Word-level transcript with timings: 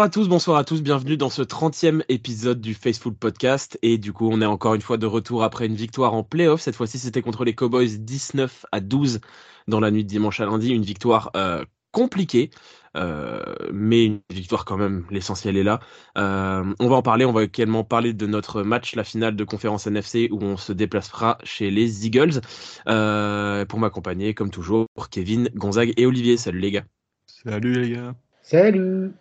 Bonjour 0.00 0.08
à 0.08 0.14
tous, 0.14 0.28
bonsoir 0.28 0.56
à 0.56 0.64
tous, 0.64 0.82
bienvenue 0.82 1.18
dans 1.18 1.28
ce 1.28 1.42
30e 1.42 2.02
épisode 2.08 2.58
du 2.58 2.72
Faceful 2.72 3.12
Podcast. 3.12 3.78
Et 3.82 3.98
du 3.98 4.14
coup, 4.14 4.30
on 4.32 4.40
est 4.40 4.46
encore 4.46 4.74
une 4.74 4.80
fois 4.80 4.96
de 4.96 5.04
retour 5.04 5.44
après 5.44 5.66
une 5.66 5.74
victoire 5.74 6.14
en 6.14 6.24
playoff. 6.24 6.62
Cette 6.62 6.74
fois-ci, 6.74 6.98
c'était 6.98 7.20
contre 7.20 7.44
les 7.44 7.54
Cowboys 7.54 7.98
19 7.98 8.64
à 8.72 8.80
12 8.80 9.20
dans 9.68 9.78
la 9.78 9.90
nuit 9.90 10.02
de 10.02 10.08
dimanche 10.08 10.40
à 10.40 10.46
lundi. 10.46 10.70
Une 10.70 10.84
victoire 10.84 11.30
euh, 11.36 11.66
compliquée, 11.92 12.48
euh, 12.96 13.42
mais 13.74 14.06
une 14.06 14.20
victoire 14.30 14.64
quand 14.64 14.78
même, 14.78 15.04
l'essentiel 15.10 15.58
est 15.58 15.62
là. 15.62 15.80
Euh, 16.16 16.64
on 16.80 16.88
va 16.88 16.96
en 16.96 17.02
parler, 17.02 17.26
on 17.26 17.32
va 17.34 17.44
également 17.44 17.84
parler 17.84 18.14
de 18.14 18.26
notre 18.26 18.62
match, 18.62 18.94
la 18.94 19.04
finale 19.04 19.36
de 19.36 19.44
conférence 19.44 19.86
NFC, 19.86 20.30
où 20.32 20.40
on 20.40 20.56
se 20.56 20.72
déplacera 20.72 21.36
chez 21.44 21.70
les 21.70 22.06
Eagles. 22.06 22.40
pour 22.86 23.78
m'accompagner, 23.78 24.32
comme 24.32 24.50
toujours, 24.50 24.86
Kevin, 25.10 25.50
Gonzague 25.54 25.92
et 25.98 26.06
Olivier. 26.06 26.38
Salut 26.38 26.60
les 26.60 26.70
gars. 26.70 26.84
Salut 27.26 27.82
les 27.82 27.90
gars. 27.90 28.14
Salut. 28.40 29.12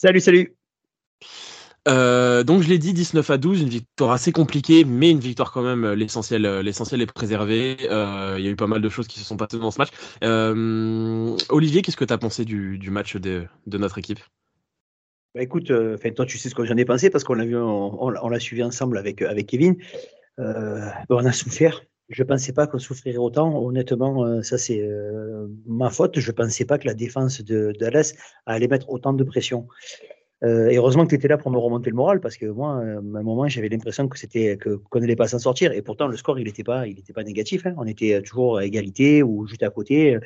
Salut, 0.00 0.20
salut. 0.20 0.54
Euh, 1.88 2.44
donc 2.44 2.62
je 2.62 2.68
l'ai 2.68 2.78
dit, 2.78 2.92
19 2.92 3.30
à 3.30 3.36
12, 3.36 3.62
une 3.62 3.68
victoire 3.68 4.12
assez 4.12 4.30
compliquée, 4.30 4.84
mais 4.84 5.10
une 5.10 5.18
victoire 5.18 5.50
quand 5.50 5.62
même. 5.62 5.92
L'essentiel, 5.92 6.46
euh, 6.46 6.62
l'essentiel 6.62 7.02
est 7.02 7.12
préservé. 7.12 7.76
Euh, 7.90 8.36
il 8.38 8.44
y 8.44 8.46
a 8.46 8.50
eu 8.52 8.54
pas 8.54 8.68
mal 8.68 8.80
de 8.80 8.88
choses 8.88 9.08
qui 9.08 9.18
se 9.18 9.24
sont 9.24 9.36
passées 9.36 9.58
dans 9.58 9.72
ce 9.72 9.78
match. 9.80 9.88
Olivier, 11.48 11.82
qu'est-ce 11.82 11.96
que 11.96 12.04
tu 12.04 12.12
as 12.12 12.18
pensé 12.18 12.44
du, 12.44 12.90
match 12.92 13.16
de, 13.16 13.48
notre 13.66 13.98
équipe? 13.98 14.20
Bah 15.34 15.42
écoute, 15.42 15.66
toi 15.66 16.26
tu 16.26 16.38
sais 16.38 16.48
ce 16.48 16.54
que 16.54 16.64
j'en 16.64 16.76
ai 16.76 16.84
pensé 16.84 17.10
parce 17.10 17.24
qu'on 17.24 17.34
l'a 17.34 17.44
vu, 17.44 17.56
on, 17.56 18.28
l'a 18.28 18.40
suivi 18.40 18.62
ensemble 18.62 18.98
avec 18.98 19.20
avec 19.22 19.48
Kevin. 19.48 19.74
on 20.38 21.24
a 21.24 21.32
souffert. 21.32 21.82
Je 22.08 22.22
pensais 22.22 22.52
pas 22.52 22.66
qu'on 22.66 22.78
souffrirait 22.78 23.18
autant. 23.18 23.62
Honnêtement, 23.62 24.42
ça 24.42 24.56
c'est 24.56 24.82
ma 25.66 25.90
faute. 25.90 26.18
Je 26.18 26.32
pensais 26.32 26.64
pas 26.64 26.78
que 26.78 26.86
la 26.86 26.94
défense 26.94 27.42
de 27.42 27.74
allait 28.46 28.68
mettre 28.68 28.88
autant 28.88 29.12
de 29.12 29.24
pression. 29.24 29.68
Euh, 30.44 30.70
heureusement 30.72 31.04
que 31.04 31.10
tu 31.10 31.16
étais 31.16 31.26
là 31.26 31.36
pour 31.36 31.50
me 31.50 31.58
remonter 31.58 31.90
le 31.90 31.96
moral 31.96 32.20
parce 32.20 32.36
que 32.36 32.46
moi, 32.46 32.76
euh, 32.76 32.96
à 32.96 32.98
un 32.98 33.22
moment, 33.22 33.48
j'avais 33.48 33.68
l'impression 33.68 34.06
que 34.08 34.16
c'était 34.16 34.56
que 34.56 34.76
qu'on 34.76 35.00
n'allait 35.00 35.16
pas 35.16 35.26
s'en 35.28 35.38
sortir. 35.38 35.72
Et 35.72 35.82
pourtant, 35.82 36.06
le 36.06 36.16
score, 36.16 36.38
il 36.38 36.44
n'était 36.44 36.62
pas, 36.64 36.86
il 36.86 36.98
était 36.98 37.12
pas 37.12 37.24
négatif. 37.24 37.66
Hein. 37.66 37.74
On 37.76 37.86
était 37.86 38.22
toujours 38.22 38.58
à 38.58 38.64
égalité 38.64 39.22
ou 39.22 39.46
juste 39.46 39.62
à 39.64 39.70
côté, 39.70 40.18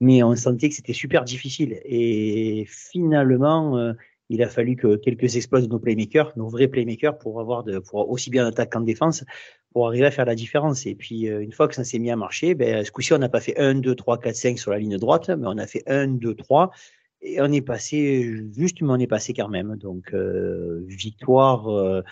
mais 0.00 0.22
on 0.22 0.34
sentait 0.36 0.68
que 0.70 0.74
c'était 0.74 0.94
super 0.94 1.24
difficile. 1.24 1.80
Et 1.84 2.66
finalement, 2.68 3.78
euh, 3.78 3.92
il 4.32 4.42
a 4.42 4.48
fallu 4.48 4.76
que 4.76 4.96
quelques 4.96 5.36
exploits 5.36 5.60
de 5.60 5.66
nos 5.66 5.78
playmakers, 5.78 6.32
nos 6.36 6.48
vrais 6.48 6.68
playmakers, 6.68 7.18
pour 7.18 7.40
avoir 7.40 7.64
aussi 7.92 8.30
bien 8.30 8.44
en 8.44 8.48
attaque 8.48 8.72
qu'en 8.72 8.80
défense, 8.80 9.24
pour 9.72 9.86
arriver 9.86 10.06
à 10.06 10.10
faire 10.10 10.26
la 10.26 10.34
différence. 10.34 10.86
Et 10.86 10.94
puis, 10.94 11.26
une 11.26 11.52
fois 11.52 11.68
que 11.68 11.74
ça 11.74 11.84
s'est 11.84 11.98
mis 11.98 12.10
à 12.10 12.16
marcher, 12.16 12.54
ben, 12.54 12.84
ce 12.84 12.90
coup-ci, 12.90 13.12
on 13.12 13.18
n'a 13.18 13.28
pas 13.28 13.40
fait 13.40 13.58
1, 13.58 13.76
2, 13.76 13.94
3, 13.94 14.18
4, 14.18 14.34
5 14.34 14.58
sur 14.58 14.70
la 14.70 14.78
ligne 14.78 14.98
droite, 14.98 15.28
mais 15.28 15.46
on 15.46 15.58
a 15.58 15.66
fait 15.66 15.82
1, 15.86 16.08
2, 16.08 16.34
3 16.34 16.70
et 17.22 17.40
on 17.40 17.50
est 17.52 17.62
passé 17.62 18.22
juste, 18.52 18.82
mais 18.82 18.90
on 18.90 18.98
est 18.98 19.06
passé 19.06 19.32
quand 19.32 19.48
même. 19.48 19.76
Donc, 19.76 20.12
euh, 20.12 20.84
victoire 20.88 21.68
euh, 21.68 22.02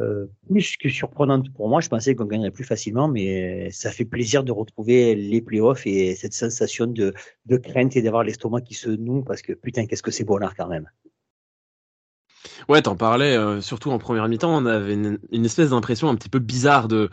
euh, 0.00 0.26
plus 0.48 0.76
que 0.76 0.88
surprenante 0.88 1.52
pour 1.54 1.68
moi. 1.68 1.80
Je 1.80 1.88
pensais 1.88 2.14
qu'on 2.14 2.24
gagnerait 2.26 2.50
plus 2.50 2.64
facilement, 2.64 3.08
mais 3.08 3.70
ça 3.70 3.90
fait 3.90 4.04
plaisir 4.04 4.44
de 4.44 4.52
retrouver 4.52 5.14
les 5.14 5.40
playoffs 5.40 5.86
et 5.86 6.14
cette 6.14 6.34
sensation 6.34 6.86
de, 6.86 7.14
de 7.46 7.56
crainte 7.56 7.96
et 7.96 8.02
d'avoir 8.02 8.24
l'estomac 8.24 8.62
qui 8.62 8.74
se 8.74 8.90
noue 8.90 9.22
parce 9.22 9.42
que 9.42 9.52
putain, 9.52 9.86
qu'est-ce 9.86 10.02
que 10.02 10.10
c'est 10.10 10.24
bonheur 10.24 10.54
quand 10.56 10.68
même. 10.68 10.88
Ouais, 12.68 12.82
t'en 12.82 12.96
parlais, 12.96 13.36
surtout 13.62 13.90
en 13.90 13.98
première 13.98 14.28
mi-temps, 14.28 14.54
on 14.54 14.66
avait 14.66 14.94
une 14.94 15.44
espèce 15.44 15.70
d'impression 15.70 16.10
un 16.10 16.14
petit 16.16 16.28
peu 16.28 16.38
bizarre 16.38 16.86
de 16.86 17.08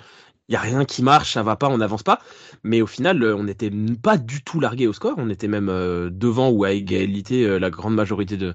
il 0.48 0.54
y 0.54 0.56
a 0.56 0.60
rien 0.60 0.86
qui 0.86 1.02
marche, 1.02 1.34
ça 1.34 1.44
va 1.44 1.56
pas, 1.56 1.70
on 1.70 1.78
n'avance 1.78 2.04
pas. 2.04 2.20
Mais 2.64 2.82
au 2.82 2.88
final, 2.88 3.22
euh, 3.24 3.36
on 3.36 3.44
n'était 3.44 3.72
pas 4.02 4.18
du 4.18 4.44
tout 4.44 4.60
largué 4.60 4.88
au 4.88 4.94
score. 4.94 5.16
On 5.18 5.30
était 5.30 5.48
même 5.48 5.70
euh, 5.70 6.10
devant 6.12 6.50
ou 6.50 6.64
à 6.64 6.72
égalité 6.72 7.44
euh, 7.44 7.58
la 7.58 7.70
grande 7.70 7.96
majorité 7.96 8.38
de, 8.38 8.54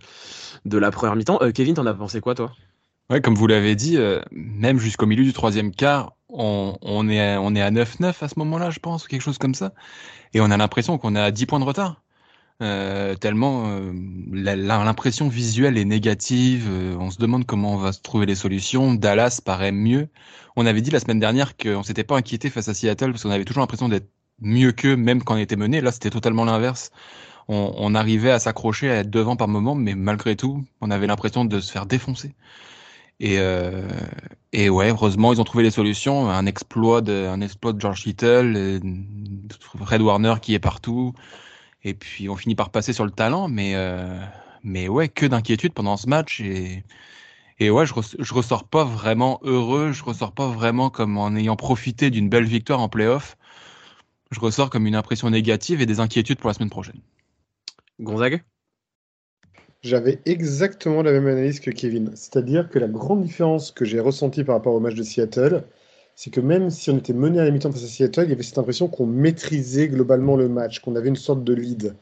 la 0.64 0.90
première 0.90 1.16
mi-temps. 1.16 1.40
Kevin, 1.52 1.74
t'en 1.74 1.86
as 1.86 1.94
pensé 1.94 2.20
quoi, 2.20 2.34
toi? 2.34 2.52
Ouais, 3.10 3.20
comme 3.20 3.34
vous 3.34 3.48
l'avez 3.48 3.74
dit, 3.74 3.98
même 4.30 4.78
jusqu'au 4.78 5.04
milieu 5.04 5.24
du 5.24 5.32
troisième 5.32 5.72
quart, 5.72 6.12
on, 6.28 7.08
est, 7.08 7.36
on 7.38 7.56
est 7.56 7.60
à 7.60 7.72
9-9 7.72 8.14
à 8.20 8.28
ce 8.28 8.38
moment-là, 8.38 8.70
je 8.70 8.78
pense, 8.78 9.04
ou 9.04 9.08
quelque 9.08 9.22
chose 9.22 9.38
comme 9.38 9.54
ça. 9.54 9.72
Et 10.32 10.40
on 10.40 10.48
a 10.48 10.56
l'impression 10.56 10.96
qu'on 10.96 11.16
à 11.16 11.32
10 11.32 11.46
points 11.46 11.58
de 11.58 11.64
retard. 11.64 12.02
Euh, 12.62 13.14
tellement 13.14 13.68
euh, 13.68 13.92
l'impression 14.32 15.28
visuelle 15.28 15.78
est 15.78 15.84
négative. 15.84 16.66
Euh, 16.68 16.96
on 16.98 17.10
se 17.10 17.18
demande 17.18 17.46
comment 17.46 17.72
on 17.74 17.78
va 17.78 17.92
se 17.92 18.00
trouver 18.00 18.26
les 18.26 18.34
solutions. 18.34 18.94
Dallas 18.94 19.40
paraît 19.44 19.72
mieux. 19.72 20.08
On 20.56 20.66
avait 20.66 20.82
dit 20.82 20.90
la 20.90 21.00
semaine 21.00 21.20
dernière 21.20 21.56
qu'on 21.56 21.82
s'était 21.82 22.04
pas 22.04 22.16
inquiété 22.16 22.50
face 22.50 22.68
à 22.68 22.74
Seattle 22.74 23.12
parce 23.12 23.22
qu'on 23.22 23.30
avait 23.30 23.44
toujours 23.44 23.62
l'impression 23.62 23.88
d'être 23.88 24.10
mieux 24.40 24.72
qu'eux, 24.72 24.96
même 24.96 25.22
quand 25.22 25.34
on 25.34 25.38
était 25.38 25.56
mené. 25.56 25.80
Là, 25.80 25.90
c'était 25.92 26.10
totalement 26.10 26.44
l'inverse. 26.44 26.90
On, 27.48 27.72
on, 27.78 27.94
arrivait 27.94 28.30
à 28.30 28.38
s'accrocher, 28.38 28.90
à 28.90 28.96
être 28.96 29.10
devant 29.10 29.36
par 29.36 29.48
moment, 29.48 29.74
mais 29.74 29.94
malgré 29.94 30.36
tout, 30.36 30.64
on 30.80 30.90
avait 30.90 31.06
l'impression 31.06 31.44
de 31.44 31.60
se 31.60 31.72
faire 31.72 31.86
défoncer. 31.86 32.34
Et, 33.20 33.38
euh, 33.38 33.88
et 34.52 34.70
ouais, 34.70 34.90
heureusement, 34.90 35.32
ils 35.32 35.40
ont 35.40 35.44
trouvé 35.44 35.62
les 35.64 35.70
solutions. 35.70 36.30
Un 36.30 36.46
exploit 36.46 37.02
de, 37.02 37.26
un 37.26 37.40
exploit 37.42 37.72
de 37.72 37.80
George 37.80 38.06
Hittle, 38.06 38.80
Red 39.78 40.02
Warner 40.02 40.34
qui 40.40 40.54
est 40.54 40.58
partout. 40.58 41.14
Et 41.84 41.94
puis 41.94 42.28
on 42.28 42.36
finit 42.36 42.54
par 42.54 42.70
passer 42.70 42.92
sur 42.92 43.04
le 43.04 43.10
talent, 43.10 43.48
mais 43.48 43.74
euh, 43.74 44.18
mais 44.62 44.88
ouais, 44.88 45.08
que 45.08 45.26
d'inquiétude 45.26 45.72
pendant 45.72 45.96
ce 45.96 46.08
match 46.08 46.40
et 46.40 46.84
et 47.58 47.68
ouais, 47.70 47.84
je, 47.84 47.92
je 48.18 48.34
ressors 48.34 48.64
pas 48.64 48.84
vraiment 48.84 49.38
heureux, 49.42 49.92
je 49.92 50.02
ressors 50.02 50.32
pas 50.32 50.48
vraiment 50.48 50.88
comme 50.88 51.18
en 51.18 51.36
ayant 51.36 51.56
profité 51.56 52.10
d'une 52.10 52.30
belle 52.30 52.46
victoire 52.46 52.80
en 52.80 52.88
playoff. 52.88 53.36
Je 54.30 54.40
ressors 54.40 54.70
comme 54.70 54.86
une 54.86 54.94
impression 54.94 55.28
négative 55.28 55.82
et 55.82 55.86
des 55.86 56.00
inquiétudes 56.00 56.38
pour 56.38 56.48
la 56.48 56.54
semaine 56.54 56.70
prochaine. 56.70 57.00
Gonzague? 58.00 58.42
J'avais 59.82 60.20
exactement 60.24 61.02
la 61.02 61.12
même 61.12 61.26
analyse 61.26 61.60
que 61.60 61.70
Kevin. 61.70 62.12
C'est-à-dire 62.14 62.68
que 62.70 62.78
la 62.78 62.88
grande 62.88 63.22
différence 63.22 63.70
que 63.70 63.84
j'ai 63.84 64.00
ressentie 64.00 64.44
par 64.44 64.54
rapport 64.56 64.74
au 64.74 64.80
match 64.80 64.94
de 64.94 65.02
Seattle, 65.02 65.64
c'est 66.22 66.28
que 66.28 66.40
même 66.42 66.68
si 66.68 66.90
on 66.90 66.98
était 66.98 67.14
mené 67.14 67.40
à 67.40 67.44
la 67.44 67.50
mi-temps 67.50 67.72
face 67.72 67.82
à 67.82 67.86
Seattle, 67.86 68.24
il 68.24 68.28
y 68.28 68.32
avait 68.34 68.42
cette 68.42 68.58
impression 68.58 68.88
qu'on 68.88 69.06
maîtrisait 69.06 69.88
globalement 69.88 70.36
le 70.36 70.50
match, 70.50 70.80
qu'on 70.80 70.94
avait 70.94 71.08
une 71.08 71.16
sorte 71.16 71.44
de 71.44 71.54
lead. 71.54 71.96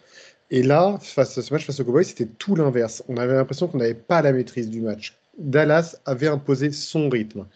Et 0.51 0.65
là, 0.65 0.99
face 1.01 1.39
à 1.39 1.43
ce 1.43 1.55
match 1.55 1.65
face 1.65 1.79
aux 1.79 1.85
Cowboys, 1.85 2.05
c'était 2.05 2.27
tout 2.27 2.57
l'inverse. 2.57 3.05
On 3.09 3.17
avait 3.17 3.35
l'impression 3.35 3.69
qu'on 3.69 3.79
n'avait 3.79 3.95
pas 3.95 4.21
la 4.21 4.33
maîtrise 4.33 4.71
du 4.71 4.81
match. 4.81 5.17
Dallas 5.39 6.01
avait 6.05 6.27
imposé 6.27 6.73
son 6.73 7.09
rythme. 7.09 7.47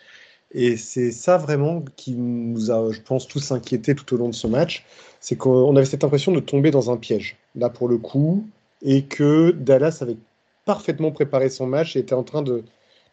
Et 0.53 0.77
c'est 0.77 1.11
ça 1.11 1.37
vraiment 1.37 1.85
qui 1.97 2.13
nous 2.13 2.71
a, 2.71 2.93
je 2.93 3.01
pense, 3.01 3.27
tous 3.27 3.51
inquiétés 3.51 3.97
tout 3.97 4.15
au 4.15 4.17
long 4.17 4.29
de 4.29 4.35
ce 4.35 4.47
match. 4.47 4.87
C'est 5.19 5.35
qu'on 5.35 5.75
avait 5.75 5.85
cette 5.85 6.05
impression 6.05 6.31
de 6.31 6.39
tomber 6.39 6.71
dans 6.71 6.93
un 6.93 6.97
piège, 6.97 7.39
là 7.57 7.71
pour 7.71 7.89
le 7.89 7.99
coup, 7.99 8.47
et 8.83 9.03
que 9.03 9.51
Dallas 9.51 9.99
avait 10.01 10.17
parfaitement 10.65 11.11
préparé 11.11 11.49
son 11.49 11.67
match 11.67 11.97
et 11.97 11.99
était 11.99 12.15
en 12.15 12.23
train 12.23 12.43
de, 12.43 12.63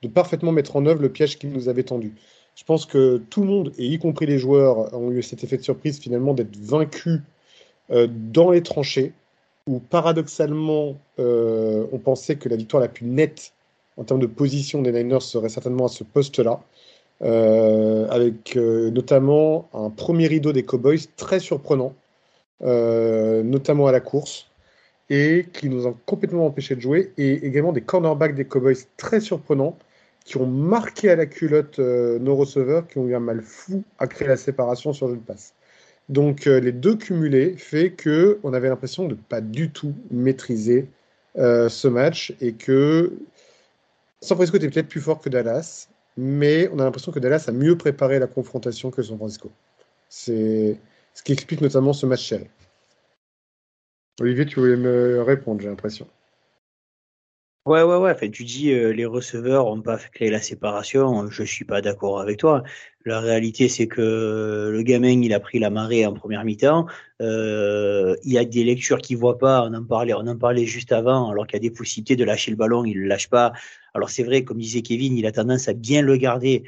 de 0.03 0.07
parfaitement 0.07 0.51
mettre 0.51 0.75
en 0.75 0.85
œuvre 0.85 1.01
le 1.01 1.09
piège 1.09 1.39
qu'il 1.39 1.49
nous 1.49 1.67
avait 1.67 1.81
tendu. 1.81 2.13
Je 2.55 2.63
pense 2.63 2.85
que 2.85 3.21
tout 3.29 3.41
le 3.41 3.47
monde, 3.47 3.71
et 3.77 3.85
y 3.85 3.99
compris 3.99 4.25
les 4.25 4.37
joueurs, 4.37 4.93
ont 4.93 5.11
eu 5.11 5.23
cet 5.23 5.43
effet 5.43 5.57
de 5.57 5.63
surprise 5.63 5.99
finalement 5.99 6.33
d'être 6.33 6.57
vaincus 6.57 7.21
euh, 7.91 8.07
dans 8.09 8.51
les 8.51 8.61
tranchées, 8.61 9.13
où 9.67 9.79
paradoxalement, 9.79 10.97
euh, 11.19 11.85
on 11.91 11.99
pensait 11.99 12.35
que 12.35 12.49
la 12.49 12.55
victoire 12.55 12.81
la 12.81 12.89
plus 12.89 13.05
nette 13.05 13.53
en 13.97 14.03
termes 14.03 14.19
de 14.19 14.27
position 14.27 14.81
des 14.81 14.91
Niners 14.91 15.21
serait 15.21 15.49
certainement 15.49 15.85
à 15.85 15.89
ce 15.89 16.03
poste-là, 16.03 16.61
euh, 17.21 18.07
avec 18.09 18.55
notamment 18.55 19.69
un 19.73 19.89
premier 19.89 20.27
rideau 20.27 20.53
des 20.53 20.63
Cowboys 20.63 20.99
très 21.17 21.39
surprenant, 21.39 21.93
notamment 22.61 23.87
à 23.87 23.91
la 23.91 23.99
course, 23.99 24.49
et 25.09 25.47
qui 25.53 25.69
nous 25.69 25.87
a 25.87 25.93
complètement 26.05 26.45
empêché 26.45 26.75
de 26.75 26.81
jouer, 26.81 27.11
et 27.17 27.45
également 27.45 27.73
des 27.73 27.81
cornerbacks 27.81 28.35
des 28.35 28.45
Cowboys 28.45 28.77
très 28.95 29.19
surprenants, 29.19 29.77
qui 30.29 30.37
ont 30.37 30.45
marqué 30.45 31.09
à 31.09 31.15
la 31.15 31.25
culotte 31.25 31.79
euh, 31.79 32.19
nos 32.19 32.35
receveurs, 32.35 32.85
qui 32.87 32.99
ont 32.99 33.07
eu 33.07 33.15
un 33.15 33.19
mal 33.19 33.41
fou 33.41 33.83
à 33.97 34.05
créer 34.05 34.27
la 34.27 34.37
séparation 34.37 34.93
sur 34.93 35.07
le 35.07 35.15
jeu 35.15 35.19
de 35.19 35.25
passe. 35.25 35.55
Donc 36.07 36.45
euh, 36.45 36.59
les 36.59 36.71
deux 36.71 36.95
cumulés 36.95 37.57
fait 37.57 37.93
que 37.93 38.39
on 38.43 38.53
avait 38.53 38.69
l'impression 38.69 39.07
de 39.07 39.15
pas 39.15 39.41
du 39.41 39.71
tout 39.71 39.95
maîtriser 40.11 40.87
euh, 41.37 41.67
ce 41.67 41.87
match 41.87 42.35
et 42.41 42.53
que 42.53 43.11
San 44.21 44.37
Francisco 44.37 44.57
était 44.57 44.69
peut-être 44.69 44.87
plus 44.87 45.01
fort 45.01 45.19
que 45.19 45.29
Dallas, 45.29 45.89
mais 46.15 46.69
on 46.73 46.77
a 46.77 46.83
l'impression 46.83 47.11
que 47.11 47.19
Dallas 47.19 47.45
a 47.47 47.51
mieux 47.51 47.75
préparé 47.75 48.19
la 48.19 48.27
confrontation 48.27 48.91
que 48.91 49.01
San 49.01 49.17
Francisco. 49.17 49.49
C'est 50.09 50.77
ce 51.15 51.23
qui 51.23 51.33
explique 51.33 51.61
notamment 51.61 51.93
ce 51.93 52.05
match 52.05 52.29
serré. 52.29 52.51
Olivier, 54.21 54.45
tu 54.45 54.59
voulais 54.59 54.77
me 54.77 55.23
répondre, 55.23 55.59
j'ai 55.61 55.69
l'impression. 55.69 56.07
Ouais, 57.69 57.83
ouais, 57.83 57.97
ouais. 57.97 58.11
Enfin, 58.11 58.31
tu 58.31 58.45
dis 58.45 58.71
euh, 58.71 58.91
les 58.93 59.05
receveurs 59.05 59.65
n'ont 59.65 59.83
pas 59.83 59.97
créé 59.97 60.31
la 60.31 60.41
séparation. 60.41 61.29
Je 61.29 61.43
suis 61.43 61.65
pas 61.65 61.81
d'accord 61.81 62.19
avec 62.19 62.39
toi. 62.39 62.63
La 63.05 63.19
réalité, 63.19 63.69
c'est 63.69 63.85
que 63.87 64.71
le 64.73 64.81
gamin, 64.81 65.21
il 65.21 65.31
a 65.33 65.39
pris 65.39 65.59
la 65.59 65.69
marée 65.69 66.03
en 66.03 66.13
première 66.13 66.43
mi-temps. 66.43 66.87
Euh, 67.21 68.15
il 68.23 68.33
y 68.33 68.39
a 68.39 68.43
des 68.43 68.63
lectures 68.63 68.97
qu'il 68.97 69.17
voit 69.17 69.37
pas. 69.37 69.67
On 69.69 69.73
en 69.75 69.83
parlait, 69.83 70.15
on 70.15 70.25
en 70.25 70.35
parlait 70.35 70.65
juste 70.65 70.91
avant. 70.91 71.29
Alors 71.29 71.45
qu'il 71.45 71.57
y 71.57 71.67
a 71.67 71.69
des 71.69 71.75
possibilités 71.75 72.15
de 72.15 72.23
lâcher 72.23 72.49
le 72.49 72.57
ballon, 72.57 72.85
il 72.85 72.97
le 72.97 73.05
lâche 73.05 73.29
pas. 73.29 73.53
Alors 73.93 74.09
c'est 74.09 74.23
vrai, 74.23 74.43
comme 74.43 74.57
disait 74.57 74.81
Kevin, 74.81 75.15
il 75.15 75.27
a 75.27 75.31
tendance 75.31 75.67
à 75.67 75.73
bien 75.73 76.01
le 76.01 76.17
garder 76.17 76.63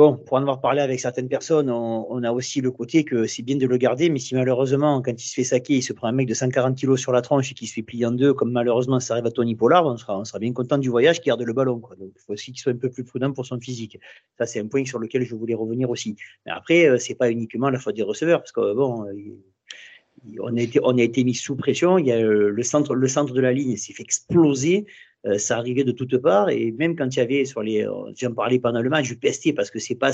Bon, 0.00 0.16
pour 0.16 0.38
en 0.38 0.40
avoir 0.40 0.62
parlé 0.62 0.80
avec 0.80 0.98
certaines 0.98 1.28
personnes, 1.28 1.68
on, 1.68 2.22
a 2.22 2.32
aussi 2.32 2.62
le 2.62 2.70
côté 2.70 3.04
que 3.04 3.26
c'est 3.26 3.42
bien 3.42 3.56
de 3.56 3.66
le 3.66 3.76
garder, 3.76 4.08
mais 4.08 4.18
si 4.18 4.34
malheureusement, 4.34 5.02
quand 5.02 5.12
il 5.12 5.28
se 5.28 5.34
fait 5.34 5.44
saquer, 5.44 5.74
il 5.74 5.82
se 5.82 5.92
prend 5.92 6.08
un 6.08 6.12
mec 6.12 6.26
de 6.26 6.32
140 6.32 6.74
kilos 6.74 6.98
sur 6.98 7.12
la 7.12 7.20
tronche 7.20 7.52
et 7.52 7.54
qu'il 7.54 7.68
se 7.68 7.74
fait 7.74 7.82
plier 7.82 8.06
en 8.06 8.12
deux, 8.12 8.32
comme 8.32 8.50
malheureusement 8.50 8.98
ça 8.98 9.12
arrive 9.12 9.26
à 9.26 9.30
Tony 9.30 9.56
Pollard, 9.56 9.84
on 9.84 9.98
sera, 9.98 10.38
bien 10.38 10.54
content 10.54 10.78
du 10.78 10.88
voyage 10.88 11.20
qui 11.20 11.26
garde 11.28 11.42
le 11.42 11.52
ballon. 11.52 11.82
Il 12.00 12.12
faut 12.16 12.32
aussi 12.32 12.50
qu'il 12.50 12.62
soit 12.62 12.72
un 12.72 12.78
peu 12.78 12.88
plus 12.88 13.04
prudent 13.04 13.30
pour 13.34 13.44
son 13.44 13.60
physique. 13.60 13.98
Ça, 14.38 14.46
c'est 14.46 14.60
un 14.60 14.68
point 14.68 14.86
sur 14.86 14.98
lequel 14.98 15.22
je 15.22 15.34
voulais 15.34 15.52
revenir 15.52 15.90
aussi. 15.90 16.16
Mais 16.46 16.52
après, 16.52 16.86
euh, 16.88 16.96
c'est 16.96 17.14
pas 17.14 17.30
uniquement 17.30 17.68
la 17.68 17.78
faute 17.78 17.96
des 17.96 18.02
receveurs, 18.02 18.40
parce 18.40 18.52
que 18.52 18.72
bon, 18.72 19.04
euh, 19.04 19.12
on 20.40 20.56
a 20.56 21.02
été, 21.02 21.24
mis 21.24 21.34
sous 21.34 21.56
pression. 21.56 21.98
Il 21.98 22.06
y 22.06 22.12
a 22.12 22.16
euh, 22.16 22.48
le 22.48 22.62
centre, 22.62 22.94
le 22.94 23.06
centre 23.06 23.34
de 23.34 23.40
la 23.42 23.52
ligne 23.52 23.76
s'est 23.76 23.92
fait 23.92 24.04
exploser. 24.04 24.86
Euh, 25.26 25.36
ça 25.36 25.58
arrivait 25.58 25.84
de 25.84 25.92
toutes 25.92 26.16
parts 26.16 26.48
et 26.48 26.72
même 26.72 26.96
quand 26.96 27.14
il 27.14 27.18
y 27.18 27.22
avait 27.22 27.44
sur 27.44 27.62
les, 27.62 27.86
euh, 27.86 28.10
j'en 28.16 28.32
parlais 28.32 28.58
pendant 28.58 28.80
le 28.80 28.88
match, 28.88 29.04
je 29.06 29.14
pestais 29.14 29.52
parce 29.52 29.70
que 29.70 29.78
c'est 29.78 29.94
pas 29.94 30.12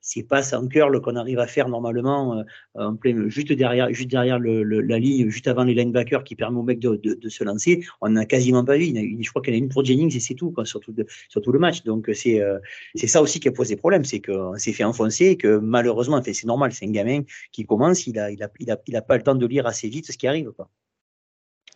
c'est 0.00 0.22
pas 0.24 0.56
en 0.56 0.66
curl 0.66 1.00
qu'on 1.00 1.14
arrive 1.14 1.38
à 1.38 1.46
faire 1.46 1.68
normalement 1.68 2.38
euh, 2.38 2.42
en 2.74 2.96
plein, 2.96 3.28
juste 3.28 3.52
derrière, 3.52 3.92
juste 3.92 4.10
derrière 4.10 4.40
le, 4.40 4.62
la 4.64 4.98
ligne, 4.98 5.28
juste 5.28 5.46
avant 5.46 5.62
les 5.62 5.74
linebackers 5.74 6.24
qui 6.24 6.34
permet 6.34 6.58
au 6.58 6.64
mec 6.64 6.80
de, 6.80 6.96
de, 6.96 7.14
de 7.14 7.28
se 7.28 7.44
lancer. 7.44 7.84
On 8.00 8.08
n'a 8.08 8.26
quasiment 8.26 8.64
pas 8.64 8.76
vu. 8.76 8.86
je 8.86 9.30
crois 9.30 9.40
qu'il 9.40 9.54
y 9.54 9.56
en 9.56 9.60
a 9.60 9.62
une 9.62 9.68
pour 9.68 9.84
Jennings 9.84 10.16
et 10.16 10.20
c'est 10.20 10.34
tout, 10.34 10.50
quoi, 10.50 10.64
surtout 10.64 10.92
de, 10.92 11.06
surtout 11.28 11.52
le 11.52 11.60
match. 11.60 11.84
Donc 11.84 12.10
c'est 12.12 12.40
c'est 12.96 13.06
ça 13.06 13.22
aussi 13.22 13.38
qui 13.38 13.48
a 13.48 13.52
posé 13.52 13.76
problème, 13.76 14.04
c'est 14.04 14.20
qu'on 14.20 14.56
s'est 14.56 14.72
fait 14.72 14.84
enfoncer 14.84 15.26
et 15.26 15.36
que 15.36 15.58
malheureusement, 15.58 16.16
enfin, 16.16 16.32
c'est 16.32 16.46
normal, 16.46 16.72
c'est 16.72 16.86
un 16.86 16.90
gamin 16.90 17.22
qui 17.52 17.64
commence, 17.64 18.06
il 18.06 18.18
a, 18.18 18.30
il 18.30 18.42
a, 18.42 18.50
il 18.58 18.70
a, 18.70 18.80
il 18.86 18.96
a 18.96 19.02
pas 19.02 19.16
le 19.16 19.22
temps 19.22 19.34
de 19.36 19.46
lire 19.46 19.66
assez 19.66 19.88
vite 19.88 20.10
ce 20.10 20.18
qui 20.18 20.26
arrive, 20.26 20.50
quoi. 20.52 20.68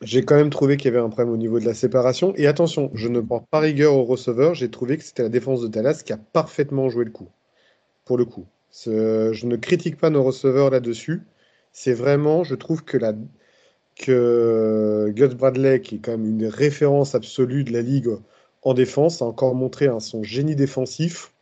J'ai 0.02 0.24
quand 0.24 0.36
même 0.36 0.50
trouvé 0.50 0.76
qu'il 0.76 0.92
y 0.92 0.94
avait 0.94 1.04
un 1.04 1.08
problème 1.08 1.32
au 1.32 1.36
niveau 1.36 1.60
de 1.60 1.64
la 1.64 1.74
séparation. 1.74 2.34
Et 2.36 2.46
attention, 2.46 2.90
je 2.94 3.08
ne 3.08 3.20
porte 3.20 3.46
pas 3.48 3.60
rigueur 3.60 3.94
au 3.94 4.04
receveur. 4.04 4.54
J'ai 4.54 4.70
trouvé 4.70 4.98
que 4.98 5.04
c'était 5.04 5.22
la 5.22 5.28
défense 5.28 5.62
de 5.62 5.68
Dallas 5.68 6.02
qui 6.04 6.12
a 6.12 6.16
parfaitement 6.16 6.88
joué 6.88 7.04
le 7.04 7.10
coup. 7.10 7.28
Pour 8.04 8.18
le 8.18 8.24
coup. 8.24 8.46
Je 8.72 9.46
ne 9.46 9.56
critique 9.56 9.96
pas 9.96 10.10
nos 10.10 10.22
receveurs 10.22 10.70
là-dessus. 10.70 11.22
C'est 11.72 11.94
vraiment, 11.94 12.44
je 12.44 12.54
trouve 12.54 12.84
que, 12.84 12.96
la, 12.96 13.14
que 13.96 15.12
Gus 15.14 15.34
Bradley, 15.34 15.80
qui 15.80 15.96
est 15.96 15.98
quand 15.98 16.12
même 16.12 16.26
une 16.26 16.46
référence 16.46 17.14
absolue 17.14 17.64
de 17.64 17.72
la 17.72 17.82
ligue 17.82 18.10
en 18.62 18.74
défense, 18.74 19.22
a 19.22 19.24
encore 19.24 19.54
montré 19.54 19.88
son 20.00 20.22
génie 20.22 20.56
défensif 20.56 21.32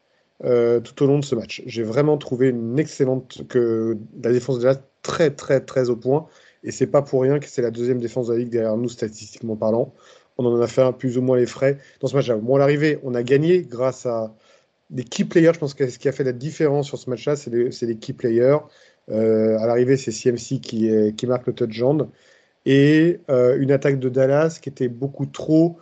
euh, 0.45 0.81
tout 0.81 1.03
au 1.03 1.07
long 1.07 1.19
de 1.19 1.25
ce 1.25 1.35
match. 1.35 1.63
J'ai 1.67 1.83
vraiment 1.83 2.19
trouvé 2.19 2.49
une 2.49 2.79
excellente 2.79 3.47
que 3.49 3.97
la 4.23 4.33
défense 4.33 4.59
de 4.59 4.65
Dallas 4.65 4.81
très 5.03 5.31
très 5.31 5.61
très 5.61 5.89
au 5.91 5.97
point 5.97 6.27
et 6.65 6.71
c'est 6.71 6.87
pas 6.87 7.03
pour 7.03 7.23
rien 7.23 7.39
que 7.39 7.47
c'est 7.47 7.63
la 7.63 7.71
deuxième 7.71 7.99
défense 7.99 8.29
de 8.29 8.33
la 8.33 8.39
Ligue 8.39 8.51
derrière 8.51 8.77
nous, 8.77 8.89
statistiquement 8.89 9.57
parlant. 9.57 9.93
On 10.39 10.47
en 10.47 10.61
a 10.61 10.67
fait 10.67 10.93
plus 10.93 11.19
ou 11.19 11.23
moins 11.23 11.37
les 11.37 11.47
frais 11.47 11.79
dans 12.01 12.09
ce 12.09 12.17
match-là. 12.17 12.37
Bon, 12.37 12.57
à 12.57 12.59
l'arrivée, 12.59 12.99
on 13.03 13.15
a 13.15 13.23
gagné 13.23 13.63
grâce 13.63 14.07
à 14.07 14.35
des 14.91 15.05
key 15.05 15.25
players. 15.25 15.53
Je 15.55 15.59
pense 15.59 15.75
que 15.75 15.89
ce 15.89 15.99
qui 15.99 16.09
a 16.09 16.13
fait 16.13 16.25
la 16.25 16.33
différence 16.33 16.87
sur 16.87 16.99
ce 16.99 17.11
match-là, 17.11 17.37
c'est 17.37 17.51
les, 17.51 17.97
key 17.97 18.13
players. 18.13 18.59
Euh, 19.11 19.59
à 19.59 19.67
l'arrivée, 19.67 19.97
c'est 19.97 20.13
CMC 20.13 20.61
qui, 20.61 20.89
est, 20.89 21.17
qui 21.17 21.27
marque 21.27 21.47
le 21.47 21.53
touchdown. 21.53 22.09
Et 22.65 23.21
euh, 23.29 23.59
une 23.59 23.73
attaque 23.73 23.99
de 23.99 24.09
Dallas 24.09 24.59
qui 24.63 24.69
était 24.69 24.89
beaucoup 24.89 25.27
trop 25.27 25.79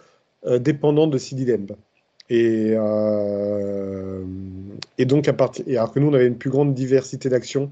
euh, 0.47 0.59
dépendante 0.59 1.11
de 1.11 1.19
CD 1.19 1.45
Lamb. 1.45 1.77
Et, 2.31 2.75
donc, 5.05 5.29
alors 5.29 5.93
que 5.93 5.99
nous, 5.99 6.09
on 6.09 6.15
avait 6.15 6.27
une 6.27 6.39
plus 6.39 6.51
grande 6.51 6.75
diversité 6.75 7.29
d'actions 7.29 7.71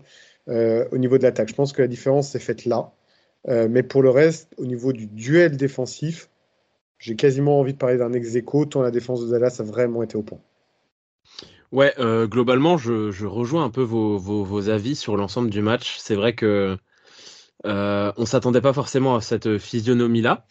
au 0.48 0.96
niveau 0.96 1.18
de 1.18 1.22
l'attaque. 1.22 1.48
Je 1.48 1.54
pense 1.54 1.72
que 1.72 1.82
la 1.82 1.88
différence 1.88 2.30
s'est 2.30 2.38
faite 2.38 2.64
là. 2.64 2.90
Euh, 3.46 3.68
mais 3.70 3.82
pour 3.82 4.02
le 4.02 4.10
reste, 4.10 4.48
au 4.58 4.66
niveau 4.66 4.92
du 4.92 5.06
duel 5.06 5.56
défensif, 5.56 6.28
j'ai 6.98 7.14
quasiment 7.14 7.60
envie 7.60 7.72
de 7.72 7.78
parler 7.78 7.96
d'un 7.96 8.12
ex 8.12 8.34
aequo, 8.34 8.66
tant 8.66 8.82
la 8.82 8.90
défense 8.90 9.24
de 9.24 9.30
Dallas 9.30 9.56
a 9.60 9.62
vraiment 9.62 10.02
été 10.02 10.16
au 10.16 10.22
point. 10.22 10.40
Ouais, 11.70 11.94
euh, 11.98 12.26
globalement, 12.26 12.78
je, 12.78 13.26
rejoins 13.26 13.64
un 13.64 13.70
peu 13.70 13.82
vos, 13.82 14.68
avis 14.68 14.96
sur 14.96 15.16
l'ensemble 15.16 15.50
du 15.50 15.60
match. 15.60 15.96
C'est 15.98 16.14
vrai 16.14 16.34
que 16.34 16.76
euh, 17.66 18.12
on 18.16 18.26
s'attendait 18.26 18.60
pas 18.60 18.72
forcément 18.72 19.16
à 19.16 19.20
cette 19.20 19.58
physionomie-là. 19.58 20.46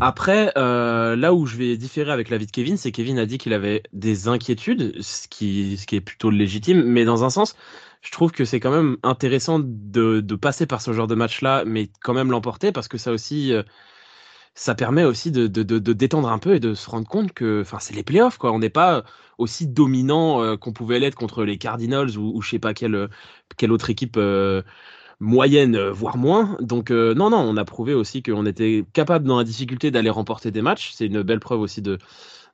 Après, 0.00 0.52
euh, 0.56 1.14
là 1.14 1.32
où 1.32 1.46
je 1.46 1.56
vais 1.56 1.76
différer 1.76 2.10
avec 2.10 2.28
l'avis 2.28 2.46
de 2.46 2.50
Kevin, 2.50 2.76
c'est 2.76 2.90
Kevin 2.90 3.18
a 3.18 3.26
dit 3.26 3.38
qu'il 3.38 3.52
avait 3.52 3.84
des 3.92 4.26
inquiétudes, 4.26 5.00
ce 5.00 5.28
qui, 5.28 5.76
ce 5.78 5.86
qui 5.86 5.96
est 5.96 6.00
plutôt 6.00 6.30
légitime, 6.30 6.82
mais 6.82 7.04
dans 7.04 7.22
un 7.24 7.30
sens, 7.30 7.54
je 8.04 8.10
trouve 8.10 8.32
que 8.32 8.44
c'est 8.44 8.60
quand 8.60 8.70
même 8.70 8.98
intéressant 9.02 9.58
de, 9.60 10.20
de, 10.20 10.36
passer 10.36 10.66
par 10.66 10.82
ce 10.82 10.92
genre 10.92 11.06
de 11.06 11.14
match-là, 11.14 11.64
mais 11.66 11.90
quand 12.02 12.14
même 12.14 12.30
l'emporter, 12.30 12.70
parce 12.70 12.86
que 12.86 12.98
ça 12.98 13.12
aussi, 13.12 13.52
euh, 13.52 13.62
ça 14.54 14.74
permet 14.74 15.04
aussi 15.04 15.32
de, 15.32 15.46
de, 15.46 15.62
de, 15.62 15.92
détendre 15.94 16.28
un 16.28 16.38
peu 16.38 16.54
et 16.54 16.60
de 16.60 16.74
se 16.74 16.90
rendre 16.90 17.08
compte 17.08 17.32
que, 17.32 17.62
enfin, 17.62 17.78
c'est 17.80 17.94
les 17.94 18.02
playoffs, 18.04 18.38
quoi. 18.38 18.52
On 18.52 18.58
n'est 18.58 18.70
pas 18.70 19.04
aussi 19.38 19.66
dominant 19.66 20.42
euh, 20.42 20.56
qu'on 20.56 20.72
pouvait 20.72 21.00
l'être 21.00 21.16
contre 21.16 21.44
les 21.44 21.58
Cardinals 21.58 22.18
ou, 22.18 22.32
ou 22.36 22.42
je 22.42 22.50
sais 22.50 22.58
pas 22.58 22.74
quelle, 22.74 23.08
quelle 23.56 23.72
autre 23.72 23.90
équipe 23.90 24.16
euh, 24.18 24.62
moyenne, 25.20 25.78
voire 25.88 26.18
moins. 26.18 26.58
Donc, 26.60 26.90
non, 26.90 27.30
non, 27.30 27.38
on 27.38 27.56
a 27.56 27.64
prouvé 27.64 27.94
aussi 27.94 28.22
qu'on 28.22 28.46
était 28.46 28.84
capable 28.92 29.26
dans 29.26 29.38
la 29.38 29.44
difficulté 29.44 29.90
d'aller 29.90 30.10
remporter 30.10 30.50
des 30.50 30.62
matchs. 30.62 30.92
C'est 30.94 31.06
une 31.06 31.22
belle 31.22 31.40
preuve 31.40 31.60
aussi 31.60 31.82
de, 31.82 31.98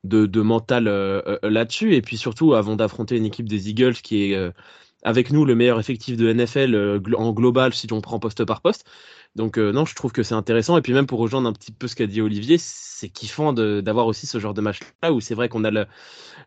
de, 0.04 0.26
de 0.26 0.40
mental 0.42 0.84
là-dessus. 1.42 1.94
Et 1.94 2.02
puis 2.02 2.16
surtout, 2.18 2.54
avant 2.54 2.76
d'affronter 2.76 3.16
une 3.16 3.26
équipe 3.26 3.48
des 3.48 3.70
Eagles 3.70 3.94
qui 3.94 4.32
est 4.32 4.52
avec 5.02 5.32
nous 5.32 5.44
le 5.44 5.54
meilleur 5.54 5.80
effectif 5.80 6.16
de 6.16 6.32
NFL 6.32 6.74
euh, 6.74 7.00
en 7.16 7.32
global 7.32 7.72
si 7.72 7.90
on 7.92 8.00
prend 8.00 8.18
poste 8.18 8.44
par 8.44 8.60
poste. 8.60 8.84
Donc 9.36 9.58
euh, 9.58 9.72
non, 9.72 9.84
je 9.84 9.94
trouve 9.94 10.12
que 10.12 10.22
c'est 10.22 10.34
intéressant. 10.34 10.76
Et 10.76 10.82
puis 10.82 10.92
même 10.92 11.06
pour 11.06 11.20
rejoindre 11.20 11.48
un 11.48 11.52
petit 11.52 11.72
peu 11.72 11.86
ce 11.86 11.96
qu'a 11.96 12.06
dit 12.06 12.20
Olivier, 12.20 12.58
c'est 12.58 13.08
kiffant 13.08 13.52
d'avoir 13.52 14.06
aussi 14.06 14.26
ce 14.26 14.38
genre 14.38 14.54
de 14.54 14.60
match-là 14.60 15.12
où 15.12 15.20
c'est 15.20 15.34
vrai 15.34 15.48
qu'on 15.48 15.64
a 15.64 15.86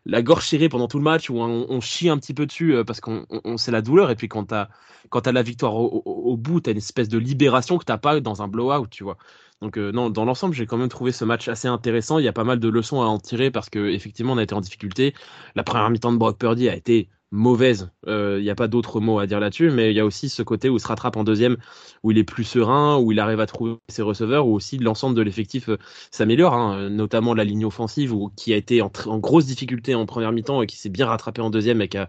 la 0.06 0.22
gorge 0.22 0.46
serrée 0.46 0.68
pendant 0.68 0.86
tout 0.86 0.98
le 0.98 1.04
match, 1.04 1.30
où 1.30 1.38
on, 1.38 1.80
chie 1.80 2.08
un 2.08 2.18
petit 2.18 2.34
peu 2.34 2.46
dessus 2.46 2.74
euh, 2.74 2.84
parce 2.84 3.00
qu'on 3.00 3.26
on, 3.30 3.56
c'est 3.56 3.72
la 3.72 3.82
douleur. 3.82 4.10
Et 4.10 4.16
puis 4.16 4.28
quand 4.28 4.46
tu 4.46 4.54
as, 4.54 5.32
la 5.32 5.42
victoire 5.42 5.74
au, 5.74 6.36
bout, 6.36 6.60
tu 6.60 6.70
as 6.70 6.72
une 6.72 6.78
espèce 6.78 7.08
de 7.08 7.18
libération 7.18 7.78
que 7.78 7.84
tu 7.84 7.98
pas 7.98 8.20
dans 8.20 8.42
un 8.42 8.48
blowout, 8.48 8.86
tu 8.90 9.02
vois. 9.02 9.16
Donc 9.62 9.78
non, 9.78 10.10
dans 10.10 10.26
l'ensemble, 10.26 10.54
j'ai 10.54 10.66
quand 10.66 10.76
même 10.76 10.88
trouvé 10.88 11.10
ce 11.10 11.24
match 11.24 11.48
assez 11.48 11.68
intéressant. 11.68 12.18
Il 12.18 12.24
y 12.24 12.28
a 12.28 12.32
pas 12.32 12.44
mal 12.44 12.60
de 12.60 12.68
leçons 12.68 13.00
à 13.00 13.06
en 13.06 13.18
tirer 13.18 13.50
parce 13.50 13.70
que 13.70 13.88
effectivement, 13.88 14.34
on 14.34 14.38
a 14.38 14.42
été 14.42 14.54
en 14.54 14.60
difficulté. 14.60 15.14
La 15.54 15.62
première 15.62 15.88
mi-temps 15.88 16.12
de 16.12 16.18
Brock 16.18 16.38
Purdy 16.38 16.68
a 16.68 16.76
été 16.76 17.08
mauvaise. 17.34 17.90
Il 18.06 18.12
euh, 18.12 18.40
n'y 18.40 18.48
a 18.48 18.54
pas 18.54 18.68
d'autre 18.68 19.00
mot 19.00 19.18
à 19.18 19.26
dire 19.26 19.40
là-dessus, 19.40 19.70
mais 19.70 19.90
il 19.90 19.96
y 19.96 20.00
a 20.00 20.04
aussi 20.04 20.28
ce 20.28 20.42
côté 20.42 20.68
où 20.68 20.76
il 20.76 20.80
se 20.80 20.86
rattrape 20.86 21.16
en 21.16 21.24
deuxième, 21.24 21.56
où 22.04 22.12
il 22.12 22.18
est 22.18 22.24
plus 22.24 22.44
serein, 22.44 22.96
où 22.98 23.10
il 23.10 23.18
arrive 23.18 23.40
à 23.40 23.46
trouver 23.46 23.74
ses 23.88 24.02
receveurs, 24.02 24.46
où 24.46 24.54
aussi 24.54 24.78
l'ensemble 24.78 25.16
de 25.16 25.22
l'effectif 25.22 25.68
euh, 25.68 25.78
s'améliore, 26.12 26.54
hein, 26.54 26.88
notamment 26.90 27.34
la 27.34 27.44
ligne 27.44 27.64
offensive, 27.66 28.14
qui 28.36 28.52
a 28.52 28.56
été 28.56 28.82
en, 28.82 28.90
grosse 29.18 29.46
difficulté 29.46 29.96
en 29.96 30.06
première 30.06 30.30
mi-temps 30.30 30.62
et 30.62 30.66
qui 30.66 30.76
s'est 30.76 30.90
bien 30.90 31.06
rattrapé 31.06 31.42
en 31.42 31.50
deuxième 31.50 31.82
et 31.82 31.88
qui 31.88 31.98
a 31.98 32.08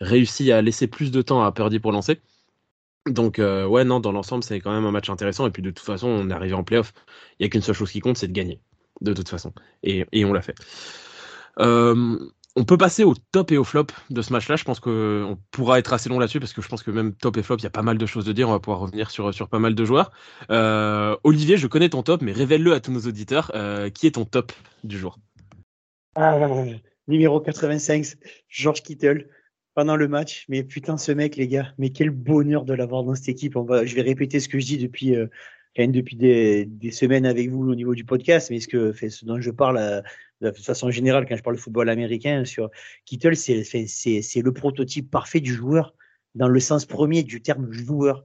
réussi 0.00 0.52
à 0.52 0.60
laisser 0.60 0.86
plus 0.86 1.10
de 1.10 1.22
temps 1.22 1.42
à 1.42 1.50
Purdy 1.50 1.78
pour 1.78 1.92
lancer. 1.92 2.20
Donc 3.06 3.38
euh, 3.38 3.66
ouais, 3.66 3.84
non, 3.84 4.00
dans 4.00 4.12
l'ensemble, 4.12 4.44
c'est 4.44 4.60
quand 4.60 4.72
même 4.72 4.84
un 4.84 4.92
match 4.92 5.08
intéressant. 5.08 5.46
Et 5.46 5.50
puis 5.50 5.62
de 5.62 5.70
toute 5.70 5.86
façon, 5.86 6.08
on 6.08 6.28
est 6.28 6.32
arrivé 6.32 6.52
en 6.54 6.62
playoff. 6.62 6.92
Il 7.38 7.42
n'y 7.42 7.46
a 7.46 7.48
qu'une 7.48 7.62
seule 7.62 7.74
chose 7.74 7.90
qui 7.90 8.00
compte, 8.00 8.18
c'est 8.18 8.28
de 8.28 8.32
gagner. 8.32 8.60
De 9.00 9.14
toute 9.14 9.30
façon. 9.30 9.54
Et, 9.82 10.04
et 10.12 10.26
on 10.26 10.32
l'a 10.34 10.42
fait. 10.42 10.56
Euh, 11.60 12.18
on 12.58 12.64
peut 12.64 12.76
passer 12.76 13.04
au 13.04 13.14
top 13.32 13.52
et 13.52 13.56
au 13.56 13.64
flop 13.64 13.86
de 14.10 14.20
ce 14.20 14.32
match-là. 14.32 14.56
Je 14.56 14.64
pense 14.64 14.80
qu'on 14.80 15.38
pourra 15.52 15.78
être 15.78 15.92
assez 15.92 16.08
long 16.08 16.18
là-dessus 16.18 16.40
parce 16.40 16.52
que 16.52 16.60
je 16.60 16.68
pense 16.68 16.82
que 16.82 16.90
même 16.90 17.14
top 17.14 17.36
et 17.36 17.42
flop, 17.42 17.56
il 17.58 17.62
y 17.62 17.66
a 17.66 17.70
pas 17.70 17.82
mal 17.82 17.98
de 17.98 18.06
choses 18.06 18.24
de 18.24 18.32
dire. 18.32 18.48
On 18.48 18.52
va 18.52 18.58
pouvoir 18.58 18.80
revenir 18.80 19.10
sur, 19.10 19.32
sur 19.32 19.48
pas 19.48 19.60
mal 19.60 19.74
de 19.74 19.84
joueurs. 19.84 20.10
Euh, 20.50 21.16
Olivier, 21.22 21.56
je 21.56 21.68
connais 21.68 21.88
ton 21.88 22.02
top, 22.02 22.20
mais 22.22 22.32
révèle-le 22.32 22.72
à 22.72 22.80
tous 22.80 22.90
nos 22.90 23.00
auditeurs. 23.00 23.52
Euh, 23.54 23.90
qui 23.90 24.06
est 24.06 24.12
ton 24.12 24.24
top 24.24 24.52
du 24.82 24.98
jour? 24.98 25.18
Ah, 26.16 26.36
Numéro 27.06 27.40
85, 27.40 28.04
George 28.48 28.82
Kittle. 28.82 29.28
Pendant 29.74 29.94
le 29.94 30.08
match, 30.08 30.44
mais 30.48 30.64
putain, 30.64 30.96
ce 30.96 31.12
mec, 31.12 31.36
les 31.36 31.46
gars, 31.46 31.72
mais 31.78 31.90
quel 31.90 32.10
bonheur 32.10 32.64
de 32.64 32.74
l'avoir 32.74 33.04
dans 33.04 33.14
cette 33.14 33.28
équipe. 33.28 33.54
Je 33.54 33.94
vais 33.94 34.02
répéter 34.02 34.40
ce 34.40 34.48
que 34.48 34.58
je 34.58 34.66
dis 34.66 34.78
depuis, 34.78 35.14
euh, 35.14 35.28
depuis 35.76 36.16
des, 36.16 36.68
semaines 36.90 37.24
avec 37.24 37.48
vous 37.48 37.62
au 37.70 37.76
niveau 37.76 37.94
du 37.94 38.04
podcast, 38.04 38.50
mais 38.50 38.58
ce, 38.58 38.66
que, 38.66 38.92
fait, 38.92 39.08
ce 39.08 39.24
dont 39.24 39.40
je 39.40 39.52
parle 39.52 40.02
de 40.40 40.52
façon 40.52 40.90
générale, 40.90 41.26
quand 41.28 41.36
je 41.36 41.42
parle 41.42 41.56
de 41.56 41.60
football 41.60 41.88
américain, 41.88 42.44
sur 42.44 42.70
Kittle, 43.04 43.36
c'est 43.36 44.42
le 44.42 44.52
prototype 44.52 45.10
parfait 45.10 45.40
du 45.40 45.52
joueur, 45.52 45.94
dans 46.34 46.48
le 46.48 46.60
sens 46.60 46.84
premier 46.86 47.22
du 47.22 47.40
terme 47.40 47.72
joueur. 47.72 48.24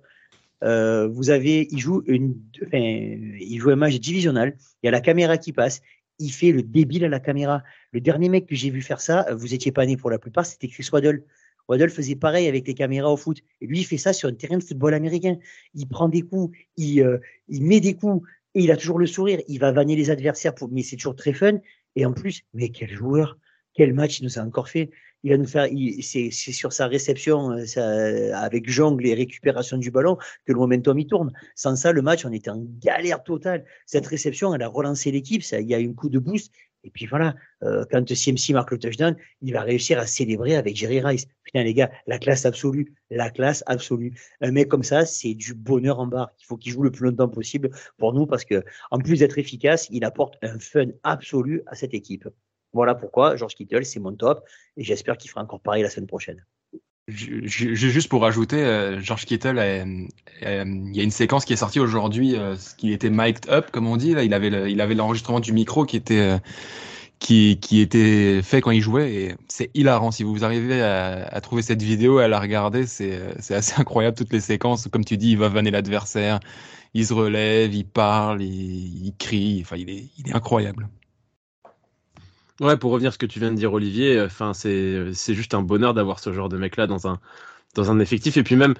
Euh, 0.64 1.08
vous 1.08 1.30
avez, 1.30 1.68
il 1.72 1.80
joue 1.80 2.04
une, 2.06 2.36
enfin, 2.66 2.80
il 2.80 3.58
joue 3.60 3.72
un 3.72 3.76
match 3.76 4.00
divisional. 4.00 4.56
Il 4.82 4.86
y 4.86 4.90
a 4.90 4.92
la 4.92 5.02
caméra 5.02 5.38
qui 5.38 5.52
passe. 5.52 5.82
Il 6.20 6.32
fait 6.32 6.52
le 6.52 6.64
débile 6.64 7.04
à 7.04 7.10
la 7.10 7.20
caméra. 7.20 7.64
Le 7.92 8.00
dernier 8.00 8.30
mec 8.30 8.46
que 8.46 8.56
j'ai 8.56 8.70
vu 8.70 8.82
faire 8.82 9.02
ça, 9.02 9.26
vous 9.34 9.54
étiez 9.54 9.72
pas 9.72 9.86
né 9.86 9.98
pour 9.98 10.10
la 10.10 10.20
plupart, 10.20 10.46
c'était 10.46 10.68
Chris 10.68 10.88
Waddle. 10.94 11.24
Waddle 11.68 11.90
faisait 11.90 12.16
pareil 12.16 12.48
avec 12.48 12.68
les 12.68 12.74
caméras 12.76 13.12
au 13.12 13.18
foot. 13.18 13.40
Et 13.62 13.68
lui, 13.68 13.80
il 13.80 13.84
fait 13.84 13.98
ça 13.98 14.14
sur 14.14 14.30
un 14.30 14.34
terrain 14.34 14.58
de 14.58 14.64
football 14.64 14.94
américain. 14.94 15.38
Il 15.74 15.88
prend 15.88 16.08
des 16.08 16.22
coups, 16.22 16.58
il, 16.78 17.02
euh, 17.02 17.18
il 17.48 17.64
met 17.64 17.80
des 17.80 17.96
coups, 17.96 18.26
et 18.54 18.62
il 18.62 18.72
a 18.72 18.78
toujours 18.78 19.00
le 19.00 19.08
sourire. 19.08 19.42
Il 19.48 19.60
va 19.60 19.72
vanner 19.72 19.96
les 19.96 20.12
adversaires, 20.12 20.54
pour... 20.54 20.70
mais 20.72 20.84
c'est 20.84 20.98
toujours 20.98 21.16
très 21.16 21.34
fun. 21.34 21.60
Et 21.96 22.06
en 22.06 22.14
plus, 22.14 22.44
mais 22.54 22.70
quel 22.70 22.90
joueur, 22.90 23.38
quel 23.74 23.94
match 23.94 24.20
il 24.20 24.24
nous 24.24 24.40
a 24.40 24.42
encore 24.42 24.70
fait. 24.70 24.92
Il 25.24 25.32
va 25.32 25.38
nous 25.38 25.48
faire, 25.48 25.68
c'est 26.02 26.32
sur 26.32 26.74
sa 26.74 26.88
réception 26.88 27.52
euh, 27.52 28.34
avec 28.34 28.70
jongle 28.70 29.06
et 29.08 29.14
récupération 29.14 29.78
du 29.78 29.90
ballon 29.90 30.18
que 30.46 30.52
le 30.52 30.60
momentum 30.60 31.00
y 31.00 31.08
tourne. 31.08 31.32
Sans 31.56 31.78
ça, 31.78 31.94
le 31.94 32.02
match, 32.02 32.26
on 32.26 32.32
était 32.34 32.50
en 32.50 32.62
galère 32.82 33.24
totale. 33.24 33.64
Cette 33.86 34.06
réception, 34.06 34.54
elle 34.54 34.64
a 34.64 34.68
relancé 34.68 35.12
l'équipe. 35.12 35.44
Il 35.54 35.70
y 35.70 35.76
a 35.76 35.80
eu 35.80 35.90
un 35.90 35.94
coup 35.94 36.10
de 36.10 36.20
boost 36.20 36.52
Et 36.84 36.90
puis 36.90 37.06
voilà, 37.06 37.36
euh, 37.64 37.86
quand 37.90 38.06
CMC 38.14 38.54
marque 38.54 38.72
le 38.72 38.80
touchdown, 38.80 39.16
il 39.42 39.54
va 39.54 39.62
réussir 39.62 40.00
à 40.00 40.06
célébrer 40.06 40.56
avec 40.56 40.76
Jerry 40.76 41.00
Rice. 41.00 41.28
Putain 41.44 41.64
les 41.64 41.74
gars, 41.74 41.92
la 42.08 42.20
classe 42.20 42.46
absolue, 42.46 42.94
la 43.10 43.30
classe 43.30 43.64
absolue. 43.68 44.14
Un 44.42 44.52
mec 44.52 44.68
comme 44.68 44.84
ça, 44.84 45.06
c'est 45.06 45.34
du 45.34 45.54
bonheur 45.54 46.00
en 46.00 46.08
barre. 46.08 46.32
Il 46.40 46.46
faut 46.46 46.58
qu'il 46.58 46.74
joue 46.74 46.84
le 46.84 46.92
plus 46.92 47.06
longtemps 47.06 47.30
possible 47.30 47.70
pour 47.98 48.14
nous 48.14 48.26
parce 48.26 48.44
que 48.44 48.64
en 48.92 49.00
plus 49.00 49.20
d'être 49.20 49.38
efficace, 49.38 49.88
il 49.92 50.04
apporte 50.04 50.36
un 50.42 50.60
fun 50.60 50.88
absolu 51.04 51.64
à 51.68 51.76
cette 51.76 51.94
équipe. 51.94 52.28
Voilà 52.74 52.96
pourquoi 52.96 53.36
George 53.36 53.56
Kittle, 53.56 53.86
c'est 53.86 54.00
mon 54.00 54.14
top 54.16 54.46
et 54.78 54.84
j'espère 54.84 55.18
qu'il 55.18 55.30
fera 55.30 55.42
encore 55.42 55.62
pareil 55.62 55.84
la 55.84 55.90
semaine 55.90 56.08
prochaine. 56.08 56.44
Juste 57.10 58.08
pour 58.08 58.22
rajouter, 58.22 58.64
euh, 58.64 59.02
George 59.02 59.26
Kittle, 59.26 59.60
il 59.60 60.10
y 60.42 61.00
a 61.00 61.04
une 61.04 61.12
séquence 61.12 61.44
qui 61.44 61.52
est 61.52 61.58
sortie 61.58 61.82
aujourd'hui, 61.82 62.38
euh, 62.38 62.56
qui 62.78 62.94
était 62.94 63.10
mic'd 63.10 63.50
up, 63.50 63.72
comme 63.72 63.88
on 63.88 63.98
dit. 63.98 64.14
Là, 64.14 64.24
il 64.24 64.34
avait 64.34 64.72
il 64.72 64.80
avait 64.80 64.96
l'enregistrement 64.96 65.42
du 65.42 65.52
micro 65.52 65.86
qui 65.86 65.98
était 65.98 66.20
euh, 66.20 66.40
qui, 67.20 67.60
qui 67.60 67.82
était 67.82 68.42
fait 68.42 68.62
quand 68.62 68.72
il 68.72 68.82
jouait 68.82 69.14
et 69.14 69.36
c'est 69.50 69.70
hilarant. 69.74 70.12
Si 70.12 70.24
vous 70.24 70.46
arrivez 70.46 70.82
à, 70.82 71.26
à, 71.28 71.42
trouver 71.42 71.62
cette 71.62 71.82
vidéo, 71.82 72.20
à 72.20 72.30
la 72.30 72.40
regarder, 72.40 72.88
c'est 72.88 73.20
c'est 73.40 73.56
assez 73.56 73.74
incroyable 73.82 74.16
toutes 74.18 74.32
les 74.32 74.40
séquences. 74.40 74.88
Comme 74.88 75.04
tu 75.04 75.18
dis, 75.18 75.32
il 75.32 75.38
va 75.38 75.50
vanner 75.50 75.72
l'adversaire, 75.72 76.40
il 76.94 77.06
se 77.06 77.14
relève, 77.14 77.74
il 77.74 77.86
parle, 77.86 78.42
il, 78.42 79.08
il 79.08 79.14
crie. 79.18 79.60
Enfin, 79.62 79.76
il 79.78 79.90
est 79.90 80.06
il 80.18 80.30
est 80.30 80.36
incroyable. 80.36 80.88
Ouais, 82.60 82.78
pour 82.78 82.92
revenir 82.92 83.10
à 83.10 83.12
ce 83.12 83.18
que 83.18 83.26
tu 83.26 83.40
viens 83.40 83.52
de 83.52 83.56
dire, 83.58 83.74
Olivier, 83.74 84.18
euh, 84.18 84.26
enfin, 84.28 84.54
c'est, 84.54 85.12
c'est 85.14 85.34
juste 85.34 85.54
un 85.56 85.64
bonheur 85.64 85.94
d'avoir 85.94 86.20
ce 86.20 86.32
genre 86.32 86.50
de 86.50 86.58
mec-là 86.58 86.86
dans 86.86 87.08
un, 87.08 87.20
dans 87.76 87.92
un 87.92 88.00
effectif. 88.00 88.38
Et 88.38 88.44
puis 88.44 88.56
même, 88.56 88.76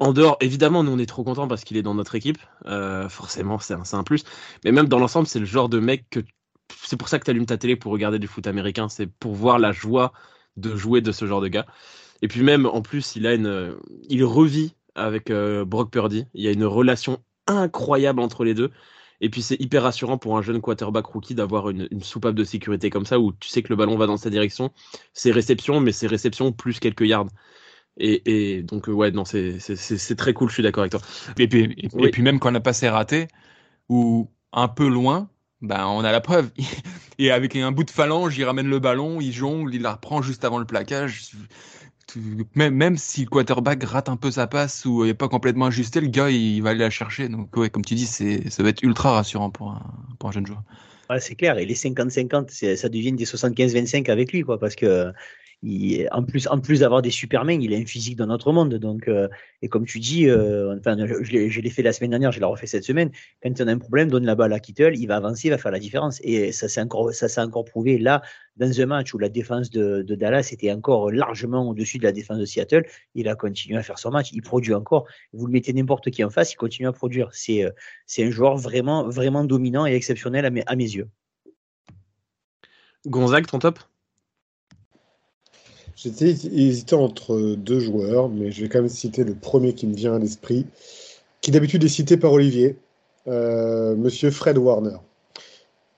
en 0.00 0.12
dehors, 0.12 0.38
évidemment, 0.40 0.84
nous 0.84 0.92
on 0.92 0.98
est 0.98 1.06
trop 1.06 1.24
contents 1.24 1.48
parce 1.48 1.64
qu'il 1.64 1.76
est 1.78 1.82
dans 1.82 1.94
notre 1.94 2.14
équipe. 2.16 2.38
Euh, 2.66 3.08
forcément, 3.10 3.58
c'est 3.58 3.74
un, 3.74 3.84
c'est 3.84 3.96
un 3.96 4.04
plus. 4.04 4.24
Mais 4.64 4.72
même 4.72 4.88
dans 4.88 4.98
l'ensemble, 4.98 5.26
c'est 5.28 5.40
le 5.40 5.46
genre 5.46 5.68
de 5.70 5.80
mec 5.80 6.06
que. 6.10 6.20
C'est 6.84 6.96
pour 6.96 7.08
ça 7.08 7.18
que 7.18 7.24
tu 7.24 7.30
allumes 7.32 7.46
ta 7.46 7.58
télé 7.58 7.76
pour 7.76 7.92
regarder 7.92 8.18
du 8.18 8.28
foot 8.28 8.46
américain. 8.46 8.88
C'est 8.88 9.06
pour 9.06 9.34
voir 9.34 9.58
la 9.58 9.72
joie 9.72 10.12
de 10.56 10.76
jouer 10.76 11.00
de 11.02 11.12
ce 11.12 11.26
genre 11.26 11.40
de 11.40 11.48
gars. 11.48 11.66
Et 12.22 12.28
puis 12.28 12.42
même, 12.42 12.66
en 12.66 12.82
plus, 12.82 13.16
il 13.16 13.26
a 13.26 13.34
une. 13.34 13.76
Il 14.08 14.24
revit 14.24 14.74
avec 14.94 15.30
euh, 15.30 15.64
Brock 15.64 15.90
Purdy. 15.92 16.26
Il 16.34 16.42
y 16.44 16.48
a 16.48 16.52
une 16.52 16.64
relation 16.64 17.22
incroyable 17.46 18.20
entre 18.20 18.44
les 18.44 18.54
deux. 18.54 18.70
Et 19.20 19.28
puis 19.28 19.42
c'est 19.42 19.60
hyper 19.60 19.82
rassurant 19.82 20.18
pour 20.18 20.36
un 20.38 20.42
jeune 20.42 20.60
quarterback 20.60 21.06
rookie 21.06 21.34
d'avoir 21.34 21.68
une, 21.70 21.88
une, 21.90 22.02
soupape 22.02 22.34
de 22.34 22.44
sécurité 22.44 22.88
comme 22.88 23.04
ça 23.04 23.20
où 23.20 23.32
tu 23.32 23.48
sais 23.48 23.62
que 23.62 23.68
le 23.68 23.76
ballon 23.76 23.96
va 23.96 24.06
dans 24.06 24.16
sa 24.16 24.30
direction. 24.30 24.72
C'est 25.12 25.30
réception, 25.30 25.80
mais 25.80 25.92
c'est 25.92 26.06
réception 26.06 26.52
plus 26.52 26.80
quelques 26.80 27.02
yards. 27.02 27.28
Et, 27.98 28.56
et 28.56 28.62
donc 28.62 28.86
ouais, 28.88 29.10
non, 29.10 29.24
c'est 29.24 30.16
très 30.16 30.32
cool, 30.32 30.48
je 30.48 30.54
suis 30.54 30.62
d'accord 30.62 30.82
avec 30.82 30.92
toi. 30.92 31.00
Et 31.38 31.48
puis, 31.48 31.76
et, 31.98 32.10
puis 32.10 32.22
même 32.22 32.38
quand 32.38 32.50
on 32.50 32.54
a 32.54 32.60
passé 32.60 32.88
raté 32.88 33.28
ou 33.88 34.30
un 34.52 34.68
peu 34.68 34.88
loin, 34.88 35.28
ben 35.60 35.86
on 35.86 36.02
a 36.02 36.12
la 36.12 36.20
preuve. 36.20 36.50
et 37.18 37.30
avec 37.30 37.56
un 37.56 37.72
bout 37.72 37.84
de 37.84 37.90
phalange, 37.90 38.38
il 38.38 38.44
ramène 38.44 38.68
le 38.68 38.78
ballon, 38.78 39.20
il 39.20 39.32
jongle, 39.32 39.74
il 39.74 39.82
la 39.82 39.92
reprend 39.92 40.22
juste 40.22 40.44
avant 40.44 40.58
le 40.58 40.64
plaquage 40.64 41.32
même, 42.54 42.74
même 42.74 42.96
si 42.96 43.22
le 43.24 43.30
quarterback 43.30 43.82
rate 43.84 44.08
un 44.08 44.16
peu 44.16 44.30
sa 44.30 44.46
passe 44.46 44.84
ou 44.84 45.04
n'est 45.04 45.14
pas 45.14 45.28
complètement 45.28 45.66
ajusté, 45.66 46.00
le 46.00 46.08
gars 46.08 46.30
il 46.30 46.60
va 46.62 46.70
aller 46.70 46.80
la 46.80 46.90
chercher. 46.90 47.28
Donc 47.28 47.56
ouais, 47.56 47.70
comme 47.70 47.84
tu 47.84 47.94
dis, 47.94 48.06
ça 48.06 48.62
va 48.62 48.68
être 48.68 48.82
ultra 48.82 49.12
rassurant 49.12 49.50
pour 49.50 49.70
un, 49.70 49.82
pour 50.18 50.28
un 50.28 50.32
jeune 50.32 50.46
joueur. 50.46 50.62
Ouais, 51.10 51.18
c'est 51.18 51.34
clair. 51.34 51.58
Et 51.58 51.66
les 51.66 51.74
50-50, 51.74 52.76
ça 52.76 52.88
devient 52.88 53.12
des 53.12 53.24
75-25 53.24 54.08
avec 54.10 54.32
lui, 54.32 54.42
quoi, 54.42 54.58
parce 54.58 54.76
que 54.76 55.12
en 55.62 56.22
plus, 56.24 56.48
en 56.48 56.58
plus 56.58 56.80
d'avoir 56.80 57.02
des 57.02 57.10
supermen, 57.10 57.60
il 57.62 57.74
a 57.74 57.76
une 57.76 57.86
physique 57.86 58.16
d'un 58.16 58.30
autre 58.30 58.50
monde. 58.52 58.74
Donc, 58.76 59.08
euh, 59.08 59.28
et 59.60 59.68
comme 59.68 59.84
tu 59.84 59.98
dis, 59.98 60.26
euh, 60.26 60.78
enfin, 60.78 60.96
je, 60.98 61.60
l'ai 61.60 61.70
fait 61.70 61.82
la 61.82 61.92
semaine 61.92 62.10
dernière, 62.10 62.32
je 62.32 62.40
l'ai 62.40 62.46
refait 62.46 62.66
cette 62.66 62.84
semaine. 62.84 63.10
Quand 63.42 63.60
on 63.60 63.68
a 63.68 63.72
un 63.72 63.78
problème, 63.78 64.08
donne 64.08 64.24
la 64.24 64.34
balle 64.34 64.54
à 64.54 64.60
Kittle, 64.60 64.96
il 64.96 65.06
va 65.06 65.16
avancer, 65.16 65.48
il 65.48 65.50
va 65.50 65.58
faire 65.58 65.70
la 65.70 65.78
différence. 65.78 66.18
Et 66.22 66.52
ça 66.52 66.68
s'est 66.68 66.80
encore, 66.80 67.12
ça 67.12 67.28
s'est 67.28 67.42
encore 67.42 67.66
prouvé 67.66 67.98
là 67.98 68.22
dans 68.56 68.80
un 68.80 68.86
match 68.86 69.12
où 69.12 69.18
la 69.18 69.28
défense 69.28 69.70
de, 69.70 70.02
de 70.02 70.14
Dallas 70.14 70.48
était 70.50 70.72
encore 70.72 71.10
largement 71.10 71.68
au-dessus 71.68 71.98
de 71.98 72.04
la 72.04 72.12
défense 72.12 72.38
de 72.38 72.46
Seattle. 72.46 72.86
Il 73.14 73.28
a 73.28 73.34
continué 73.34 73.76
à 73.76 73.82
faire 73.82 73.98
son 73.98 74.10
match, 74.10 74.30
il 74.32 74.40
produit 74.40 74.72
encore. 74.72 75.06
Vous 75.34 75.46
le 75.46 75.52
mettez 75.52 75.74
n'importe 75.74 76.10
qui 76.10 76.24
en 76.24 76.30
face, 76.30 76.52
il 76.52 76.56
continue 76.56 76.88
à 76.88 76.92
produire. 76.92 77.28
C'est, 77.32 77.64
euh, 77.64 77.70
c'est 78.06 78.24
un 78.24 78.30
joueur 78.30 78.56
vraiment, 78.56 79.08
vraiment 79.08 79.44
dominant 79.44 79.86
et 79.86 79.92
exceptionnel 79.92 80.46
à 80.46 80.50
mes, 80.50 80.62
à 80.66 80.74
mes 80.74 80.84
yeux. 80.84 81.08
Gonzague, 83.06 83.46
ton 83.46 83.58
top? 83.58 83.78
J'étais 85.96 86.30
hésitant 86.30 87.04
entre 87.04 87.54
deux 87.56 87.80
joueurs, 87.80 88.28
mais 88.28 88.50
je 88.50 88.62
vais 88.62 88.68
quand 88.68 88.80
même 88.80 88.88
citer 88.88 89.24
le 89.24 89.34
premier 89.34 89.74
qui 89.74 89.86
me 89.86 89.94
vient 89.94 90.14
à 90.14 90.18
l'esprit, 90.18 90.66
qui 91.40 91.50
d'habitude 91.50 91.84
est 91.84 91.88
cité 91.88 92.16
par 92.16 92.32
Olivier, 92.32 92.76
euh, 93.28 93.94
Monsieur 93.96 94.30
Fred 94.30 94.58
Warner. 94.58 94.96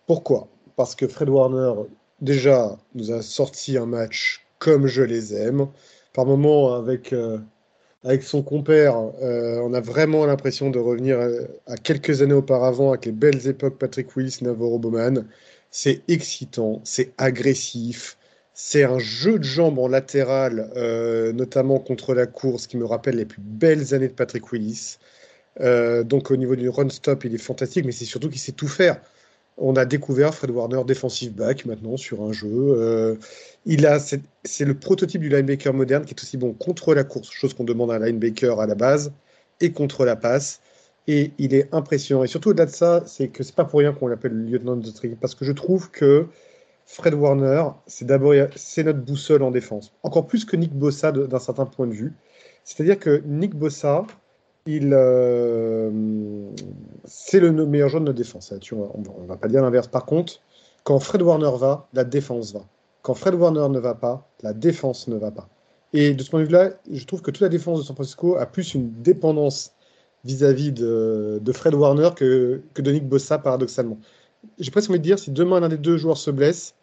Pourquoi? 0.07 0.49
Parce 0.77 0.95
que 0.95 1.07
Fred 1.07 1.29
Warner, 1.29 1.73
déjà, 2.21 2.77
nous 2.95 3.13
a 3.13 3.23
sorti 3.23 3.77
un 3.77 3.87
match 3.87 4.45
comme 4.59 4.87
je 4.87 5.03
les 5.03 5.35
aime. 5.35 5.69
Par 6.13 6.27
moments, 6.27 6.75
avec, 6.75 7.13
euh, 7.13 7.39
avec 8.05 8.23
son 8.23 8.43
compère, 8.43 8.97
euh, 9.23 9.61
on 9.63 9.73
a 9.73 9.81
vraiment 9.81 10.27
l'impression 10.27 10.71
de 10.71 10.79
revenir 10.79 11.19
à, 11.67 11.77
quelques 11.77 12.23
années 12.23 12.35
auparavant, 12.35 12.91
avec 12.91 13.07
les 13.07 13.13
belles 13.13 13.47
époques 13.47 13.79
Patrick 13.79 14.17
Willis, 14.17 14.39
Navarro 14.43 14.79
Bowman. 14.79 15.27
C'est 15.71 16.03
excitant, 16.09 16.81
c'est 16.85 17.13
agressif, 17.19 18.19
c'est 18.65 18.85
un 18.85 19.01
jeu 19.01 19.41
de 19.41 19.45
jambes 19.45 19.81
en 19.81 19.89
latéral, 19.89 20.71
euh, 20.77 21.33
notamment 21.33 21.81
contre 21.81 22.15
la 22.15 22.27
course, 22.27 22.69
qui 22.69 22.77
me 22.77 22.85
rappelle 22.85 23.17
les 23.17 23.25
plus 23.25 23.43
belles 23.43 23.93
années 23.93 24.07
de 24.07 24.13
Patrick 24.13 24.53
Willis. 24.53 24.99
Euh, 25.61 26.05
donc 26.05 26.31
au 26.31 26.37
niveau 26.37 26.55
du 26.55 26.69
run-stop, 26.69 27.25
il 27.25 27.35
est 27.35 27.39
fantastique, 27.39 27.85
mais 27.85 27.91
c'est 27.91 28.05
surtout 28.05 28.31
qu'il 28.31 28.39
sait 28.41 28.53
tout 28.53 28.69
faire. 28.69 29.01
On 29.59 29.75
a 29.75 29.85
découvert 29.85 30.33
Fred 30.33 30.53
Warner 30.53 30.85
defensive 30.87 31.33
back 31.33 31.67
maintenant 31.67 31.97
sur 31.97 32.23
un 32.23 32.33
jeu. 32.33 32.49
Euh, 32.53 33.17
il 33.67 33.85
a, 33.85 33.99
c'est 33.99 34.65
le 34.65 34.75
prototype 34.75 35.21
du 35.21 35.29
linebacker 35.29 35.75
moderne 35.75 36.05
qui 36.05 36.15
est 36.15 36.23
aussi 36.23 36.37
bon 36.37 36.53
contre 36.53 36.95
la 36.95 37.03
course, 37.03 37.33
chose 37.33 37.55
qu'on 37.55 37.65
demande 37.65 37.91
à 37.91 37.97
un 37.97 37.99
linebacker 37.99 38.61
à 38.61 38.67
la 38.69 38.77
base, 38.77 39.13
et 39.61 39.73
contre 39.73 40.05
la 40.05 40.15
passe. 40.15 40.61
Et 41.09 41.33
il 41.39 41.53
est 41.53 41.69
impressionnant. 41.75 42.23
Et 42.23 42.29
surtout 42.29 42.51
au-delà 42.51 42.67
de 42.67 42.71
ça, 42.71 43.03
c'est 43.07 43.27
que 43.27 43.43
c'est 43.43 43.57
pas 43.57 43.65
pour 43.65 43.81
rien 43.81 43.93
qu'on 43.93 44.07
l'appelle 44.07 44.35
le 44.35 44.45
lieutenant 44.45 44.77
de 44.77 44.87
notre 44.87 45.05
parce 45.21 45.35
que 45.35 45.45
je 45.45 45.53
trouve 45.53 45.91
que 45.91 46.29
Fred 46.87 47.15
Warner, 47.15 47.65
c'est 47.87 48.05
d'abord 48.05 48.35
c'est 48.57 48.85
notre 48.85 49.01
boussole 49.01 49.43
en 49.43 49.51
défense, 49.51 49.93
encore 50.03 50.27
plus 50.27 50.45
que 50.45 50.57
Nick 50.57 50.75
Bossa 50.75 51.13
d'un 51.13 51.39
certain 51.39 51.67
point 51.67 51.87
de 51.87 51.93
vue. 51.93 52.13
C'est-à-dire 52.65 52.99
que 52.99 53.23
Nick 53.27 53.55
Bossa, 53.55 54.05
euh, 54.69 55.91
c'est 57.05 57.41
le 57.41 57.53
meilleur 57.67 57.89
joueur 57.89 58.01
de 58.01 58.07
notre 58.07 58.19
défense. 58.19 58.53
on 58.73 59.23
ne 59.23 59.27
va 59.27 59.37
pas 59.37 59.49
dire 59.49 59.63
l'inverse. 59.63 59.89
Par 59.89 60.05
contre, 60.05 60.41
quand 60.85 60.99
Fred 60.99 61.23
Warner 61.23 61.51
va, 61.59 61.89
la 61.93 62.05
défense 62.05 62.53
va. 62.53 62.61
Quand 63.03 63.15
Fred 63.15 63.35
Warner 63.35 63.69
ne 63.69 63.79
va 63.79 63.95
pas, 63.95 64.29
la 64.43 64.53
défense 64.53 65.09
ne 65.09 65.17
va 65.17 65.31
pas. 65.31 65.49
Et 65.93 66.15
de 66.15 66.23
ce 66.23 66.31
point 66.31 66.41
de 66.41 66.45
vue-là, 66.45 66.71
je 66.91 67.05
trouve 67.05 67.21
que 67.23 67.31
toute 67.31 67.43
la 67.43 67.49
défense 67.49 67.81
de 67.81 67.85
San 67.85 67.97
Francisco 67.97 68.37
a 68.37 68.47
plus 68.47 68.75
une 68.75 68.93
dépendance 69.03 69.73
vis-à-vis 70.25 70.73
de, 70.73 71.53
Fred 71.53 71.75
Warner 71.75 72.11
que, 72.15 72.63
que 72.75 72.83
de 72.83 72.93
Nick 72.93 73.09
Bossa, 73.09 73.39
paradoxalement 73.39 73.99
j'ai 74.59 74.71
presque 74.71 74.91
envie 74.91 74.99
de 74.99 75.05
dire, 75.05 75.19
si 75.19 75.31
demain 75.31 75.61
l'un 75.61 75.69
des 75.69 75.79
deux 75.79 75.97
joueurs 75.97 76.19
se 76.19 76.31
blesse, 76.31 76.75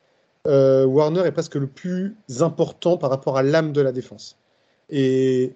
euh, 0.48 0.86
Warner 0.86 1.22
est 1.22 1.32
presque 1.32 1.56
le 1.56 1.68
plus 1.68 2.16
important 2.40 2.98
par 2.98 3.10
rapport 3.10 3.38
à 3.38 3.44
l'âme 3.44 3.74
de 3.74 3.82
la 3.82 3.92
défense. 3.92 4.38
Et 4.90 5.54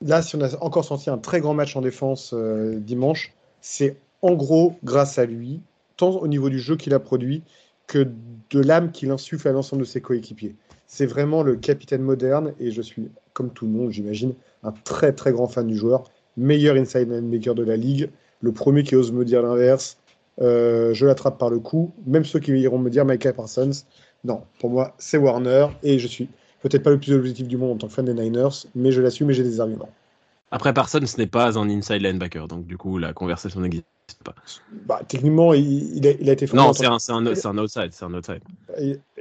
là, 0.00 0.22
si 0.22 0.36
on 0.36 0.40
a 0.40 0.56
encore 0.62 0.84
senti 0.84 1.10
un 1.10 1.18
très 1.18 1.40
grand 1.40 1.54
match 1.54 1.76
en 1.76 1.80
défense 1.80 2.32
euh, 2.34 2.78
dimanche, 2.78 3.34
c'est 3.60 3.96
en 4.22 4.34
gros 4.34 4.76
grâce 4.84 5.18
à 5.18 5.26
lui, 5.26 5.60
tant 5.96 6.10
au 6.10 6.26
niveau 6.26 6.48
du 6.48 6.58
jeu 6.58 6.76
qu'il 6.76 6.94
a 6.94 7.00
produit 7.00 7.42
que 7.86 8.08
de 8.50 8.60
l'âme 8.60 8.90
qu'il 8.92 9.10
insuffle 9.10 9.48
à 9.48 9.52
l'ensemble 9.52 9.82
de 9.82 9.86
ses 9.86 10.00
coéquipiers. 10.00 10.56
C'est 10.86 11.06
vraiment 11.06 11.42
le 11.42 11.56
capitaine 11.56 12.02
moderne 12.02 12.54
et 12.58 12.70
je 12.70 12.80
suis, 12.80 13.08
comme 13.32 13.50
tout 13.50 13.66
le 13.66 13.72
monde, 13.72 13.90
j'imagine, 13.90 14.34
un 14.62 14.72
très 14.72 15.12
très 15.12 15.32
grand 15.32 15.48
fan 15.48 15.66
du 15.66 15.76
joueur. 15.76 16.04
Meilleur 16.36 16.76
inside 16.76 17.10
linebacker 17.10 17.54
de 17.54 17.62
la 17.62 17.76
ligue, 17.76 18.10
le 18.40 18.52
premier 18.52 18.82
qui 18.82 18.96
ose 18.96 19.12
me 19.12 19.24
dire 19.24 19.42
l'inverse, 19.42 19.98
je 20.38 21.06
l'attrape 21.06 21.38
par 21.38 21.50
le 21.50 21.58
cou. 21.58 21.92
Même 22.06 22.24
ceux 22.24 22.40
qui 22.40 22.52
iront 22.52 22.78
me 22.78 22.90
dire 22.90 23.04
Michael 23.04 23.34
Parsons, 23.34 23.70
non, 24.24 24.42
pour 24.58 24.70
moi, 24.70 24.94
c'est 24.98 25.18
Warner 25.18 25.66
et 25.82 25.98
je 25.98 26.06
suis 26.06 26.28
peut-être 26.62 26.82
pas 26.82 26.90
le 26.90 26.98
plus 26.98 27.12
objectif 27.12 27.46
du 27.46 27.56
monde 27.56 27.72
en 27.72 27.76
tant 27.76 27.88
que 27.88 27.92
fan 27.92 28.06
des 28.06 28.14
Niners, 28.14 28.66
mais 28.74 28.90
je 28.90 29.02
l'assume 29.02 29.30
et 29.30 29.34
j'ai 29.34 29.44
des 29.44 29.60
arguments. 29.60 29.90
Après, 30.50 30.72
Parsons 30.72 31.04
ce 31.04 31.18
n'est 31.18 31.26
pas 31.26 31.58
un 31.58 31.68
inside 31.68 32.00
linebacker, 32.00 32.48
donc 32.48 32.66
du 32.66 32.78
coup, 32.78 32.98
la 32.98 33.12
conversation 33.12 33.60
n'existe 33.60 33.84
pas. 34.24 34.34
Bah, 34.86 35.00
techniquement, 35.06 35.52
il, 35.52 36.06
a, 36.06 36.32
été 36.32 36.46
formé. 36.46 36.62
Non, 36.62 36.72
c'est 36.72 36.86
un, 36.86 36.92
un, 37.16 37.26
outside. 37.58 37.90
Un 38.00 38.14
outside. 38.14 38.40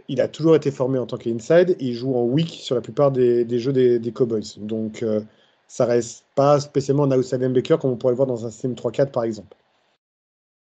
Il, 0.07 0.21
a 0.21 0.27
toujours 0.27 0.55
été 0.55 0.71
formé 0.71 0.99
en 0.99 1.05
tant 1.05 1.17
qu'inside 1.17 1.71
et 1.71 1.85
il 1.85 1.93
joue 1.93 2.15
en 2.15 2.23
weak 2.23 2.49
sur 2.49 2.75
la 2.75 2.81
plupart 2.81 3.11
des, 3.11 3.59
jeux 3.59 3.73
des, 3.73 4.11
Cowboys. 4.13 4.43
Donc, 4.57 5.03
euh, 5.03 5.21
ça 5.67 5.85
reste 5.85 6.25
pas 6.35 6.59
spécialement 6.59 7.03
un 7.03 7.17
outside 7.17 7.41
linebacker 7.41 7.79
comme 7.79 7.91
on 7.91 7.95
pourrait 7.95 8.13
le 8.13 8.17
voir 8.17 8.27
dans 8.27 8.45
un 8.45 8.51
système 8.51 8.73
3-4 8.73 9.11
par 9.11 9.23
exemple. 9.23 9.55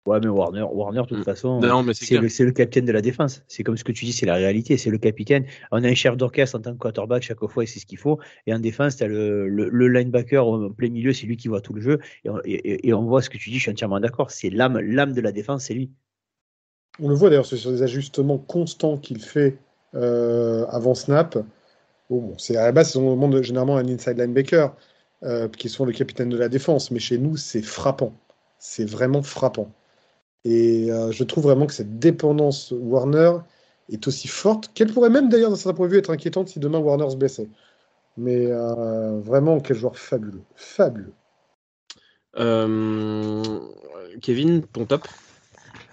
Ouais, 0.08 0.20
mais 0.22 0.28
Warner, 0.28 0.62
Warner 0.62 1.02
de 1.02 1.06
toute 1.06 1.18
mm. 1.18 1.24
façon, 1.24 1.60
c'est 1.92 2.14
le, 2.14 2.46
le, 2.46 2.52
capitaine 2.52 2.86
de 2.86 2.92
la 2.92 3.02
défense. 3.02 3.42
C'est 3.46 3.62
comme 3.62 3.76
ce 3.76 3.84
que 3.84 3.92
tu 3.92 4.06
dis, 4.06 4.14
c'est 4.14 4.24
la 4.24 4.36
réalité, 4.36 4.78
c'est 4.78 4.88
le 4.88 4.96
capitaine. 4.96 5.44
On 5.70 5.84
a 5.84 5.88
un 5.88 5.94
chef 5.94 6.16
d'orchestre 6.16 6.56
en 6.56 6.62
tant 6.62 6.72
que 6.72 6.78
quarterback 6.78 7.22
chaque 7.22 7.46
fois 7.46 7.62
et 7.62 7.66
c'est 7.66 7.78
ce 7.78 7.84
qu'il 7.84 7.98
faut. 7.98 8.18
Et 8.46 8.54
en 8.54 8.58
défense, 8.58 8.96
tu 8.96 9.04
as 9.04 9.06
le, 9.06 9.46
le, 9.46 9.88
linebacker 9.88 10.46
au 10.46 10.70
plein 10.70 10.88
milieu, 10.88 11.12
c'est 11.12 11.26
lui 11.26 11.36
qui 11.36 11.48
voit 11.48 11.60
tout 11.60 11.74
le 11.74 11.82
jeu. 11.82 11.98
Et 12.24 12.30
on, 12.30 12.40
et, 12.46 12.94
on, 12.94 13.02
voit 13.02 13.20
ce 13.20 13.28
que 13.28 13.36
tu 13.36 13.50
dis, 13.50 13.56
je 13.56 13.62
suis 13.62 13.70
entièrement 13.70 14.00
d'accord. 14.00 14.30
C'est 14.30 14.48
l'âme, 14.48 14.78
l'âme 14.80 15.12
de 15.12 15.20
la 15.20 15.30
défense, 15.30 15.64
c'est 15.64 15.74
lui. 15.74 15.90
On 17.02 17.10
le 17.10 17.14
voit 17.14 17.28
d'ailleurs 17.28 17.44
sur 17.44 17.70
des 17.70 17.82
ajustements 17.82 18.38
constants 18.38 18.96
qu'il 18.96 19.20
fait 19.20 19.58
euh, 19.94 20.64
avant 20.68 20.94
snap. 20.94 21.36
Bon, 22.08 22.32
c'est 22.38 22.56
à 22.56 22.64
la 22.64 22.72
base, 22.72 22.96
on 22.96 23.10
demande 23.10 23.42
généralement 23.42 23.76
un 23.76 23.86
inside 23.86 24.16
linebacker 24.16 24.74
euh, 25.24 25.48
qui 25.48 25.68
sont 25.68 25.84
le 25.84 25.92
capitaine 25.92 26.30
de 26.30 26.38
la 26.38 26.48
défense, 26.48 26.90
mais 26.90 26.98
chez 26.98 27.18
nous, 27.18 27.36
c'est 27.36 27.60
frappant. 27.60 28.14
C'est 28.58 28.88
vraiment 28.88 29.22
frappant. 29.22 29.70
Et 30.48 30.90
euh, 30.90 31.12
je 31.12 31.24
trouve 31.24 31.44
vraiment 31.44 31.66
que 31.66 31.74
cette 31.74 31.98
dépendance 31.98 32.72
Warner 32.74 33.32
est 33.92 34.08
aussi 34.08 34.28
forte 34.28 34.72
qu'elle 34.72 34.90
pourrait 34.90 35.10
même 35.10 35.28
d'ailleurs, 35.28 35.50
dans 35.50 35.56
certains 35.56 35.76
point 35.76 35.88
de 35.88 35.92
vue, 35.92 35.98
être 35.98 36.08
inquiétante 36.08 36.48
si 36.48 36.58
demain 36.58 36.78
Warner 36.78 37.10
se 37.10 37.16
blessait. 37.16 37.50
Mais 38.16 38.46
euh, 38.46 39.20
vraiment, 39.20 39.60
quel 39.60 39.76
joueur 39.76 39.98
fabuleux. 39.98 40.40
Fabuleux. 40.56 41.12
Kevin, 44.22 44.62
ton 44.72 44.86
top? 44.86 45.06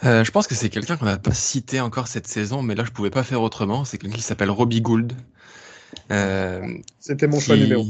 Je 0.04 0.32
pense 0.32 0.48
que 0.48 0.56
c'est 0.56 0.70
quelqu'un 0.70 0.96
qu'on 0.96 1.06
n'a 1.06 1.18
pas 1.18 1.34
cité 1.34 1.82
encore 1.82 2.08
cette 2.08 2.28
saison, 2.28 2.62
mais 2.62 2.76
là 2.76 2.86
je 2.86 2.92
pouvais 2.92 3.10
pas 3.10 3.24
faire 3.24 3.42
autrement. 3.42 3.84
C'est 3.84 3.98
quelqu'un 3.98 4.16
qui 4.16 4.22
s'appelle 4.22 4.52
Robbie 4.52 4.82
Gould. 4.82 5.12
C'était 6.10 7.28
mon 7.28 7.42
choix 7.42 7.58
numéro 7.58 7.84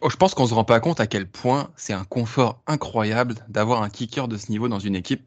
oh, 0.00 0.10
je 0.10 0.16
pense 0.16 0.34
qu'on 0.34 0.46
se 0.46 0.54
rend 0.54 0.64
pas 0.64 0.80
compte 0.80 1.00
à 1.00 1.06
quel 1.06 1.28
point 1.28 1.70
c'est 1.76 1.92
un 1.92 2.04
confort 2.04 2.62
incroyable 2.66 3.34
d'avoir 3.48 3.82
un 3.82 3.90
kicker 3.90 4.28
de 4.28 4.36
ce 4.36 4.50
niveau 4.50 4.68
dans 4.68 4.78
une 4.78 4.96
équipe. 4.96 5.22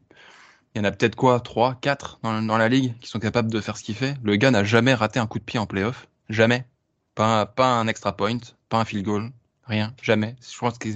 Il 0.74 0.78
y 0.78 0.80
en 0.80 0.84
a 0.84 0.90
peut-être 0.90 1.16
quoi, 1.16 1.40
3, 1.40 1.76
4 1.80 2.20
dans, 2.22 2.58
la 2.58 2.68
ligue 2.68 2.98
qui 3.00 3.08
sont 3.08 3.18
capables 3.18 3.50
de 3.50 3.60
faire 3.60 3.76
ce 3.76 3.82
qu'il 3.82 3.94
fait. 3.94 4.14
Le 4.22 4.36
gars 4.36 4.50
n'a 4.50 4.64
jamais 4.64 4.94
raté 4.94 5.18
un 5.18 5.26
coup 5.26 5.38
de 5.38 5.44
pied 5.44 5.58
en 5.58 5.66
playoff. 5.66 6.08
Jamais. 6.30 6.66
Pas, 7.14 7.44
pas 7.44 7.66
un 7.66 7.86
extra 7.88 8.16
point, 8.16 8.38
pas 8.70 8.78
un 8.78 8.84
field 8.86 9.04
goal. 9.04 9.30
Rien. 9.66 9.94
Jamais. 10.02 10.34
Je 10.40 10.58
pense 10.58 10.78
que 10.78 10.88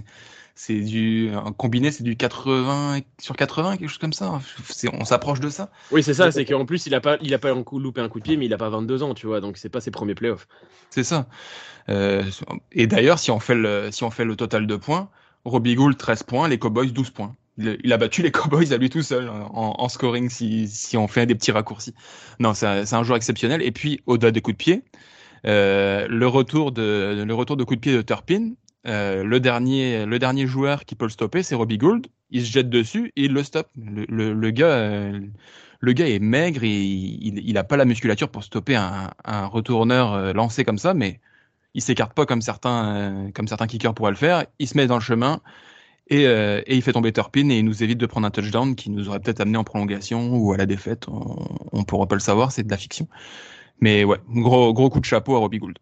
c'est 0.58 0.80
du 0.80 1.30
un 1.34 1.52
combiné, 1.52 1.92
c'est 1.92 2.02
du 2.02 2.16
80 2.16 3.00
sur 3.20 3.36
80, 3.36 3.76
quelque 3.76 3.88
chose 3.88 3.98
comme 3.98 4.14
ça. 4.14 4.40
On 4.94 5.04
s'approche 5.04 5.38
de 5.38 5.50
ça. 5.50 5.70
Oui, 5.92 6.02
c'est 6.02 6.14
ça. 6.14 6.32
C'est 6.32 6.46
qu'en 6.46 6.64
plus, 6.64 6.86
il 6.86 6.94
a 6.94 7.00
pas, 7.00 7.18
il 7.20 7.32
a 7.34 7.38
pas 7.38 7.52
un 7.52 7.62
coup, 7.62 7.78
loupé 7.78 8.00
un 8.00 8.08
coup 8.08 8.20
de 8.20 8.24
pied, 8.24 8.38
mais 8.38 8.46
il 8.46 8.54
a 8.54 8.56
pas 8.56 8.70
22 8.70 9.02
ans, 9.02 9.12
tu 9.12 9.26
vois. 9.26 9.42
Donc 9.42 9.58
c'est 9.58 9.68
pas 9.68 9.82
ses 9.82 9.90
premiers 9.90 10.14
playoffs. 10.14 10.48
C'est 10.88 11.04
ça. 11.04 11.26
Euh, 11.90 12.24
et 12.72 12.86
d'ailleurs, 12.86 13.18
si 13.18 13.30
on 13.30 13.38
fait 13.38 13.54
le, 13.54 13.90
si 13.92 14.02
on 14.02 14.10
fait 14.10 14.24
le 14.24 14.34
total 14.34 14.66
de 14.66 14.76
points, 14.76 15.10
Robbie 15.44 15.74
Gould 15.74 15.98
13 15.98 16.22
points, 16.22 16.48
les 16.48 16.58
Cowboys 16.58 16.90
12 16.90 17.10
points. 17.10 17.36
Il, 17.58 17.92
a 17.92 17.98
battu 17.98 18.22
les 18.22 18.30
Cowboys 18.32 18.72
à 18.72 18.78
lui 18.78 18.88
tout 18.90 19.02
seul 19.02 19.30
en, 19.30 19.88
scoring 19.88 20.28
si, 20.28 20.68
si, 20.68 20.96
on 20.96 21.06
fait 21.06 21.26
des 21.26 21.34
petits 21.34 21.52
raccourcis. 21.52 21.94
Non, 22.38 22.54
c'est 22.54 22.66
un, 22.66 22.84
un, 22.90 23.02
joueur 23.02 23.16
exceptionnel. 23.16 23.62
Et 23.62 23.72
puis 23.72 24.02
au-delà 24.06 24.30
des 24.30 24.40
coups 24.40 24.54
de 24.54 24.62
pied, 24.62 24.84
euh, 25.46 26.06
le 26.08 26.26
retour 26.26 26.72
de 26.72 27.24
le 27.26 27.34
retour 27.34 27.56
de 27.56 27.64
coup 27.64 27.74
de 27.76 27.80
pied 27.80 27.94
de 27.94 28.02
Turpin, 28.02 28.52
euh, 28.86 29.24
le, 29.24 29.40
dernier, 29.40 30.06
le 30.06 30.18
dernier 30.18 30.46
joueur 30.46 30.84
qui 30.84 30.94
peut 30.94 31.06
le 31.06 31.10
stopper, 31.10 31.42
c'est 31.42 31.54
Robbie 31.54 31.78
Gould. 31.78 32.06
Il 32.30 32.44
se 32.44 32.50
jette 32.50 32.70
dessus 32.70 33.12
et 33.16 33.24
il 33.24 33.32
le 33.32 33.42
stoppe. 33.42 33.68
Le, 33.76 34.32
le, 34.32 34.50
gars, 34.50 34.66
euh, 34.66 35.20
le 35.80 35.92
gars 35.92 36.08
est 36.08 36.18
maigre 36.18 36.64
et 36.64 36.70
il 36.70 37.52
n'a 37.54 37.64
pas 37.64 37.76
la 37.76 37.84
musculature 37.84 38.28
pour 38.28 38.44
stopper 38.44 38.76
un, 38.76 39.10
un 39.24 39.46
retourneur 39.46 40.12
euh, 40.14 40.32
lancé 40.32 40.64
comme 40.64 40.78
ça, 40.78 40.94
mais 40.94 41.20
il 41.74 41.82
s'écarte 41.82 42.14
pas 42.14 42.26
comme 42.26 42.42
certains, 42.42 43.30
comme 43.34 43.48
certains 43.48 43.66
kickers 43.66 43.94
pourraient 43.94 44.10
le 44.12 44.16
faire. 44.16 44.44
Il 44.58 44.68
se 44.68 44.76
met 44.76 44.86
dans 44.86 44.96
le 44.96 45.02
chemin 45.02 45.40
et, 46.08 46.22
et 46.22 46.74
il 46.74 46.80
fait 46.80 46.92
tomber 46.92 47.12
Turpin 47.12 47.50
et 47.50 47.58
il 47.58 47.64
nous 47.64 47.82
évite 47.82 47.98
de 47.98 48.06
prendre 48.06 48.26
un 48.26 48.30
touchdown 48.30 48.74
qui 48.76 48.88
nous 48.88 49.08
aurait 49.08 49.20
peut-être 49.20 49.40
amené 49.40 49.58
en 49.58 49.64
prolongation 49.64 50.34
ou 50.36 50.52
à 50.54 50.56
la 50.56 50.64
défaite. 50.64 51.06
On, 51.08 51.46
on 51.72 51.84
pourra 51.84 52.06
pas 52.06 52.14
le 52.14 52.20
savoir, 52.20 52.50
c'est 52.50 52.62
de 52.62 52.70
la 52.70 52.78
fiction. 52.78 53.08
Mais 53.80 54.04
ouais, 54.04 54.18
gros, 54.28 54.72
gros 54.72 54.88
coup 54.88 55.00
de 55.00 55.04
chapeau 55.04 55.36
à 55.36 55.38
Robbie 55.38 55.58
Gould. 55.58 55.78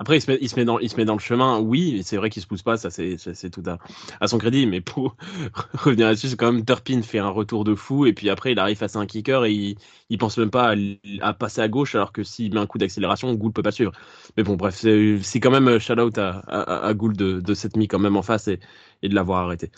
Après, 0.00 0.16
il 0.16 0.20
se, 0.20 0.30
met, 0.30 0.38
il, 0.40 0.48
se 0.48 0.56
met 0.56 0.64
dans, 0.64 0.78
il 0.78 0.88
se 0.88 0.96
met 0.96 1.04
dans 1.04 1.14
le 1.14 1.18
chemin, 1.20 1.58
oui, 1.58 2.02
c'est 2.04 2.16
vrai 2.16 2.30
qu'il 2.30 2.40
se 2.40 2.46
pousse 2.46 2.62
pas, 2.62 2.76
ça 2.76 2.88
c'est 2.90 3.50
tout 3.50 3.62
à, 3.66 3.78
à 4.20 4.28
son 4.28 4.38
crédit, 4.38 4.66
mais 4.66 4.80
pour 4.80 5.16
revenir 5.74 6.06
là-dessus, 6.06 6.28
c'est 6.28 6.36
quand 6.36 6.52
même 6.52 6.64
Turpin 6.64 7.02
fait 7.02 7.18
un 7.18 7.28
retour 7.28 7.64
de 7.64 7.74
fou, 7.74 8.06
et 8.06 8.12
puis 8.12 8.30
après 8.30 8.52
il 8.52 8.58
arrive 8.58 8.76
face 8.76 8.94
à 8.94 9.00
un 9.00 9.06
kicker 9.06 9.44
et 9.44 9.52
il, 9.52 9.76
il 10.08 10.18
pense 10.18 10.38
même 10.38 10.50
pas 10.50 10.74
à, 11.20 11.32
passer 11.32 11.60
à 11.60 11.68
gauche, 11.68 11.94
alors 11.96 12.12
que 12.12 12.22
s'il 12.22 12.54
met 12.54 12.60
un 12.60 12.66
coup 12.66 12.78
d'accélération, 12.78 13.34
Gould 13.34 13.52
peut 13.52 13.62
pas 13.62 13.72
suivre. 13.72 13.92
Mais 14.36 14.42
bon, 14.44 14.54
bref, 14.54 14.76
c'est 14.76 15.40
quand 15.40 15.50
même 15.50 15.68
euh, 15.68 15.78
shout 15.78 15.98
out 15.98 16.16
à, 16.16 16.38
à, 16.46 16.86
à 16.86 16.94
Gould 16.94 17.16
de, 17.16 17.40
de 17.40 17.54
s'être 17.54 17.76
mis 17.76 17.88
quand 17.88 17.98
même 17.98 18.16
en 18.16 18.22
face 18.22 18.48
et, 18.48 18.60
et 19.02 19.08
de 19.08 19.14
l'avoir 19.14 19.44
arrêté. 19.44 19.70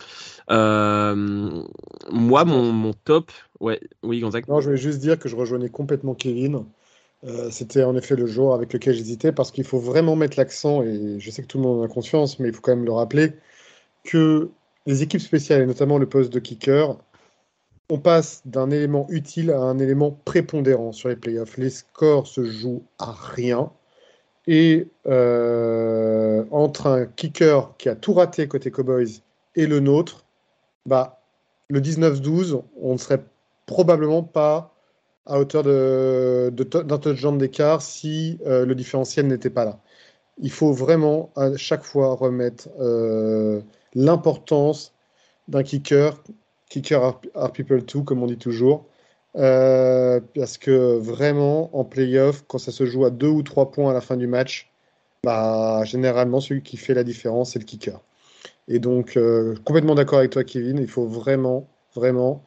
Euh, 0.51 1.65
moi, 2.11 2.45
mon, 2.45 2.73
mon 2.73 2.93
top, 2.93 3.33
ouais, 3.61 3.81
oui, 4.03 4.21
Gonzague. 4.21 4.47
Non, 4.49 4.61
je 4.61 4.67
voulais 4.67 4.81
juste 4.81 5.01
dire 5.01 5.19
que 5.19 5.29
je 5.29 5.37
rejoignais 5.37 5.69
complètement 5.69 6.15
Kevin. 6.15 6.65
Euh, 7.25 7.51
c'était 7.51 7.85
en 7.85 7.97
effet 7.97 8.17
le 8.17 8.27
jour 8.27 8.55
avec 8.55 8.73
lequel 8.73 8.95
j'hésitais 8.95 9.33
parce 9.33 9.51
qu'il 9.51 9.65
faut 9.65 9.79
vraiment 9.79 10.17
mettre 10.17 10.39
l'accent, 10.39 10.83
et 10.83 11.19
je 11.19 11.31
sais 11.31 11.43
que 11.43 11.47
tout 11.47 11.59
le 11.59 11.65
monde 11.65 11.81
en 11.81 11.85
a 11.85 11.89
conscience, 11.89 12.39
mais 12.39 12.49
il 12.49 12.55
faut 12.55 12.63
quand 12.63 12.75
même 12.75 12.85
le 12.85 12.93
rappeler, 12.93 13.35
que 14.05 14.51
les 14.87 15.03
équipes 15.03 15.21
spéciales, 15.21 15.63
et 15.63 15.67
notamment 15.67 15.99
le 15.99 16.09
poste 16.09 16.33
de 16.33 16.39
kicker, 16.39 16.97
on 17.91 17.99
passe 17.99 18.43
d'un 18.47 18.71
élément 18.71 19.07
utile 19.11 19.51
à 19.51 19.61
un 19.61 19.79
élément 19.79 20.13
prépondérant 20.25 20.93
sur 20.93 21.09
les 21.09 21.17
playoffs. 21.17 21.59
Les 21.59 21.71
scores 21.71 22.27
se 22.27 22.45
jouent 22.45 22.85
à 22.99 23.13
rien. 23.13 23.73
Et 24.47 24.89
euh, 25.07 26.45
entre 26.51 26.87
un 26.87 27.07
kicker 27.07 27.75
qui 27.79 27.89
a 27.89 27.97
tout 27.97 28.15
raté 28.15 28.49
côté 28.49 28.71
Cowboys 28.71 29.23
et 29.57 29.67
le 29.67 29.81
nôtre, 29.81 30.25
bah, 30.87 31.21
le 31.69 31.81
19-12, 31.81 32.63
on 32.81 32.93
ne 32.93 32.99
serait 32.99 33.23
probablement 33.67 34.23
pas 34.23 34.75
à 35.31 35.39
hauteur 35.39 35.63
d'un 35.63 35.71
de, 36.51 36.65
de, 36.65 36.97
touchdown 36.97 37.39
d'écart 37.39 37.83
si 37.83 38.39
euh, 38.47 38.67
le 38.67 38.75
différentiel 38.75 39.29
n'était 39.29 39.49
pas 39.49 39.65
là. 39.65 39.79
Il 40.39 40.51
faut 40.51 40.73
vraiment 40.73 41.31
à 41.37 41.57
chaque 41.57 41.85
fois 41.85 42.15
remettre 42.15 42.69
euh, 42.81 43.61
l'importance 43.95 44.93
d'un 45.49 45.63
kicker, 45.63 46.21
kicker 46.69 47.15
are, 47.35 47.53
people 47.53 47.85
too, 47.85 48.03
comme 48.03 48.23
on 48.23 48.27
dit 48.27 48.39
toujours, 48.39 48.87
euh, 49.37 50.21
parce 50.35 50.59
que 50.59 50.99
vraiment 50.99 51.77
en 51.77 51.85
playoff, 51.85 52.45
quand 52.49 52.59
ça 52.59 52.73
se 52.73 52.85
joue 52.85 53.05
à 53.05 53.11
deux 53.11 53.29
ou 53.29 53.43
trois 53.43 53.71
points 53.71 53.91
à 53.91 53.95
la 53.95 54.01
fin 54.01 54.17
du 54.17 54.27
match, 54.27 54.73
bah, 55.23 55.85
généralement 55.85 56.41
celui 56.41 56.63
qui 56.63 56.77
fait 56.77 56.95
la 56.95 57.05
différence, 57.05 57.53
c'est 57.53 57.59
le 57.61 57.65
kicker. 57.65 58.01
Et 58.67 58.79
donc, 58.79 59.19
complètement 59.65 59.95
d'accord 59.95 60.21
avec 60.21 60.31
toi, 60.31 60.45
Kevin, 60.45 60.79
il 60.79 60.89
faut 60.89 61.07
vraiment, 61.07 61.67
vraiment 61.95 62.45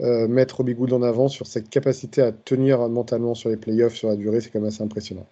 euh, 0.00 0.26
mettre 0.28 0.56
Robbie 0.56 0.74
Gould 0.74 0.92
en 0.92 1.02
avant 1.02 1.28
sur 1.28 1.46
cette 1.46 1.68
capacité 1.68 2.22
à 2.22 2.32
tenir 2.32 2.88
mentalement 2.88 3.34
sur 3.34 3.50
les 3.50 3.56
playoffs 3.56 3.94
sur 3.94 4.08
la 4.08 4.16
durée, 4.16 4.40
c'est 4.40 4.50
quand 4.50 4.60
même 4.60 4.68
assez 4.68 4.82
impressionnant. 4.82 5.26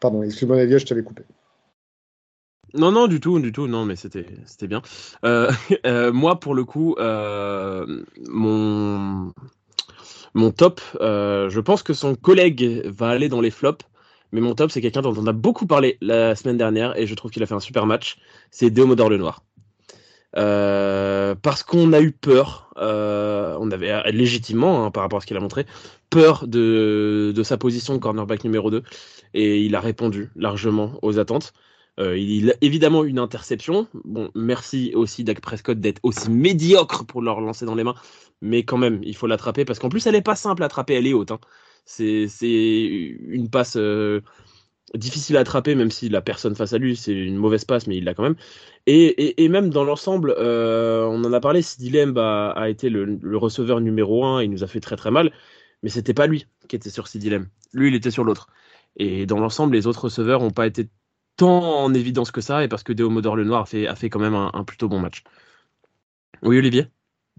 Pardon, 0.00 0.22
excuse-moi 0.22 0.56
Nadia, 0.56 0.78
je 0.78 0.84
t'avais 0.84 1.02
coupé. 1.02 1.22
Non, 2.74 2.90
non, 2.90 3.06
du 3.06 3.20
tout, 3.20 3.38
du 3.38 3.52
tout, 3.52 3.68
non, 3.68 3.84
mais 3.84 3.94
c'était, 3.96 4.26
bien. 4.66 4.82
Euh, 5.24 5.50
euh, 5.86 6.12
moi, 6.12 6.40
pour 6.40 6.54
le 6.54 6.64
coup, 6.64 6.96
mon, 8.28 9.32
mon 10.34 10.50
top, 10.50 10.80
je 11.00 11.60
pense 11.60 11.82
que 11.82 11.94
son 11.94 12.14
collègue 12.14 12.82
va 12.86 13.08
aller 13.08 13.28
dans 13.28 13.40
les 13.40 13.50
flops, 13.50 13.84
mais 14.32 14.40
mon 14.40 14.56
top, 14.56 14.72
c'est 14.72 14.80
quelqu'un 14.80 15.02
dont 15.02 15.14
on 15.16 15.26
a 15.28 15.32
beaucoup 15.32 15.64
parlé 15.64 15.96
la 16.00 16.34
semaine 16.34 16.58
dernière 16.58 16.98
et 16.98 17.06
je 17.06 17.14
trouve 17.14 17.30
qu'il 17.30 17.42
a 17.44 17.46
fait 17.46 17.54
un 17.54 17.60
super 17.60 17.86
match. 17.86 18.18
C'est 18.50 18.68
Déomodor 18.68 19.08
Lenoir. 19.08 19.44
Euh, 20.36 21.34
parce 21.34 21.62
qu'on 21.62 21.92
a 21.92 22.00
eu 22.00 22.12
peur, 22.12 22.70
euh, 22.78 23.56
on 23.60 23.70
avait 23.70 24.10
légitimement, 24.12 24.84
hein, 24.84 24.90
par 24.90 25.02
rapport 25.02 25.18
à 25.18 25.20
ce 25.20 25.26
qu'il 25.26 25.36
a 25.36 25.40
montré, 25.40 25.66
peur 26.10 26.46
de, 26.46 27.32
sa 27.44 27.56
position 27.56 27.94
de 27.94 27.98
cornerback 27.98 28.44
numéro 28.44 28.70
2, 28.70 28.82
et 29.34 29.60
il 29.60 29.74
a 29.74 29.80
répondu 29.80 30.30
largement 30.36 30.98
aux 31.02 31.18
attentes. 31.18 31.52
Euh, 32.00 32.18
il 32.18 32.50
a 32.50 32.54
évidemment 32.60 33.04
une 33.04 33.20
interception. 33.20 33.86
Bon, 34.04 34.30
merci 34.34 34.92
aussi 34.96 35.22
Dak 35.22 35.40
Prescott 35.40 35.78
d'être 35.78 36.00
aussi 36.02 36.28
médiocre 36.28 37.06
pour 37.06 37.22
leur 37.22 37.40
lancer 37.40 37.66
dans 37.66 37.76
les 37.76 37.84
mains, 37.84 37.94
mais 38.42 38.64
quand 38.64 38.78
même, 38.78 39.00
il 39.04 39.14
faut 39.14 39.28
l'attraper 39.28 39.64
parce 39.64 39.78
qu'en 39.78 39.88
plus, 39.88 40.06
elle 40.06 40.16
est 40.16 40.22
pas 40.22 40.34
simple 40.34 40.64
à 40.64 40.66
attraper, 40.66 40.94
elle 40.94 41.06
est 41.06 41.14
haute. 41.14 41.30
Hein. 41.30 41.38
C'est 41.84 42.26
une 42.40 43.48
passe 43.50 43.76
difficile 44.94 45.36
à 45.36 45.40
attraper, 45.40 45.74
même 45.74 45.90
si 45.90 46.08
la 46.08 46.20
personne 46.22 46.54
face 46.54 46.72
à 46.72 46.78
lui, 46.78 46.96
c'est 46.96 47.12
une 47.12 47.36
mauvaise 47.36 47.64
passe, 47.64 47.86
mais 47.86 47.96
il 47.96 48.04
l'a 48.04 48.14
quand 48.14 48.22
même. 48.22 48.36
Et, 48.86 49.42
et, 49.42 49.48
même 49.48 49.70
dans 49.70 49.84
l'ensemble, 49.84 50.34
euh, 50.38 51.06
on 51.06 51.24
en 51.24 51.32
a 51.32 51.40
parlé, 51.40 51.62
Sidi 51.62 51.90
Lemb 51.90 52.18
a, 52.18 52.50
a, 52.50 52.68
été 52.68 52.90
le, 52.90 53.18
receveur 53.36 53.80
numéro 53.80 54.24
un, 54.24 54.42
il 54.42 54.50
nous 54.50 54.62
a 54.62 54.66
fait 54.66 54.80
très 54.80 54.96
très 54.96 55.10
mal, 55.10 55.32
mais 55.82 55.88
c'était 55.88 56.14
pas 56.14 56.26
lui 56.26 56.46
qui 56.68 56.76
était 56.76 56.90
sur 56.90 57.08
Sidi 57.08 57.30
Lemb. 57.30 57.46
Lui, 57.72 57.88
il 57.88 57.94
était 57.94 58.10
sur 58.10 58.24
l'autre. 58.24 58.48
Et 58.96 59.26
dans 59.26 59.40
l'ensemble, 59.40 59.74
les 59.74 59.86
autres 59.86 60.04
receveurs 60.04 60.40
n'ont 60.40 60.50
pas 60.50 60.66
été 60.66 60.88
tant 61.36 61.82
en 61.82 61.94
évidence 61.94 62.30
que 62.30 62.40
ça, 62.40 62.64
et 62.64 62.68
parce 62.68 62.82
que 62.82 62.92
Déomodor 62.92 63.36
Le 63.36 63.44
Noir 63.44 63.62
a 63.62 63.66
fait, 63.66 63.86
a 63.88 63.96
fait 63.96 64.10
quand 64.10 64.20
même 64.20 64.34
un, 64.34 64.50
un 64.54 64.64
plutôt 64.64 64.88
bon 64.88 65.00
match. 65.00 65.24
Oui, 66.42 66.58
Olivier? 66.58 66.86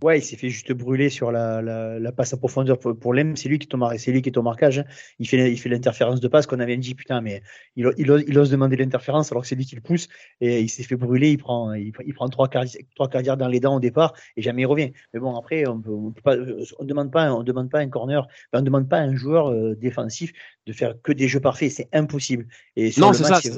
Ouais, 0.03 0.19
il 0.19 0.21
s'est 0.21 0.35
fait 0.35 0.49
juste 0.49 0.73
brûler 0.73 1.09
sur 1.09 1.31
la, 1.31 1.61
la, 1.61 1.99
la 1.99 2.11
passe 2.11 2.33
à 2.33 2.37
profondeur 2.37 2.77
pour, 2.77 2.99
pour 2.99 3.13
l'Em. 3.13 3.37
C'est 3.37 3.47
lui 3.47 3.59
qui 3.59 3.69
est 3.71 3.97
c'est 3.97 4.11
lui 4.11 4.21
qui 4.21 4.27
est 4.27 4.37
au 4.37 4.41
marquage. 4.41 4.79
Hein. 4.79 4.85
Il 5.19 5.27
fait, 5.27 5.49
il 5.49 5.57
fait 5.57 5.69
l'interférence 5.69 6.19
de 6.19 6.27
passe 6.27 6.47
qu'on 6.47 6.59
avait 6.59 6.75
dit 6.75 6.95
putain, 6.95 7.21
mais 7.21 7.41
il, 7.77 7.89
il, 7.95 8.11
ose, 8.11 8.25
il 8.27 8.37
ose 8.37 8.49
demander 8.49 8.75
l'interférence 8.75 9.31
alors 9.31 9.43
que 9.43 9.47
c'est 9.47 9.55
lui 9.55 9.65
qui 9.65 9.75
le 9.75 9.81
pousse 9.81 10.09
et 10.41 10.59
il 10.59 10.67
s'est 10.67 10.83
fait 10.83 10.97
brûler. 10.97 11.31
Il 11.31 11.37
prend, 11.37 11.71
il, 11.73 11.93
il 12.05 12.13
prend 12.13 12.27
trois 12.27 12.49
quarts, 12.49 12.65
trois 12.95 13.07
quarts 13.07 13.37
dans 13.37 13.47
les 13.47 13.61
dents 13.61 13.77
au 13.77 13.79
départ 13.79 14.13
et 14.35 14.41
jamais 14.41 14.63
il 14.63 14.65
revient. 14.65 14.91
Mais 15.13 15.21
bon, 15.21 15.33
après, 15.37 15.65
on, 15.65 15.79
peut, 15.79 15.91
on 15.91 16.11
peut 16.11 16.21
pas, 16.21 16.35
on 16.79 16.83
demande 16.83 17.09
pas, 17.09 17.33
on 17.33 17.43
demande 17.43 17.69
pas 17.71 17.79
un 17.79 17.87
corner, 17.87 18.27
on 18.51 18.61
demande 18.61 18.89
pas 18.89 18.97
à 18.97 19.03
un 19.03 19.15
joueur 19.15 19.47
euh, 19.47 19.75
défensif 19.75 20.33
de 20.67 20.73
faire 20.73 20.95
que 21.01 21.13
des 21.13 21.29
jeux 21.29 21.39
parfaits. 21.39 21.71
C'est 21.71 21.87
impossible. 21.93 22.47
Et 22.75 22.91
sur 22.91 23.05
non, 23.05 23.13
c'est 23.13 23.23
ça, 23.23 23.39
ça. 23.39 23.49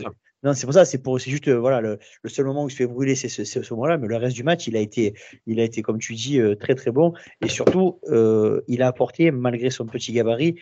Non, 0.43 0.53
c'est 0.53 0.65
pour 0.65 0.73
ça, 0.73 0.85
c'est 0.85 0.99
pour, 0.99 1.19
c'est 1.19 1.31
juste, 1.31 1.47
euh, 1.47 1.57
voilà, 1.57 1.81
le, 1.81 1.97
le, 2.21 2.29
seul 2.29 2.45
moment 2.45 2.63
où 2.63 2.67
il 2.67 2.71
se 2.71 2.77
fait 2.77 2.85
brûler, 2.85 3.15
c'est 3.15 3.27
ce, 3.29 3.43
ce 3.43 3.73
moment-là, 3.73 3.97
mais 3.97 4.07
le 4.07 4.17
reste 4.17 4.35
du 4.35 4.43
match, 4.43 4.67
il 4.67 4.77
a 4.77 4.79
été, 4.79 5.15
il 5.47 5.59
a 5.59 5.63
été, 5.63 5.81
comme 5.81 5.97
tu 5.97 6.13
dis, 6.13 6.39
euh, 6.39 6.55
très 6.55 6.75
très 6.75 6.91
bon, 6.91 7.13
et 7.41 7.49
surtout, 7.49 7.99
euh, 8.09 8.61
il 8.67 8.83
a 8.83 8.87
apporté, 8.87 9.31
malgré 9.31 9.71
son 9.71 9.87
petit 9.87 10.13
gabarit, 10.13 10.55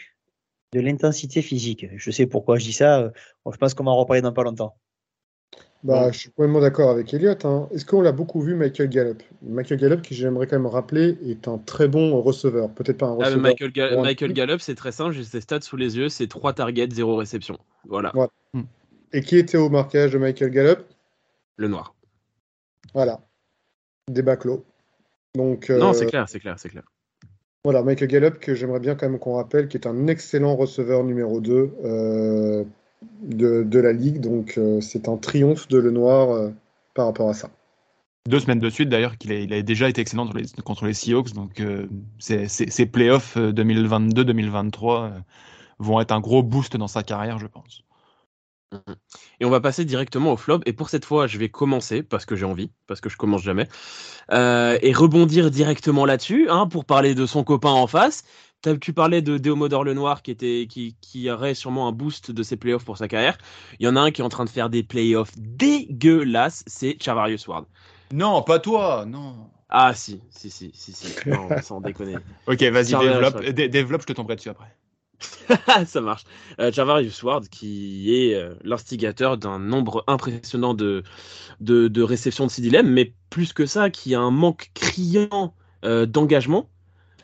de 0.71 0.79
l'intensité 0.79 1.41
physique. 1.41 1.87
Je 1.95 2.11
sais 2.11 2.25
pourquoi 2.25 2.57
je 2.57 2.65
dis 2.65 2.73
ça. 2.73 3.11
Je 3.49 3.57
pense 3.57 3.73
qu'on 3.73 3.83
va 3.83 3.91
en 3.91 3.97
reparler 3.97 4.21
dans 4.21 4.33
pas 4.33 4.43
longtemps. 4.43 4.75
Bah, 5.85 6.11
Je 6.11 6.17
suis 6.17 6.29
complètement 6.31 6.61
d'accord 6.61 6.89
avec 6.89 7.13
Elliot. 7.13 7.35
Hein. 7.43 7.69
Est-ce 7.71 7.85
qu'on 7.85 8.01
l'a 8.01 8.11
beaucoup 8.11 8.41
vu, 8.41 8.55
Michael 8.55 8.89
Gallup? 8.89 9.21
Michael 9.43 9.77
Gallup, 9.77 10.01
qui 10.01 10.15
j'aimerais 10.15 10.47
quand 10.47 10.55
même 10.55 10.65
rappeler, 10.65 11.15
est 11.27 11.47
un 11.47 11.59
très 11.59 11.87
bon 11.87 12.19
receveur. 12.21 12.71
Peut-être 12.71 12.97
pas 12.97 13.05
un 13.05 13.17
ah, 13.21 13.25
receveur. 13.25 13.41
Michael, 13.41 13.71
Ga 13.71 14.01
Michael 14.01 14.33
Gallup, 14.33 14.61
c'est 14.61 14.73
très 14.73 14.91
simple. 14.91 15.13
J'ai 15.13 15.23
ses 15.23 15.41
stats 15.41 15.61
sous 15.61 15.77
les 15.77 15.97
yeux. 15.97 16.09
C'est 16.09 16.27
3 16.27 16.53
targets, 16.53 16.89
0 16.89 17.15
réception. 17.17 17.59
Voilà. 17.87 18.11
voilà. 18.15 18.31
Hmm. 18.53 18.63
Et 19.15 19.21
qui 19.21 19.37
était 19.37 19.57
au 19.57 19.69
marquage 19.69 20.11
de 20.11 20.17
Michael 20.17 20.51
Gallup? 20.51 20.79
Le 21.55 21.69
noir. 21.69 21.95
Voilà. 22.93 23.21
Débat 24.09 24.35
clos. 24.35 24.65
Donc, 25.35 25.69
Non, 25.69 25.93
c'est 25.93 26.03
euh, 26.03 26.09
clair, 26.09 26.27
c'est 26.27 26.41
clair, 26.41 26.55
c'est 26.59 26.67
clair. 26.67 26.83
Voilà, 27.63 27.81
Michael 27.81 28.09
Gallup, 28.09 28.39
que 28.39 28.53
j'aimerais 28.55 28.81
bien 28.81 28.95
quand 28.95 29.09
même 29.09 29.17
qu'on 29.17 29.37
rappelle, 29.37 29.69
qui 29.69 29.77
est 29.77 29.87
un 29.87 30.07
excellent 30.07 30.57
receveur 30.57 31.05
numéro 31.05 31.39
2 31.39 31.71
euh, 31.85 32.65
de, 33.21 33.63
de, 33.63 33.79
la 33.79 33.93
ligue. 33.93 34.19
Donc, 34.19 34.55
euh, 34.57 34.81
c'est 34.81 35.07
un 35.07 35.15
triomphe 35.15 35.69
de 35.69 35.77
Le 35.77 35.91
Noir 35.91 36.31
euh, 36.31 36.49
par 36.93 37.05
rapport 37.05 37.29
à 37.29 37.33
ça. 37.33 37.49
Deux 38.27 38.41
semaines 38.41 38.59
de 38.59 38.69
suite, 38.69 38.89
d'ailleurs, 38.89 39.17
qu'il 39.17 39.31
a, 39.31 39.35
il 39.35 39.53
a 39.53 39.61
déjà 39.61 39.87
été 39.87 40.01
excellent 40.01 40.29
les, 40.33 40.43
contre 40.65 40.87
les 40.87 40.93
Seahawks. 40.93 41.31
Donc, 41.31 41.63
ces 42.19 42.85
playoffs 42.85 43.37
2022-2023 43.37 45.13
vont 45.79 46.01
être 46.01 46.11
un 46.11 46.19
gros 46.19 46.43
boost 46.43 46.75
dans 46.75 46.89
sa 46.89 47.01
carrière, 47.01 47.39
je 47.39 47.47
pense. 47.47 47.85
Et 49.39 49.45
on 49.45 49.49
va 49.49 49.59
passer 49.59 49.85
directement 49.85 50.33
au 50.33 50.37
flop. 50.37 50.61
Et 50.65 50.73
pour 50.73 50.89
cette 50.89 51.05
fois, 51.05 51.27
je 51.27 51.37
vais 51.37 51.49
commencer 51.49 52.03
parce 52.03 52.25
que 52.25 52.35
j'ai 52.35 52.45
envie, 52.45 52.71
parce 52.87 53.01
que 53.01 53.09
je 53.09 53.17
commence 53.17 53.41
jamais, 53.41 53.67
euh, 54.31 54.77
et 54.81 54.93
rebondir 54.93 55.51
directement 55.51 56.05
là-dessus 56.05 56.47
hein, 56.49 56.67
pour 56.67 56.85
parler 56.85 57.15
de 57.15 57.25
son 57.25 57.43
copain 57.43 57.71
en 57.71 57.87
face. 57.87 58.23
Tu 58.81 58.93
parlais 58.93 59.21
de 59.21 59.37
Deomodor 59.37 59.83
Lenoir 59.83 60.23
qui, 60.23 60.31
était, 60.31 60.65
qui, 60.67 60.95
qui 60.99 61.29
aurait 61.29 61.53
sûrement 61.53 61.87
un 61.87 61.91
boost 61.91 62.31
de 62.31 62.41
ses 62.41 62.57
playoffs 62.57 62.83
pour 62.83 62.97
sa 62.97 63.07
carrière. 63.07 63.37
Il 63.79 63.85
y 63.85 63.87
en 63.89 63.95
a 63.95 64.01
un 64.01 64.09
qui 64.09 64.21
est 64.21 64.23
en 64.23 64.29
train 64.29 64.45
de 64.45 64.49
faire 64.49 64.71
des 64.71 64.81
playoffs 64.81 65.33
dégueulasses, 65.37 66.63
c'est 66.65 66.97
Chavarius 66.99 67.47
Ward. 67.47 67.65
Non, 68.11 68.41
pas 68.41 68.57
toi, 68.57 69.05
non. 69.07 69.49
Ah 69.69 69.93
si, 69.93 70.21
si, 70.29 70.49
si, 70.49 70.71
si, 70.73 70.93
si. 70.93 71.29
Non, 71.29 71.49
sans 71.61 71.81
déconner. 71.81 72.15
ok, 72.47 72.63
vas-y, 72.63 72.97
développe, 72.97 73.43
développe, 73.43 74.01
je 74.01 74.07
te 74.07 74.13
tomberai 74.13 74.35
dessus 74.35 74.49
après. 74.49 74.73
ça 75.85 76.01
marche. 76.01 76.23
Euh, 76.59 76.71
Javarius 76.71 77.21
Ward, 77.23 77.47
qui 77.47 78.15
est 78.15 78.35
euh, 78.35 78.55
l'instigateur 78.63 79.37
d'un 79.37 79.59
nombre 79.59 80.03
impressionnant 80.07 80.73
de, 80.73 81.03
de, 81.59 82.01
réceptions 82.01 82.45
de 82.45 82.51
CD 82.51 82.81
mais 82.83 83.13
plus 83.29 83.53
que 83.53 83.65
ça, 83.65 83.89
qui 83.89 84.15
a 84.15 84.19
un 84.19 84.31
manque 84.31 84.71
criant 84.73 85.53
euh, 85.83 86.05
d'engagement 86.05 86.69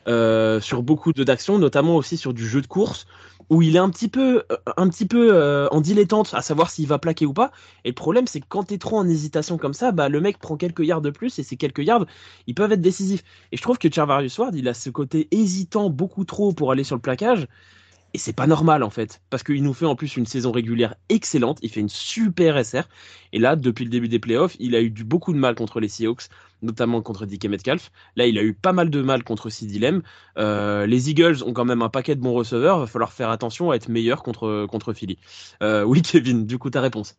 euh, 0.07 0.59
sur 0.61 0.83
beaucoup 0.83 1.13
d'actions, 1.13 1.57
notamment 1.57 1.95
aussi 1.95 2.17
sur 2.17 2.33
du 2.33 2.47
jeu 2.47 2.61
de 2.61 2.67
course, 2.67 3.05
où 3.49 3.61
il 3.61 3.75
est 3.75 3.79
un 3.79 3.89
petit 3.89 4.07
peu, 4.07 4.43
un 4.77 4.87
petit 4.87 5.05
peu 5.05 5.67
en 5.71 5.81
dilettante 5.81 6.33
à 6.33 6.41
savoir 6.41 6.69
s'il 6.69 6.87
va 6.87 6.99
plaquer 6.99 7.25
ou 7.25 7.33
pas. 7.33 7.51
Et 7.83 7.89
le 7.89 7.95
problème, 7.95 8.25
c'est 8.25 8.39
que 8.39 8.45
quand 8.47 8.63
t'es 8.63 8.77
trop 8.77 8.97
en 8.97 9.07
hésitation 9.07 9.57
comme 9.57 9.73
ça, 9.73 9.91
bah, 9.91 10.07
le 10.07 10.21
mec 10.21 10.37
prend 10.37 10.55
quelques 10.55 10.85
yards 10.85 11.01
de 11.01 11.09
plus 11.09 11.37
et 11.37 11.43
ces 11.43 11.57
quelques 11.57 11.85
yards, 11.85 12.05
ils 12.47 12.55
peuvent 12.55 12.71
être 12.71 12.79
décisifs. 12.79 13.23
Et 13.51 13.57
je 13.57 13.61
trouve 13.61 13.77
que 13.77 13.91
Charvarius 13.91 14.37
Ward, 14.37 14.55
il 14.55 14.69
a 14.69 14.73
ce 14.73 14.89
côté 14.89 15.27
hésitant 15.31 15.89
beaucoup 15.89 16.23
trop 16.23 16.53
pour 16.53 16.71
aller 16.71 16.85
sur 16.85 16.95
le 16.95 17.01
plaquage. 17.01 17.45
Et 18.13 18.17
c'est 18.17 18.33
pas 18.33 18.47
normal 18.47 18.83
en 18.83 18.89
fait, 18.89 19.21
parce 19.29 19.41
qu'il 19.43 19.63
nous 19.63 19.73
fait 19.73 19.85
en 19.85 19.95
plus 19.95 20.17
une 20.17 20.25
saison 20.25 20.51
régulière 20.51 20.95
excellente, 21.07 21.59
il 21.61 21.69
fait 21.69 21.79
une 21.79 21.89
super 21.89 22.63
SR, 22.63 22.83
et 23.31 23.39
là, 23.39 23.55
depuis 23.55 23.85
le 23.85 23.89
début 23.89 24.09
des 24.09 24.19
playoffs, 24.19 24.57
il 24.59 24.75
a 24.75 24.81
eu 24.81 24.89
du, 24.89 25.03
beaucoup 25.03 25.31
de 25.31 25.37
mal 25.37 25.55
contre 25.55 25.79
les 25.79 25.87
Seahawks, 25.87 26.23
notamment 26.61 27.01
contre 27.01 27.25
DK 27.25 27.45
Metcalf. 27.45 27.91
Là, 28.15 28.27
il 28.27 28.37
a 28.37 28.43
eu 28.43 28.53
pas 28.53 28.73
mal 28.73 28.89
de 28.89 29.01
mal 29.01 29.23
contre 29.23 29.49
Sid 29.49 29.71
Euh, 30.37 30.85
les 30.85 31.09
Eagles 31.09 31.43
ont 31.45 31.53
quand 31.53 31.65
même 31.65 31.81
un 31.81 31.89
paquet 31.89 32.15
de 32.15 32.21
bons 32.21 32.33
receveurs, 32.33 32.79
va 32.79 32.87
falloir 32.87 33.13
faire 33.13 33.29
attention 33.29 33.71
à 33.71 33.75
être 33.75 33.87
meilleur 33.87 34.23
contre, 34.23 34.65
contre 34.69 34.93
Philly. 34.93 35.17
Euh, 35.63 35.83
oui, 35.83 36.01
Kevin, 36.01 36.45
du 36.45 36.57
coup, 36.57 36.69
ta 36.69 36.81
réponse 36.81 37.15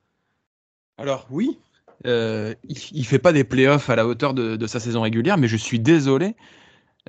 Alors, 0.99 1.27
oui, 1.31 1.59
euh, 2.07 2.55
il, 2.69 2.77
il 2.93 3.07
fait 3.07 3.19
pas 3.19 3.33
des 3.33 3.45
playoffs 3.45 3.89
à 3.89 3.97
la 3.97 4.07
hauteur 4.07 4.35
de 4.35 4.67
sa 4.67 4.81
saison 4.81 5.01
régulière, 5.01 5.39
mais 5.39 5.49
je 5.49 5.57
suis 5.57 5.81
désolé. 5.81 6.37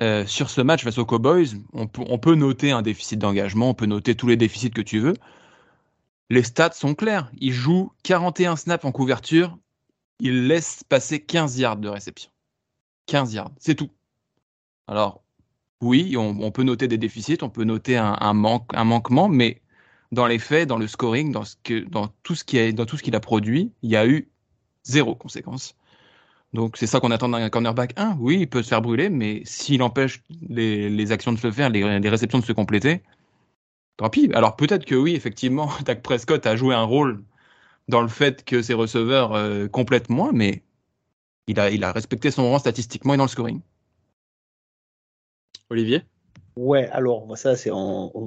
Euh, 0.00 0.26
sur 0.26 0.50
ce 0.50 0.60
match 0.60 0.82
face 0.82 0.98
aux 0.98 1.06
Cowboys, 1.06 1.46
on, 1.72 1.86
peut 1.86 2.34
noter 2.34 2.72
un 2.72 2.82
déficit 2.82 3.18
d'engagement, 3.18 3.70
on 3.70 3.74
peut 3.74 3.86
noter 3.86 4.16
tous 4.16 4.26
les 4.26 4.36
déficits 4.36 4.70
que 4.70 4.82
tu 4.82 4.98
veux. 4.98 5.14
Les 6.30 6.42
stats 6.42 6.72
sont 6.72 6.94
clairs. 6.94 7.30
Il 7.38 7.52
joue 7.52 7.92
41 8.02 8.56
snaps 8.56 8.84
en 8.84 8.90
couverture, 8.90 9.56
il 10.18 10.48
laisse 10.48 10.82
passer 10.88 11.20
15 11.20 11.58
yards 11.58 11.76
de 11.76 11.88
réception. 11.88 12.30
15 13.06 13.34
yards, 13.34 13.52
c'est 13.58 13.76
tout. 13.76 13.90
Alors, 14.88 15.22
oui, 15.80 16.16
on, 16.16 16.50
peut 16.50 16.62
noter 16.62 16.88
des 16.88 16.98
déficits, 16.98 17.38
on 17.42 17.50
peut 17.50 17.64
noter 17.64 17.96
un, 17.96 18.16
un, 18.20 18.32
manque, 18.32 18.70
un 18.74 18.84
manquement, 18.84 19.28
mais 19.28 19.62
dans 20.12 20.26
les 20.26 20.38
faits, 20.38 20.68
dans 20.68 20.78
le 20.78 20.88
scoring, 20.88 21.32
dans 21.32 22.06
tout 22.22 22.34
ce 22.34 22.44
qu'il 22.44 23.14
a 23.14 23.20
produit, 23.20 23.72
il 23.82 23.90
y 23.90 23.96
a 23.96 24.06
eu 24.06 24.30
zéro 24.82 25.14
conséquence. 25.14 25.76
Donc 26.54 26.76
c'est 26.76 26.86
ça 26.86 27.00
qu'on 27.00 27.10
attend 27.10 27.28
d'un 27.28 27.50
cornerback 27.50 27.92
1. 27.96 28.16
Oui, 28.20 28.38
il 28.40 28.48
peut 28.48 28.62
se 28.62 28.68
faire 28.68 28.80
brûler, 28.80 29.10
mais 29.10 29.42
s'il 29.44 29.82
empêche 29.82 30.22
les, 30.48 31.12
actions 31.12 31.32
de 31.32 31.38
se 31.38 31.50
faire, 31.50 31.68
les, 31.68 31.98
les, 32.00 32.08
réceptions 32.08 32.38
de 32.38 32.44
se 32.44 32.52
compléter, 32.52 33.02
tant 33.96 34.08
pis. 34.08 34.30
Alors 34.34 34.56
peut-être 34.56 34.84
que 34.84 34.94
oui, 34.94 35.14
effectivement, 35.16 35.70
Dak 35.84 36.02
Prescott 36.02 36.46
a 36.46 36.56
joué 36.56 36.74
un 36.74 36.84
rôle 36.84 37.24
dans 37.88 38.02
le 38.02 38.08
fait 38.08 38.44
que 38.44 38.62
ses 38.62 38.74
receveurs 38.74 39.34
euh, 39.34 39.68
complètent 39.68 40.10
moins, 40.10 40.30
mais 40.32 40.62
il 41.48 41.58
a, 41.60 41.70
il 41.70 41.84
a 41.84 41.92
respecté 41.92 42.30
son 42.30 42.50
rang 42.50 42.58
statistiquement 42.58 43.14
et 43.14 43.16
dans 43.16 43.24
le 43.24 43.28
scoring. 43.28 43.60
Olivier? 45.70 46.02
Ouais, 46.56 46.86
alors 46.90 47.36
ça 47.36 47.56
c'est 47.56 47.70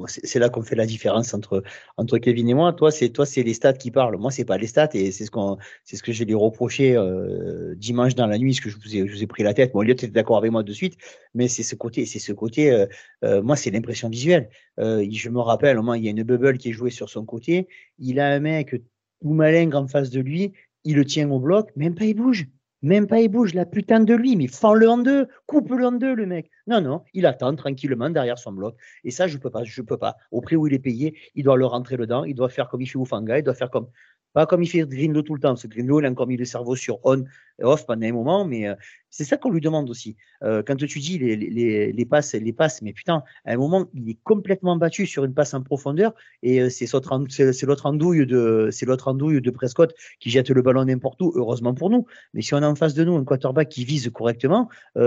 c'est 0.07 0.39
là 0.39 0.49
qu'on 0.49 0.61
fait 0.61 0.75
la 0.75 0.85
différence 0.85 1.33
entre 1.33 1.63
entre 1.95 2.17
Kevin 2.17 2.49
et 2.49 2.53
moi. 2.53 2.73
Toi 2.73 2.91
c'est 2.91 3.07
toi 3.09 3.25
c'est 3.25 3.41
les 3.41 3.53
stats 3.53 3.71
qui 3.71 3.89
parlent. 3.89 4.17
Moi 4.17 4.31
c'est 4.31 4.43
pas 4.43 4.57
les 4.57 4.67
stats 4.67 4.89
et 4.95 5.11
c'est 5.11 5.23
ce 5.23 5.31
qu'on 5.31 5.57
c'est 5.85 5.95
ce 5.95 6.03
que 6.03 6.11
j'ai 6.11 6.25
lui 6.25 6.33
reproché 6.33 6.97
euh, 6.97 7.73
dimanche 7.75 8.15
dans 8.15 8.27
la 8.27 8.37
nuit, 8.37 8.53
ce 8.53 8.59
que 8.59 8.69
je 8.69 8.75
vous 8.77 8.97
ai 8.97 9.07
je 9.07 9.13
vous 9.13 9.23
ai 9.23 9.27
pris 9.27 9.43
la 9.43 9.53
tête. 9.53 9.71
Bon, 9.71 9.81
Elliot 9.81 9.93
était 9.93 10.07
d'accord 10.09 10.37
avec 10.37 10.51
moi 10.51 10.61
de 10.61 10.73
suite, 10.73 10.97
mais 11.35 11.47
c'est 11.47 11.63
ce 11.63 11.75
côté 11.75 12.05
c'est 12.05 12.19
ce 12.19 12.33
côté. 12.33 12.69
Euh, 12.69 12.85
euh, 13.23 13.41
moi 13.41 13.55
c'est 13.55 13.71
l'impression 13.71 14.09
visuelle. 14.09 14.49
Euh, 14.77 15.07
je 15.09 15.29
me 15.29 15.39
rappelle 15.39 15.77
au 15.79 15.83
moins 15.83 15.95
il 15.95 16.03
y 16.03 16.07
a 16.09 16.11
une 16.11 16.23
bubble 16.23 16.57
qui 16.57 16.69
est 16.69 16.73
jouée 16.73 16.91
sur 16.91 17.09
son 17.09 17.25
côté. 17.25 17.69
Il 17.97 18.19
a 18.19 18.27
un 18.27 18.39
mec 18.41 18.75
tout 19.21 19.33
malin 19.33 19.71
en 19.71 19.87
face 19.87 20.09
de 20.09 20.19
lui. 20.19 20.51
Il 20.83 20.95
le 20.97 21.05
tient 21.05 21.29
au 21.31 21.39
bloc, 21.39 21.71
même 21.77 21.95
pas 21.95 22.03
il 22.05 22.15
bouge. 22.15 22.47
Même 22.81 23.07
pas 23.07 23.19
il 23.21 23.29
bouge, 23.29 23.53
la 23.53 23.65
putain 23.65 23.99
de 24.01 24.13
lui, 24.13 24.35
mais 24.35 24.47
fends-le 24.47 24.87
en 24.89 24.97
deux, 24.99 25.27
coupe-le 25.47 25.85
en 25.85 25.93
deux, 25.93 26.13
le 26.13 26.25
mec. 26.25 26.49
Non, 26.67 26.79
non, 26.81 27.03
il 27.13 27.25
attend 27.25 27.55
tranquillement 27.55 28.09
derrière 28.09 28.37
son 28.37 28.51
bloc. 28.51 28.75
Et 29.03 29.11
ça, 29.11 29.27
je 29.27 29.37
peux 29.37 29.49
pas, 29.49 29.63
je 29.63 29.81
peux 29.81 29.97
pas. 29.97 30.15
Au 30.31 30.41
prix 30.41 30.55
où 30.55 30.67
il 30.67 30.73
est 30.73 30.79
payé, 30.79 31.17
il 31.35 31.43
doit 31.43 31.57
le 31.57 31.65
rentrer 31.65 31.97
dedans, 31.97 32.23
il 32.23 32.35
doit 32.35 32.49
faire 32.49 32.69
comme 32.69 32.81
il 32.81 32.87
fait 32.87 32.97
Oufanga, 32.97 33.39
il 33.39 33.43
doit 33.43 33.55
faire 33.55 33.71
comme 33.71 33.89
pas 34.37 34.45
comme 34.45 34.61
il 34.61 34.67
fait 34.67 34.85
Greenlow 34.85 35.23
tout 35.23 35.33
le 35.33 35.39
temps, 35.39 35.49
parce 35.49 35.63
que 35.63 35.67
Greenlow, 35.67 35.99
il 35.99 36.05
a 36.05 36.11
encore 36.11 36.27
mis 36.27 36.37
le 36.37 36.45
cerveau 36.45 36.75
sur 36.75 36.99
on 37.03 37.23
et 37.59 37.63
off 37.63 37.87
pendant 37.87 38.05
un 38.05 38.11
moment, 38.11 38.45
mais 38.45 38.67
euh, 38.67 38.75
c'est 39.09 39.23
ça 39.23 39.35
qu'on 39.35 39.49
lui 39.49 39.61
demande 39.61 39.89
aussi. 39.89 40.15
Euh, 40.43 40.61
quand 40.61 40.75
tu 40.75 40.99
dis 40.99 41.17
les, 41.17 42.05
passes, 42.05 42.35
les 42.35 42.53
passes, 42.53 42.83
mais 42.83 42.93
putain, 42.93 43.23
à 43.45 43.53
un 43.53 43.57
moment, 43.57 43.87
il 43.95 44.07
est 44.11 44.19
complètement 44.23 44.75
battu 44.75 45.07
sur 45.07 45.25
une 45.25 45.33
passe 45.33 45.55
en 45.55 45.63
profondeur, 45.63 46.13
et 46.43 46.61
euh, 46.61 46.69
c'est 46.69 46.85
l'autre 46.93 47.85
andouille 47.87 48.27
de, 48.27 49.49
Prescott 49.49 49.95
qui 50.19 50.29
jette 50.29 50.51
le 50.51 50.61
ballon 50.61 50.85
n'importe 50.85 51.19
où, 51.19 51.33
heureusement 51.35 51.73
pour 51.73 51.89
nous. 51.89 52.05
Mais 52.35 52.43
si 52.43 52.53
on 52.53 52.57
a 52.57 52.67
en 52.67 52.75
face 52.75 52.93
de 52.93 53.03
nous 53.03 53.15
un 53.15 53.23
quarterback 53.23 53.69
qui 53.69 53.85
vise 53.85 54.07
correctement, 54.11 54.69
ben 54.93 55.01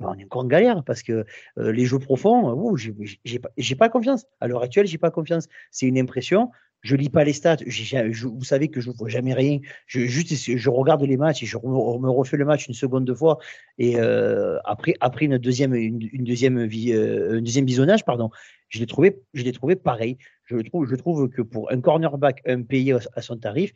on 0.00 0.18
est 0.18 0.24
encore 0.24 0.42
en 0.42 0.48
galère, 0.48 0.84
parce 0.84 1.02
que 1.02 1.24
les 1.56 1.86
jeux 1.86 1.98
profonds, 1.98 2.76
j'ai 2.76 3.38
pas, 3.38 3.48
pas 3.78 3.88
confiance. 3.88 4.26
À 4.42 4.48
l'heure 4.48 4.62
actuelle, 4.62 4.86
j'ai 4.86 4.98
pas 4.98 5.10
confiance. 5.10 5.48
C'est 5.70 5.86
une 5.86 5.98
impression 5.98 6.50
je 6.84 6.96
lis 6.96 7.08
pas 7.08 7.24
les 7.24 7.32
stats. 7.32 7.56
vous 7.64 8.44
savez 8.44 8.68
que 8.68 8.80
je 8.80 8.90
ne 8.90 8.94
vois 8.94 9.08
jamais 9.08 9.32
rien. 9.32 9.58
Je, 9.86 10.00
juste, 10.00 10.32
je 10.34 10.70
regarde 10.70 11.02
les 11.02 11.16
matchs 11.16 11.42
et 11.42 11.46
je 11.46 11.56
me 11.56 12.10
refais 12.10 12.36
le 12.36 12.44
match 12.44 12.68
une 12.68 12.74
seconde 12.74 13.06
de 13.06 13.14
fois. 13.14 13.38
Et 13.78 13.96
euh, 13.96 14.58
après, 14.64 15.24
une 15.24 15.38
deuxième, 15.38 15.74
une, 15.74 15.98
deuxième, 16.24 16.58
euh, 16.58 17.38
un 17.38 17.40
deuxième 17.40 17.64
visionnage, 17.64 18.04
pardon, 18.04 18.30
je 18.68 18.78
l'ai 18.80 18.86
trouvé, 18.86 19.22
je 19.32 19.42
l'ai 19.42 19.52
trouvé 19.52 19.76
pareil. 19.76 20.18
Je 20.44 20.58
trouve, 20.60 21.30
que 21.30 21.40
pour 21.40 21.72
un 21.72 21.80
cornerback, 21.80 22.42
un 22.46 22.62
payé 22.62 22.94
à 23.16 23.22
son 23.22 23.38
tarif, 23.38 23.72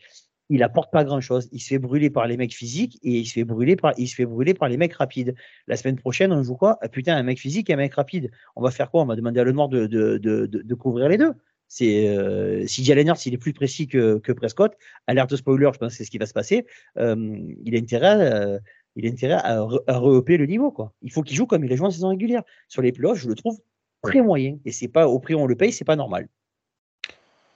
il 0.50 0.62
apporte 0.62 0.92
pas 0.92 1.02
grand 1.02 1.22
chose. 1.22 1.48
Il 1.50 1.60
se 1.60 1.68
fait 1.68 1.78
brûler 1.78 2.10
par 2.10 2.26
les 2.26 2.36
mecs 2.36 2.54
physiques 2.54 2.98
et 3.02 3.20
il 3.20 3.26
se 3.26 3.32
fait 3.32 3.44
brûler 3.44 3.76
par, 3.76 3.94
il 3.96 4.06
se 4.06 4.14
fait 4.14 4.26
brûler 4.26 4.52
par 4.52 4.68
les 4.68 4.76
mecs 4.76 4.92
rapides. 4.92 5.34
La 5.66 5.76
semaine 5.76 5.96
prochaine, 5.96 6.30
on 6.30 6.42
joue 6.42 6.56
quoi? 6.56 6.78
Ah, 6.82 6.90
Putain, 6.90 7.16
un 7.16 7.22
mec 7.22 7.38
physique 7.38 7.70
et 7.70 7.72
un 7.72 7.76
mec 7.76 7.94
rapide. 7.94 8.30
On 8.54 8.62
va 8.62 8.70
faire 8.70 8.90
quoi? 8.90 9.02
On 9.02 9.06
va 9.06 9.16
demander 9.16 9.40
à 9.40 9.44
le 9.44 9.52
noir 9.52 9.70
de, 9.70 9.86
de, 9.86 10.18
de, 10.18 10.46
de 10.46 10.74
couvrir 10.74 11.08
les 11.08 11.16
deux. 11.16 11.32
C'est 11.68 12.08
euh, 12.08 12.66
si 12.66 12.84
Jalen 12.84 13.08
Hurts 13.08 13.26
il 13.26 13.34
est 13.34 13.38
plus 13.38 13.52
précis 13.52 13.86
que, 13.86 14.32
Prescott, 14.32 14.72
alerte 15.06 15.36
spoiler, 15.36 15.70
je 15.72 15.78
pense 15.78 15.90
que 15.90 15.96
c'est 15.96 16.04
ce 16.04 16.10
qui 16.10 16.18
va 16.18 16.26
se 16.26 16.32
passer. 16.32 16.66
Euh, 16.98 17.38
il 17.64 17.76
a 17.76 17.78
intérêt, 17.78 18.32
euh, 18.32 18.58
il 18.96 19.06
a 19.06 19.10
intérêt 19.10 19.34
à, 19.34 19.66
à 19.86 20.00
le 20.00 20.46
niveau 20.46 20.70
quoi. 20.70 20.92
Il 21.02 21.12
faut 21.12 21.22
qu'il 21.22 21.36
joue 21.36 21.46
comme 21.46 21.64
il 21.64 21.72
a 21.72 21.76
joué 21.76 21.86
en 21.86 21.90
saison 21.90 22.08
régulière. 22.08 22.42
Sur 22.68 22.82
les 22.82 22.92
playoffs, 22.92 23.18
je 23.18 23.28
le 23.28 23.34
trouve 23.34 23.58
très 24.02 24.22
moyen 24.22 24.58
et 24.64 24.72
c'est 24.72 24.88
pas 24.88 25.08
au 25.08 25.18
prix 25.18 25.34
où 25.34 25.40
on 25.40 25.46
le 25.46 25.56
paye, 25.56 25.72
c'est 25.72 25.84
pas 25.84 25.96
normal. 25.96 26.28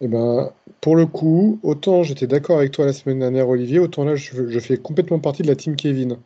Eh 0.01 0.09
ben, 0.09 0.53
pour 0.81 0.97
le 0.97 1.07
coup, 1.07 1.61
autant 1.63 2.03
j'étais 2.03 2.27
d'accord 2.27 2.59
avec 2.59 2.73
toi 2.73 2.85
la 2.85 2.93
semaine 2.93 3.21
dernière, 3.21 3.49
Olivier, 3.49 3.79
autant 3.79 4.05
là, 4.05 4.17
je, 4.17 4.49
je 4.49 4.59
fais 4.59 4.77
complètement 4.77 5.21
partie 5.21 5.43
de 5.43 5.49
la 5.49 5.57
team 5.57 5.77
Kevin. 5.77 6.19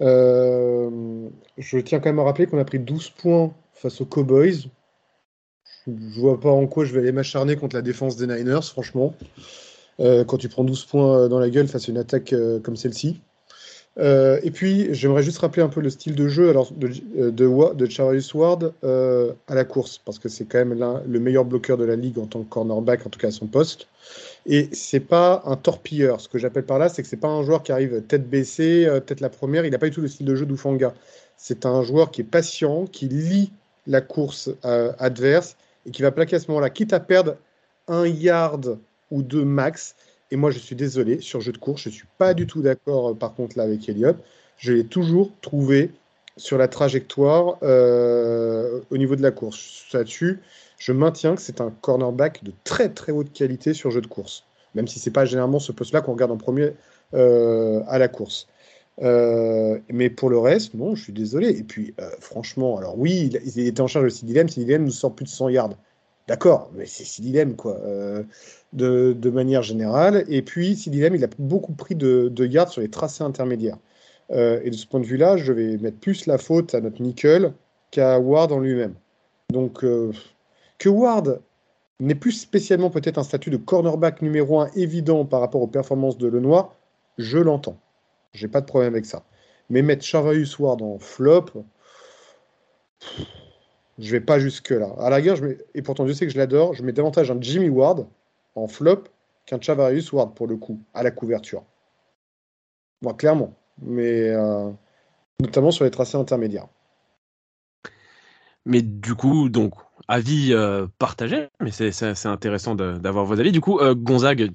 Euh, 0.00 1.28
je 1.58 1.78
tiens 1.78 1.98
quand 2.00 2.08
même 2.08 2.18
à 2.18 2.24
rappeler 2.24 2.46
qu'on 2.46 2.58
a 2.58 2.64
pris 2.64 2.78
12 2.78 3.10
points 3.10 3.52
face 3.72 4.00
aux 4.00 4.06
Cowboys. 4.06 4.68
Je 6.12 6.20
vois 6.20 6.40
pas 6.40 6.50
en 6.50 6.66
quoi 6.66 6.84
je 6.84 6.92
vais 6.92 7.00
aller 7.00 7.12
m'acharner 7.12 7.56
contre 7.56 7.76
la 7.76 7.82
défense 7.82 8.16
des 8.16 8.26
Niners, 8.26 8.64
franchement. 8.64 9.14
Euh, 10.00 10.24
quand 10.24 10.38
tu 10.38 10.48
prends 10.48 10.64
12 10.64 10.84
points 10.86 11.28
dans 11.28 11.38
la 11.38 11.50
gueule 11.50 11.68
face 11.68 11.88
à 11.88 11.92
une 11.92 11.98
attaque 11.98 12.32
euh, 12.32 12.58
comme 12.60 12.76
celle-ci. 12.76 13.20
Euh, 13.98 14.38
et 14.42 14.50
puis, 14.50 14.88
j'aimerais 14.94 15.22
juste 15.22 15.38
rappeler 15.38 15.62
un 15.62 15.68
peu 15.68 15.80
le 15.80 15.90
style 15.90 16.14
de 16.14 16.28
jeu 16.28 16.48
alors, 16.48 16.72
de, 16.72 16.88
de, 17.30 17.74
de 17.74 17.90
Charlie 17.90 18.26
Ward 18.34 18.72
euh, 18.84 19.32
à 19.48 19.54
la 19.54 19.64
course, 19.64 19.98
parce 19.98 20.18
que 20.18 20.28
c'est 20.28 20.44
quand 20.44 20.58
même 20.58 21.00
le 21.06 21.20
meilleur 21.20 21.44
bloqueur 21.44 21.76
de 21.76 21.84
la 21.84 21.96
ligue 21.96 22.18
en 22.18 22.26
tant 22.26 22.42
que 22.42 22.48
cornerback, 22.48 23.06
en 23.06 23.10
tout 23.10 23.18
cas 23.18 23.28
à 23.28 23.32
son 23.32 23.46
poste. 23.46 23.88
Et 24.46 24.68
c'est 24.72 25.00
pas 25.00 25.42
un 25.44 25.56
torpilleur. 25.56 26.20
Ce 26.20 26.28
que 26.28 26.38
j'appelle 26.38 26.64
par 26.64 26.78
là, 26.78 26.88
c'est 26.88 27.02
que 27.02 27.08
c'est 27.08 27.16
pas 27.16 27.28
un 27.28 27.42
joueur 27.42 27.62
qui 27.62 27.72
arrive 27.72 28.02
tête 28.02 28.28
baissée, 28.28 28.86
euh, 28.86 29.00
tête 29.00 29.20
la 29.20 29.28
première. 29.28 29.64
Il 29.66 29.70
n'a 29.70 29.78
pas 29.78 29.88
du 29.88 29.94
tout 29.94 30.00
le 30.00 30.08
style 30.08 30.26
de 30.26 30.34
jeu 30.34 30.46
d'Ufanga. 30.46 30.94
C'est 31.36 31.66
un 31.66 31.82
joueur 31.82 32.10
qui 32.10 32.20
est 32.20 32.24
patient, 32.24 32.86
qui 32.86 33.08
lit 33.08 33.50
la 33.86 34.00
course 34.00 34.50
euh, 34.64 34.92
adverse 34.98 35.56
et 35.86 35.90
qui 35.90 36.02
va 36.02 36.10
plaquer 36.10 36.36
à 36.36 36.40
ce 36.40 36.48
moment-là, 36.48 36.70
quitte 36.70 36.92
à 36.92 37.00
perdre 37.00 37.36
un 37.88 38.06
yard 38.06 38.78
ou 39.10 39.22
deux 39.22 39.44
max. 39.44 39.96
Et 40.30 40.36
moi, 40.36 40.50
je 40.50 40.58
suis 40.58 40.76
désolé, 40.76 41.20
sur 41.20 41.40
jeu 41.40 41.52
de 41.52 41.58
course, 41.58 41.82
je 41.82 41.88
ne 41.88 41.94
suis 41.94 42.06
pas 42.18 42.34
du 42.34 42.46
tout 42.46 42.62
d'accord, 42.62 43.16
par 43.16 43.34
contre, 43.34 43.58
là, 43.58 43.64
avec 43.64 43.88
Elliott. 43.88 44.16
Je 44.58 44.72
l'ai 44.72 44.84
toujours 44.84 45.32
trouvé 45.40 45.90
sur 46.36 46.58
la 46.58 46.68
trajectoire 46.68 47.58
euh, 47.62 48.80
au 48.90 48.96
niveau 48.96 49.16
de 49.16 49.22
la 49.22 49.30
course. 49.30 49.86
Là-dessus, 49.92 50.40
je 50.78 50.92
maintiens 50.92 51.34
que 51.34 51.42
c'est 51.42 51.60
un 51.60 51.70
cornerback 51.70 52.44
de 52.44 52.52
très 52.64 52.88
très 52.88 53.12
haute 53.12 53.32
qualité 53.32 53.74
sur 53.74 53.90
jeu 53.90 54.00
de 54.00 54.06
course, 54.06 54.44
même 54.74 54.88
si 54.88 54.98
c'est 54.98 55.10
pas 55.10 55.24
généralement 55.24 55.58
ce 55.58 55.72
poste-là 55.72 56.00
qu'on 56.00 56.12
regarde 56.12 56.30
en 56.30 56.36
premier 56.36 56.72
euh, 57.14 57.82
à 57.88 57.98
la 57.98 58.08
course. 58.08 58.46
Euh, 59.02 59.78
mais 59.88 60.10
pour 60.10 60.28
le 60.28 60.38
reste, 60.38 60.74
non, 60.74 60.94
je 60.94 61.04
suis 61.04 61.12
désolé. 61.12 61.50
Et 61.50 61.62
puis, 61.62 61.94
euh, 62.00 62.10
franchement, 62.20 62.76
alors 62.76 62.98
oui, 62.98 63.30
il, 63.56 63.66
était 63.66 63.80
en 63.80 63.86
charge 63.86 64.04
de 64.04 64.10
Sidilem. 64.10 64.48
Sidilem 64.48 64.84
nous 64.84 64.90
sort 64.90 65.14
plus 65.14 65.24
de 65.24 65.30
100 65.30 65.48
yards. 65.50 65.74
D'accord, 66.28 66.70
mais 66.74 66.86
c'est 66.86 67.04
Sidilem, 67.04 67.56
quoi, 67.56 67.78
euh, 67.80 68.22
de, 68.72 69.30
manière 69.30 69.62
générale. 69.62 70.24
Et 70.28 70.42
puis, 70.42 70.76
Sidilem, 70.76 71.14
il 71.14 71.24
a 71.24 71.28
beaucoup 71.38 71.72
pris 71.72 71.94
de, 71.94 72.28
de 72.28 72.46
yards 72.46 72.70
sur 72.70 72.82
les 72.82 72.90
tracés 72.90 73.24
intermédiaires. 73.24 73.78
Et 74.32 74.70
de 74.70 74.76
ce 74.76 74.86
point 74.86 75.00
de 75.00 75.06
vue-là, 75.06 75.36
je 75.36 75.52
vais 75.52 75.76
mettre 75.78 75.98
plus 75.98 76.26
la 76.26 76.38
faute 76.38 76.72
à 76.76 76.80
notre 76.80 77.02
nickel 77.02 77.52
qu'à 77.90 78.20
Ward 78.20 78.52
en 78.52 78.60
lui-même. 78.60 78.94
Donc, 79.50 79.80
que 79.80 80.88
Ward 80.88 81.40
n'est 81.98 82.14
plus 82.14 82.32
spécialement 82.32 82.90
peut-être 82.90 83.18
un 83.18 83.24
statut 83.24 83.50
de 83.50 83.56
cornerback 83.56 84.22
numéro 84.22 84.60
un 84.60 84.70
évident 84.76 85.24
par 85.24 85.40
rapport 85.40 85.62
aux 85.62 85.66
performances 85.66 86.16
de 86.16 86.28
Lenoir, 86.28 86.76
je 87.18 87.38
l'entends. 87.38 87.76
J'ai 88.32 88.48
pas 88.48 88.60
de 88.60 88.66
problème 88.66 88.94
avec 88.94 89.06
ça. 89.06 89.24
Mais 89.68 89.82
mettre 89.82 90.04
Charvarius 90.04 90.58
Ward 90.58 90.82
en 90.82 90.98
flop, 90.98 91.46
je 93.98 94.10
vais 94.10 94.20
pas 94.20 94.38
jusque-là. 94.38 94.94
À 94.98 95.10
la 95.10 95.16
rigueur, 95.16 95.36
je 95.36 95.44
mets, 95.44 95.58
et 95.74 95.82
pourtant 95.82 96.06
je 96.06 96.12
sais 96.12 96.26
que 96.26 96.32
je 96.32 96.38
l'adore, 96.38 96.74
je 96.74 96.82
mets 96.82 96.92
davantage 96.92 97.30
un 97.30 97.40
Jimmy 97.40 97.68
Ward 97.68 98.06
en 98.54 98.66
flop 98.66 99.04
qu'un 99.46 99.60
Chavarius 99.60 100.12
Ward 100.12 100.34
pour 100.34 100.46
le 100.46 100.56
coup, 100.56 100.82
à 100.94 101.02
la 101.02 101.10
couverture. 101.10 101.64
Moi, 103.02 103.14
clairement. 103.14 103.54
Mais 103.82 104.28
euh, 104.28 104.70
notamment 105.40 105.70
sur 105.70 105.84
les 105.84 105.90
tracés 105.90 106.18
intermédiaires. 106.18 106.68
Mais 108.66 108.82
du 108.82 109.14
coup, 109.14 109.48
donc, 109.48 109.74
avis 110.06 110.52
euh, 110.52 110.86
partagé, 110.98 111.48
mais 111.60 111.70
c'est 111.70 112.26
intéressant 112.26 112.74
d'avoir 112.74 113.24
vos 113.24 113.40
avis. 113.40 113.52
Du 113.52 113.60
coup, 113.60 113.78
euh, 113.78 113.94
Gonzague, 113.94 114.50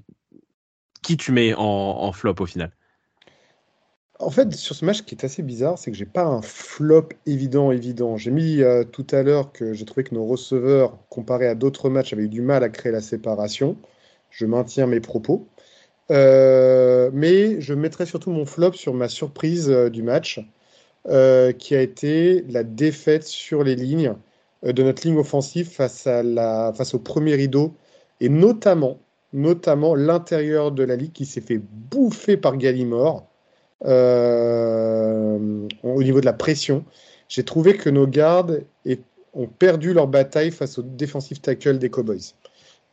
qui 1.01 1.17
tu 1.17 1.31
mets 1.31 1.53
en 1.55 2.11
flop 2.11 2.35
au 2.39 2.45
final? 2.45 2.71
En 4.19 4.29
fait, 4.29 4.53
sur 4.53 4.75
ce 4.75 4.85
match, 4.85 4.97
ce 4.97 5.03
qui 5.03 5.15
est 5.15 5.25
assez 5.25 5.43
bizarre, 5.43 5.77
c'est 5.77 5.91
que 5.91 5.97
j'ai 5.97 6.05
pas 6.05 6.23
un 6.23 6.41
flop 6.41 7.09
évident, 7.25 7.71
évident. 7.71 8.17
J'ai 8.17 8.31
mis 8.31 8.61
euh, 8.61 8.83
tout 8.83 9.05
à 9.11 9.23
l'heure 9.23 9.51
que 9.51 9.73
j'ai 9.73 9.85
trouvé 9.85 10.03
que 10.03 10.15
nos 10.15 10.25
receveurs, 10.25 10.97
comparés 11.09 11.47
à 11.47 11.55
d'autres 11.55 11.89
matchs, 11.89 12.13
avaient 12.13 12.23
eu 12.23 12.29
du 12.29 12.41
mal 12.41 12.63
à 12.63 12.69
créer 12.69 12.91
la 12.91 13.01
séparation. 13.01 13.77
Je 14.29 14.45
maintiens 14.45 14.87
mes 14.87 15.01
propos. 15.01 15.47
Euh, 16.11 17.09
mais 17.13 17.59
je 17.61 17.73
mettrai 17.73 18.05
surtout 18.05 18.31
mon 18.31 18.45
flop 18.45 18.73
sur 18.73 18.93
ma 18.93 19.09
surprise 19.09 19.69
euh, 19.69 19.89
du 19.89 20.03
match, 20.03 20.39
qui 21.59 21.75
a 21.75 21.81
été 21.81 22.43
la 22.49 22.63
défaite 22.63 23.23
sur 23.25 23.63
les 23.63 23.75
lignes 23.75 24.15
de 24.63 24.83
notre 24.83 25.05
ligne 25.07 25.17
offensive 25.19 25.69
face 25.69 26.07
au 26.93 26.99
premier 26.99 27.35
rideau, 27.35 27.75
et 28.21 28.29
notamment, 28.29 28.99
notamment 29.31 29.93
l'intérieur 29.93 30.71
de 30.71 30.83
la 30.83 30.95
ligue 30.95 31.11
qui 31.11 31.25
s'est 31.27 31.41
fait 31.41 31.59
bouffer 31.59 32.37
par 32.37 32.57
Gallimore. 32.57 33.27
Euh, 33.85 35.67
au 35.83 36.03
niveau 36.03 36.19
de 36.19 36.25
la 36.25 36.33
pression. 36.33 36.85
J'ai 37.29 37.43
trouvé 37.43 37.77
que 37.77 37.89
nos 37.89 38.07
gardes 38.07 38.63
ont 39.33 39.47
perdu 39.47 39.93
leur 39.93 40.07
bataille 40.07 40.51
face 40.51 40.79
au 40.79 40.81
defensive 40.81 41.39
tackle 41.41 41.77
des 41.77 41.89
Cowboys. 41.89 42.33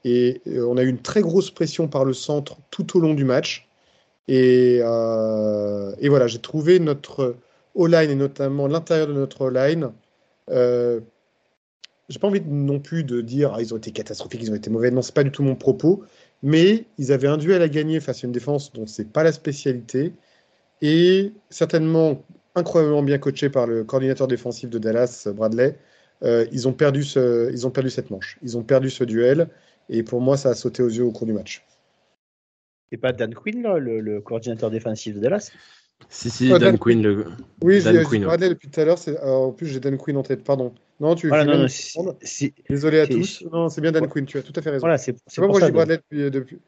Et 0.05 0.43
euh, 0.49 0.67
on 0.67 0.77
a 0.77 0.83
eu 0.83 0.89
une 0.89 1.01
très 1.01 1.23
grosse 1.23 1.51
pression 1.51 1.89
par 1.89 2.05
le 2.05 2.13
centre 2.13 2.57
tout 2.71 2.97
au 2.97 3.01
long 3.01 3.15
du 3.15 3.25
match. 3.25 3.69
Et, 4.29 4.81
euh, 4.83 5.95
voilà, 6.03 6.27
j'ai 6.27 6.41
trouvé 6.41 6.79
notre 6.79 7.37
O-line 7.75 8.11
et 8.11 8.15
notamment 8.15 8.67
l'intérieur 8.67 9.07
de 9.07 9.15
notre 9.15 9.43
O-line. 9.43 9.93
J'ai 10.49 12.19
pas 12.19 12.27
envie 12.27 12.43
non 12.45 12.81
plus 12.81 13.05
de 13.05 13.23
dire 13.23 13.55
ah, 13.55 13.63
ils 13.63 13.73
ont 13.73 13.79
été 13.79 13.93
catastrophiques, 13.93 14.43
ils 14.43 14.51
ont 14.51 14.57
été 14.57 14.69
mauvais. 14.69 14.91
Non, 14.91 15.01
c'est 15.01 15.15
pas 15.15 15.25
du 15.25 15.31
tout 15.31 15.43
mon 15.43 15.55
propos. 15.55 16.03
Mais 16.43 16.85
ils 16.99 17.13
avaient 17.13 17.29
un 17.29 17.39
duel 17.39 17.63
à 17.63 17.69
gagner 17.69 18.01
face 18.01 18.25
à 18.25 18.27
une 18.27 18.33
défense 18.33 18.73
dont 18.73 18.87
c'est 18.87 19.11
pas 19.11 19.23
la 19.23 19.33
spécialité 19.33 20.13
et 20.83 21.33
certainement 21.49 22.23
incroyablement 22.55 23.03
bien 23.03 23.19
coaché 23.19 23.49
par 23.49 23.67
le 23.67 23.85
coordinateur 23.85 24.29
défensif 24.29 24.69
de 24.69 24.79
Dallas, 24.79 25.29
Bradley. 25.35 25.79
Euh, 26.23 26.47
ils, 26.53 26.69
ont 26.69 26.73
perdu 26.73 27.03
ce, 27.03 27.51
ils 27.51 27.67
ont 27.67 27.71
perdu 27.71 27.91
cette 27.91 28.11
manche, 28.11 28.39
ils 28.43 28.57
ont 28.57 28.63
perdu 28.63 28.91
ce 28.91 29.03
duel, 29.03 29.49
et 29.89 30.05
pour 30.05 30.21
moi, 30.21 30.37
ça 30.37 30.51
a 30.51 30.55
sauté 30.55 30.83
aux 30.83 30.89
yeux 30.89 31.03
au 31.03 31.11
cours 31.11 31.27
du 31.27 31.33
match. 31.33 31.67
Et 32.93 32.97
pas 32.97 33.13
Dan 33.13 33.35
Quinn, 33.35 33.63
là, 33.63 33.79
le, 33.79 34.01
le, 34.01 34.21
coordinateur 34.21 34.71
défensif 34.71 35.17
de 35.17 35.21
Dallas? 35.21 35.51
Si, 36.09 36.31
si, 36.31 36.53
oh, 36.53 36.59
Dan, 36.59 36.73
Dan, 36.73 36.79
Quinn. 36.79 37.03
Le... 37.03 37.25
Oui, 37.63 37.81
j'ai 37.81 38.21
Bradley 38.21 38.51
depuis 38.51 38.69
tout 38.69 38.81
à 38.81 38.85
l'heure, 38.85 38.99
en 39.25 39.51
plus 39.51 39.67
j'ai 39.67 39.81
Dan 39.81 39.97
Quinn 39.97 40.17
en 40.17 40.23
tête, 40.23 40.45
pardon. 40.45 40.73
Non, 41.01 41.17
tu 41.17 41.27
voilà, 41.27 41.45
non, 41.45 41.59
non, 41.59 41.67
si, 42.21 42.55
Désolé 42.69 43.01
à 43.01 43.09
tous. 43.09 43.43
Non, 43.51 43.69
c'est 43.69 43.81
bien 43.81 43.91
Dan 43.91 44.07
Quinn, 44.07 44.25
tu 44.25 44.39
as 44.39 44.43
tout 44.43 44.53
à 44.55 44.63
fait 44.63 44.71
raison. 44.71 44.83
Voilà, 44.83 44.99
c'est 44.99 45.15
pas 45.15 45.19
je 45.29 45.65
dis 45.65 45.73
Bradley 45.73 45.97
depuis, 45.97 46.31
depuis, 46.31 46.59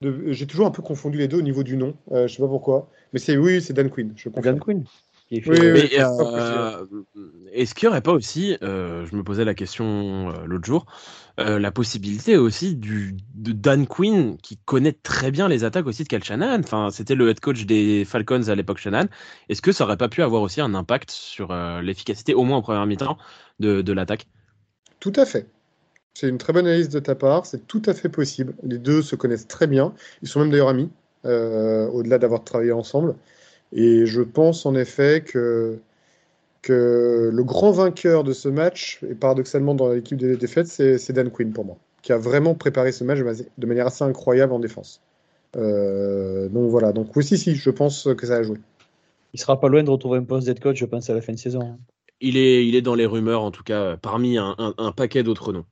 j'ai 0.00 0.46
toujours 0.46 0.66
un 0.66 0.70
peu 0.70 0.82
confondu 0.82 1.18
les 1.18 1.28
deux 1.28 1.38
au 1.38 1.42
niveau 1.42 1.62
du 1.62 1.76
nom. 1.76 1.94
Euh, 2.12 2.28
je 2.28 2.34
sais 2.34 2.42
pas 2.42 2.48
pourquoi. 2.48 2.88
Mais 3.12 3.18
c'est 3.18 3.36
oui, 3.36 3.60
c'est 3.60 3.72
Dan 3.72 3.90
Quinn. 3.90 4.12
Je 4.16 4.28
Dan 4.28 4.60
Quinn. 4.60 4.84
Oui, 5.30 5.42
oui, 5.46 5.58
oui, 5.60 5.90
euh, 5.98 6.86
Est-ce 7.52 7.74
qu'il 7.74 7.86
n'y 7.86 7.90
aurait 7.90 8.00
pas 8.00 8.12
aussi, 8.12 8.56
euh, 8.62 9.04
je 9.04 9.14
me 9.14 9.22
posais 9.22 9.44
la 9.44 9.52
question 9.52 10.30
euh, 10.30 10.46
l'autre 10.46 10.64
jour, 10.64 10.86
euh, 11.38 11.58
la 11.58 11.70
possibilité 11.70 12.38
aussi 12.38 12.76
du, 12.76 13.14
de 13.34 13.52
Dan 13.52 13.86
Quinn 13.86 14.38
qui 14.38 14.56
connaît 14.56 14.94
très 14.94 15.30
bien 15.30 15.46
les 15.46 15.64
attaques 15.64 15.86
aussi 15.86 16.04
de 16.04 16.08
Cal 16.08 16.24
Shanahan. 16.24 16.60
Enfin, 16.60 16.88
c'était 16.90 17.14
le 17.14 17.28
head 17.28 17.40
coach 17.40 17.66
des 17.66 18.06
Falcons 18.06 18.48
à 18.48 18.54
l'époque 18.54 18.78
Shanahan. 18.78 19.08
Est-ce 19.50 19.60
que 19.60 19.70
ça 19.70 19.84
aurait 19.84 19.98
pas 19.98 20.08
pu 20.08 20.22
avoir 20.22 20.40
aussi 20.40 20.62
un 20.62 20.74
impact 20.74 21.10
sur 21.10 21.54
l'efficacité, 21.82 22.32
au 22.32 22.44
moins 22.44 22.56
en 22.56 22.62
première 22.62 22.86
mi-temps, 22.86 23.18
de, 23.60 23.82
de 23.82 23.92
l'attaque? 23.92 24.28
Tout 24.98 25.12
à 25.16 25.26
fait. 25.26 25.46
C'est 26.20 26.28
une 26.28 26.38
très 26.38 26.52
bonne 26.52 26.66
analyse 26.66 26.88
de 26.88 26.98
ta 26.98 27.14
part, 27.14 27.46
c'est 27.46 27.68
tout 27.68 27.80
à 27.86 27.94
fait 27.94 28.08
possible. 28.08 28.52
Les 28.64 28.78
deux 28.78 29.02
se 29.02 29.14
connaissent 29.14 29.46
très 29.46 29.68
bien, 29.68 29.94
ils 30.20 30.26
sont 30.26 30.40
même 30.40 30.50
d'ailleurs 30.50 30.68
amis, 30.68 30.90
euh, 31.24 31.86
au-delà 31.90 32.18
d'avoir 32.18 32.42
travaillé 32.42 32.72
ensemble. 32.72 33.14
Et 33.70 34.04
je 34.04 34.22
pense 34.22 34.66
en 34.66 34.74
effet 34.74 35.22
que, 35.24 35.78
que 36.60 37.30
le 37.32 37.44
grand 37.44 37.70
vainqueur 37.70 38.24
de 38.24 38.32
ce 38.32 38.48
match, 38.48 38.98
et 39.08 39.14
paradoxalement 39.14 39.76
dans 39.76 39.92
l'équipe 39.92 40.18
des 40.18 40.36
défaites, 40.36 40.66
c'est 40.66 41.12
Dan 41.12 41.30
Quinn 41.30 41.52
pour 41.52 41.64
moi, 41.64 41.76
qui 42.02 42.12
a 42.12 42.18
vraiment 42.18 42.56
préparé 42.56 42.90
ce 42.90 43.04
match 43.04 43.20
de 43.20 43.66
manière 43.68 43.86
assez 43.86 44.02
incroyable 44.02 44.52
en 44.52 44.58
défense. 44.58 45.00
Euh, 45.56 46.48
donc 46.48 46.68
voilà, 46.68 46.90
donc 46.90 47.14
oui, 47.14 47.22
si, 47.22 47.38
si, 47.38 47.54
je 47.54 47.70
pense 47.70 48.08
que 48.18 48.26
ça 48.26 48.38
a 48.38 48.42
joué. 48.42 48.58
Il 49.34 49.38
sera 49.38 49.60
pas 49.60 49.68
loin 49.68 49.84
de 49.84 49.90
retrouver 49.90 50.18
un 50.18 50.24
poste 50.24 50.48
d'être 50.48 50.58
coach, 50.58 50.78
je 50.78 50.84
pense, 50.84 51.08
à 51.10 51.14
la 51.14 51.20
fin 51.20 51.32
de 51.32 51.38
saison. 51.38 51.78
Il 52.20 52.36
est, 52.36 52.66
il 52.66 52.74
est 52.74 52.82
dans 52.82 52.96
les 52.96 53.06
rumeurs, 53.06 53.44
en 53.44 53.52
tout 53.52 53.62
cas, 53.62 53.96
parmi 53.96 54.36
un, 54.36 54.56
un, 54.58 54.74
un 54.78 54.90
paquet 54.90 55.22
d'autres 55.22 55.52
noms. 55.52 55.64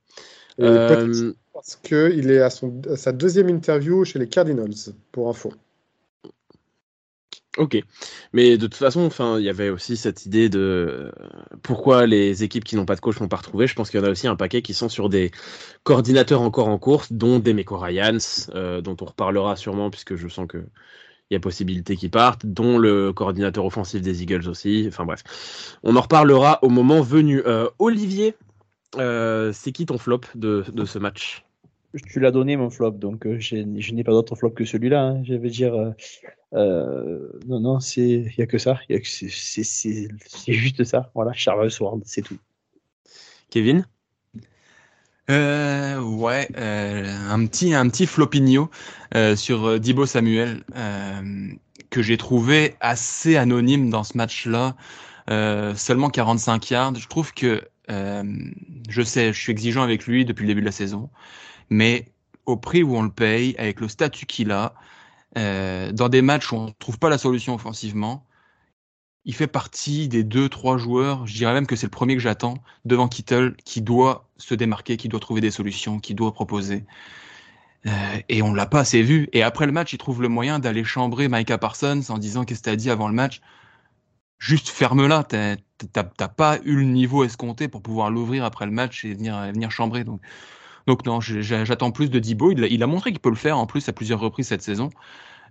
Euh... 0.60 1.32
Parce 1.52 1.76
qu'il 1.76 2.30
est 2.30 2.40
à, 2.40 2.50
son, 2.50 2.82
à 2.90 2.96
sa 2.96 3.12
deuxième 3.12 3.48
interview 3.48 4.04
chez 4.04 4.18
les 4.18 4.28
Cardinals, 4.28 4.92
pour 5.10 5.28
info. 5.28 5.52
Ok, 7.56 7.82
mais 8.34 8.58
de 8.58 8.66
toute 8.66 8.74
façon, 8.74 9.00
enfin, 9.00 9.38
il 9.38 9.44
y 9.44 9.48
avait 9.48 9.70
aussi 9.70 9.96
cette 9.96 10.26
idée 10.26 10.50
de 10.50 11.10
pourquoi 11.62 12.06
les 12.06 12.44
équipes 12.44 12.64
qui 12.64 12.76
n'ont 12.76 12.84
pas 12.84 12.94
de 12.94 13.00
coach 13.00 13.18
n'ont 13.18 13.28
pas 13.28 13.38
retrouvé. 13.38 13.66
Je 13.66 13.74
pense 13.74 13.90
qu'il 13.90 13.98
y 13.98 14.02
en 14.02 14.06
a 14.06 14.10
aussi 14.10 14.26
un 14.26 14.36
paquet 14.36 14.60
qui 14.60 14.74
sont 14.74 14.90
sur 14.90 15.08
des 15.08 15.30
coordinateurs 15.82 16.42
encore 16.42 16.68
en 16.68 16.78
course, 16.78 17.10
dont 17.12 17.38
Demeco 17.38 17.78
Ryans, 17.78 18.50
euh, 18.54 18.82
dont 18.82 18.96
on 19.00 19.06
reparlera 19.06 19.56
sûrement 19.56 19.88
puisque 19.88 20.16
je 20.16 20.28
sens 20.28 20.46
que 20.46 20.58
il 21.30 21.34
y 21.34 21.36
a 21.36 21.40
possibilité 21.40 21.96
qu'ils 21.96 22.10
partent, 22.10 22.46
dont 22.46 22.78
le 22.78 23.12
coordinateur 23.12 23.64
offensif 23.64 24.00
des 24.00 24.22
Eagles 24.22 24.48
aussi. 24.48 24.84
Enfin 24.86 25.04
bref, 25.04 25.78
on 25.82 25.96
en 25.96 26.00
reparlera 26.00 26.58
au 26.62 26.68
moment 26.68 27.00
venu. 27.00 27.42
Euh, 27.46 27.68
Olivier, 27.78 28.28
euh, 28.28 28.45
c'est 28.94 29.72
qui 29.72 29.86
ton 29.86 29.98
flop 29.98 30.22
de, 30.34 30.64
de 30.72 30.84
ce 30.84 30.98
match? 30.98 31.46
Tu 32.04 32.20
l'as 32.20 32.30
donné 32.30 32.56
mon 32.56 32.70
flop, 32.70 32.92
donc 32.92 33.26
euh, 33.26 33.38
je 33.40 33.56
n'ai 33.56 34.04
pas 34.04 34.12
d'autre 34.12 34.34
flop 34.36 34.50
que 34.50 34.64
celui-là. 34.64 35.02
Hein. 35.02 35.24
Je 35.24 35.34
veux 35.34 35.48
dire, 35.48 35.74
euh, 35.74 35.90
euh, 36.54 37.28
non, 37.46 37.60
non, 37.60 37.80
c'est 37.80 38.02
il 38.02 38.34
y 38.36 38.42
a 38.42 38.46
que 38.46 38.58
ça, 38.58 38.78
c'est 39.02 40.08
juste 40.48 40.84
ça. 40.84 41.10
Voilà, 41.14 41.32
Charles 41.32 41.70
Sword, 41.70 42.00
c'est 42.04 42.22
tout. 42.22 42.38
Kevin? 43.50 43.86
ouais, 45.28 46.48
un 46.56 47.46
petit 47.46 47.74
un 47.74 47.88
petit 47.88 48.06
flopinho 48.06 48.70
sur 49.34 49.80
Dibo 49.80 50.06
Samuel 50.06 50.62
que 51.90 52.02
j'ai 52.02 52.16
trouvé 52.16 52.74
assez 52.80 53.36
anonyme 53.36 53.90
dans 53.90 54.04
ce 54.04 54.16
match-là. 54.16 54.76
seulement 55.74 56.10
45 56.10 56.70
yards. 56.70 56.94
Je 56.96 57.08
trouve 57.08 57.32
que 57.32 57.62
je 57.88 59.02
sais, 59.02 59.32
je 59.32 59.40
suis 59.40 59.52
exigeant 59.52 59.82
avec 59.82 60.06
lui 60.06 60.24
depuis 60.24 60.42
le 60.42 60.48
début 60.48 60.60
de 60.60 60.66
la 60.66 60.72
saison 60.72 61.10
mais 61.70 62.12
au 62.46 62.56
prix 62.56 62.82
où 62.82 62.96
on 62.96 63.02
le 63.02 63.10
paye, 63.10 63.54
avec 63.58 63.80
le 63.80 63.88
statut 63.88 64.26
qu'il 64.26 64.52
a, 64.52 64.74
euh, 65.36 65.92
dans 65.92 66.08
des 66.08 66.22
matchs 66.22 66.52
où 66.52 66.56
on 66.56 66.66
ne 66.66 66.72
trouve 66.78 66.98
pas 66.98 67.08
la 67.08 67.18
solution 67.18 67.54
offensivement, 67.54 68.24
il 69.24 69.34
fait 69.34 69.48
partie 69.48 70.08
des 70.08 70.22
deux, 70.22 70.48
trois 70.48 70.78
joueurs, 70.78 71.26
je 71.26 71.34
dirais 71.34 71.52
même 71.52 71.66
que 71.66 71.74
c'est 71.74 71.86
le 71.86 71.90
premier 71.90 72.14
que 72.14 72.22
j'attends, 72.22 72.58
devant 72.84 73.08
Kittle, 73.08 73.56
qui 73.64 73.82
doit 73.82 74.28
se 74.36 74.54
démarquer, 74.54 74.96
qui 74.96 75.08
doit 75.08 75.18
trouver 75.18 75.40
des 75.40 75.50
solutions, 75.50 75.98
qui 75.98 76.14
doit 76.14 76.32
proposer. 76.32 76.84
Euh, 77.86 77.90
et 78.28 78.42
on 78.42 78.54
l'a 78.54 78.66
pas 78.66 78.80
assez 78.80 79.02
vu. 79.02 79.28
Et 79.32 79.42
après 79.42 79.66
le 79.66 79.72
match, 79.72 79.92
il 79.92 79.98
trouve 79.98 80.22
le 80.22 80.28
moyen 80.28 80.58
d'aller 80.60 80.84
chambrer 80.84 81.28
Micah 81.28 81.58
Parsons 81.58 82.02
en 82.08 82.18
disant 82.18 82.44
qu'est-ce 82.44 82.62
que 82.62 82.70
as 82.70 82.76
dit 82.76 82.90
avant 82.90 83.08
le 83.08 83.14
match? 83.14 83.40
Juste 84.38 84.68
ferme-la, 84.68 85.24
t'as 85.24 86.28
pas 86.28 86.58
eu 86.64 86.76
le 86.76 86.84
niveau 86.84 87.24
escompté 87.24 87.68
pour 87.68 87.82
pouvoir 87.82 88.10
l'ouvrir 88.10 88.44
après 88.44 88.66
le 88.66 88.72
match 88.72 89.04
et 89.04 89.14
venir, 89.14 89.40
venir 89.52 89.70
chambrer. 89.70 90.04
Donc, 90.04 90.20
donc 90.86 91.04
non, 91.04 91.20
j'attends 91.20 91.90
plus 91.90 92.10
de 92.10 92.18
Dibo. 92.18 92.52
Il, 92.52 92.82
a 92.82 92.86
montré 92.86 93.10
qu'il 93.10 93.20
peut 93.20 93.30
le 93.30 93.36
faire 93.36 93.58
en 93.58 93.66
plus 93.66 93.88
à 93.88 93.92
plusieurs 93.92 94.20
reprises 94.20 94.48
cette 94.48 94.62
saison. 94.62 94.90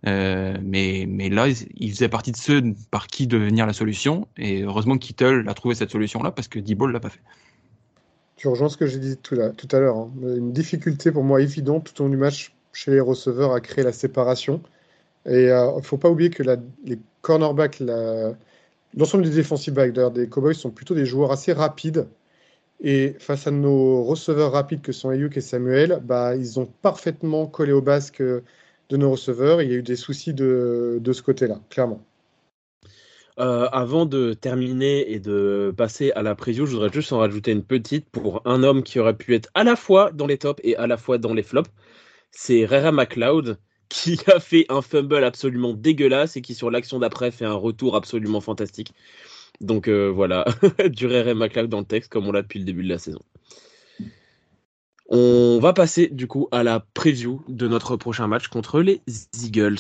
Euh, 0.08 0.58
mais, 0.62 1.06
mais 1.08 1.30
là, 1.30 1.48
il 1.48 1.92
faisait 1.92 2.10
partie 2.10 2.32
de 2.32 2.38
ceux 2.38 2.62
par 2.92 3.08
qui 3.08 3.28
devenir 3.28 3.66
la 3.66 3.74
solution. 3.74 4.28
Et 4.38 4.62
heureusement 4.62 4.94
que 4.98 5.06
Kittle 5.06 5.46
a 5.48 5.54
trouvé 5.54 5.76
cette 5.76 5.92
solution-là 5.92 6.32
parce 6.32 6.48
que 6.48 6.60
Dibo 6.60 6.88
ne 6.88 6.94
l'a 6.94 7.00
pas 7.00 7.10
fait. 7.10 7.22
Tu 8.38 8.48
rejoins 8.48 8.70
ce 8.70 8.78
que 8.78 8.86
j'ai 8.86 9.00
dit 9.00 9.18
tout, 9.18 9.36
à 9.36 9.80
l'heure. 9.80 9.98
Hein. 9.98 10.12
Une 10.22 10.54
difficulté 10.54 11.12
pour 11.12 11.24
moi 11.24 11.42
évidente 11.42 11.92
tout 11.92 12.02
au 12.02 12.06
long 12.06 12.12
du 12.12 12.18
match 12.18 12.54
chez 12.72 12.92
les 12.92 13.00
receveurs 13.00 13.54
à 13.54 13.60
créer 13.60 13.84
la 13.84 13.94
séparation. 13.94 14.62
Et 15.26 15.44
il 15.44 15.50
euh, 15.50 15.78
ne 15.78 15.82
faut 15.82 15.98
pas 15.98 16.10
oublier 16.10 16.30
que 16.30 16.44
les 16.44 17.00
cornerbacks, 17.22 17.80
l'ensemble 18.96 19.24
des 19.24 19.36
defensive 19.36 19.74
backs 19.74 19.94
des 20.14 20.28
Cowboys 20.30 20.56
sont 20.56 20.72
plutôt 20.72 20.96
des 20.96 21.06
joueurs 21.06 21.32
assez 21.32 21.54
rapides 21.54 22.08
et 22.82 23.16
face 23.20 23.48
à 23.48 23.52
nos 23.52 24.04
receveurs 24.04 24.52
rapides 24.52 24.82
que 24.82 24.92
sont 24.92 25.10
Ayuk 25.10 25.38
et 25.38 25.42
Samuel, 25.42 26.02
bah, 26.04 26.36
ils 26.36 26.60
ont 26.60 26.66
parfaitement 26.66 27.48
collé 27.48 27.72
au 27.72 27.82
basque 27.82 28.22
de 28.22 28.98
nos 28.98 29.12
receveurs. 29.12 29.62
Il 29.62 29.70
y 29.72 29.74
a 29.74 29.78
eu 29.78 29.84
des 29.84 29.96
soucis 29.96 30.34
de, 30.34 31.02
ce 31.06 31.22
côté-là, 31.22 31.60
clairement. 31.70 32.04
Euh, 33.38 33.68
avant 33.72 34.06
de 34.06 34.34
terminer 34.34 35.12
et 35.12 35.20
de 35.20 35.74
passer 35.76 36.12
à 36.14 36.22
la 36.22 36.36
preview, 36.36 36.66
je 36.66 36.74
voudrais 36.74 36.92
juste 36.92 37.12
en 37.12 37.20
rajouter 37.20 37.52
une 37.52 37.64
petite 37.64 38.10
pour 38.10 38.42
un 38.46 38.64
homme 38.64 38.82
qui 38.82 39.00
aurait 39.00 39.18
pu 39.18 39.36
être 39.36 39.50
à 39.54 39.66
la 39.66 39.76
fois 39.76 40.12
dans 40.12 40.26
les 40.26 40.38
tops 40.38 40.62
et 40.64 40.78
à 40.78 40.88
la 40.88 40.96
fois 40.96 41.18
dans 41.18 41.34
les 41.34 41.44
flops. 41.44 41.70
C'est 42.32 42.66
Rera 42.66 42.92
McLeod 42.92 43.58
qui 43.90 44.20
a 44.28 44.40
fait 44.40 44.66
un 44.70 44.82
fumble 44.82 45.24
absolument 45.24 45.74
dégueulasse 45.74 46.38
et 46.38 46.42
qui 46.42 46.54
sur 46.54 46.72
l'action 46.72 47.00
d'après 47.00 47.32
fait 47.32 47.46
un 47.46 47.54
retour 47.54 47.96
absolument 47.96 48.42
fantastique. 48.42 48.94
Donc 49.62 49.88
euh, 49.88 50.08
voilà, 50.08 50.46
du 50.90 51.08
Rere 51.08 51.36
McLeod 51.36 51.70
dans 51.70 51.80
le 51.80 51.86
texte 51.86 52.12
comme 52.12 52.28
on 52.28 52.32
l'a 52.32 52.42
depuis 52.42 52.60
le 52.60 52.66
début 52.66 52.84
de 52.84 52.90
la 52.90 52.98
saison. 52.98 53.22
On 55.08 55.60
va 55.62 55.74
passer 55.74 56.08
du 56.08 56.28
coup 56.28 56.48
à 56.52 56.64
la 56.64 56.80
preview 56.80 57.44
de 57.48 57.68
notre 57.68 57.96
prochain 57.96 58.28
match 58.28 58.48
contre 58.48 58.82
les 58.82 59.02
Eagles. 59.44 59.78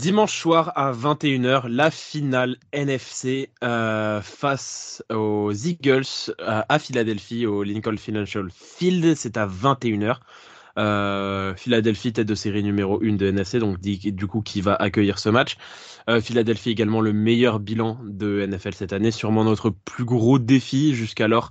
Dimanche 0.00 0.40
soir 0.40 0.72
à 0.76 0.92
21h, 0.92 1.68
la 1.68 1.90
finale 1.90 2.56
NFC 2.72 3.50
euh, 3.62 4.22
face 4.22 5.04
aux 5.12 5.52
Eagles 5.52 6.04
euh, 6.40 6.62
à 6.66 6.78
Philadelphie, 6.78 7.44
au 7.44 7.62
Lincoln 7.62 7.98
Financial 7.98 8.48
Field. 8.50 9.14
C'est 9.14 9.36
à 9.36 9.46
21h. 9.46 10.16
Euh, 10.78 11.54
Philadelphie, 11.54 12.14
tête 12.14 12.26
de 12.26 12.34
série 12.34 12.62
numéro 12.62 12.98
1 13.04 13.16
de 13.16 13.26
NFC, 13.26 13.58
donc 13.58 13.78
du 13.78 14.26
coup 14.26 14.40
qui 14.40 14.62
va 14.62 14.74
accueillir 14.74 15.18
ce 15.18 15.28
match. 15.28 15.56
Philadelphie 16.22 16.70
également 16.70 17.02
le 17.02 17.12
meilleur 17.12 17.60
bilan 17.60 17.98
de 18.02 18.46
NFL 18.46 18.72
cette 18.72 18.94
année, 18.94 19.10
sûrement 19.10 19.44
notre 19.44 19.68
plus 19.68 20.06
gros 20.06 20.38
défi 20.38 20.94
jusqu'alors 20.94 21.50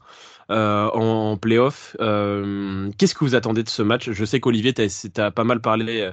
en, 0.50 0.56
en, 0.96 1.38
playoff. 1.38 1.96
Qu'est-ce 2.00 3.14
que 3.14 3.24
vous 3.24 3.36
attendez 3.36 3.62
de 3.62 3.70
ce 3.70 3.84
match? 3.84 4.10
Je 4.10 4.26
sais 4.26 4.40
qu'Olivier, 4.40 4.74
tu 4.74 4.82
as, 5.18 5.32
pas 5.32 5.44
mal 5.44 5.62
parlé 5.62 6.12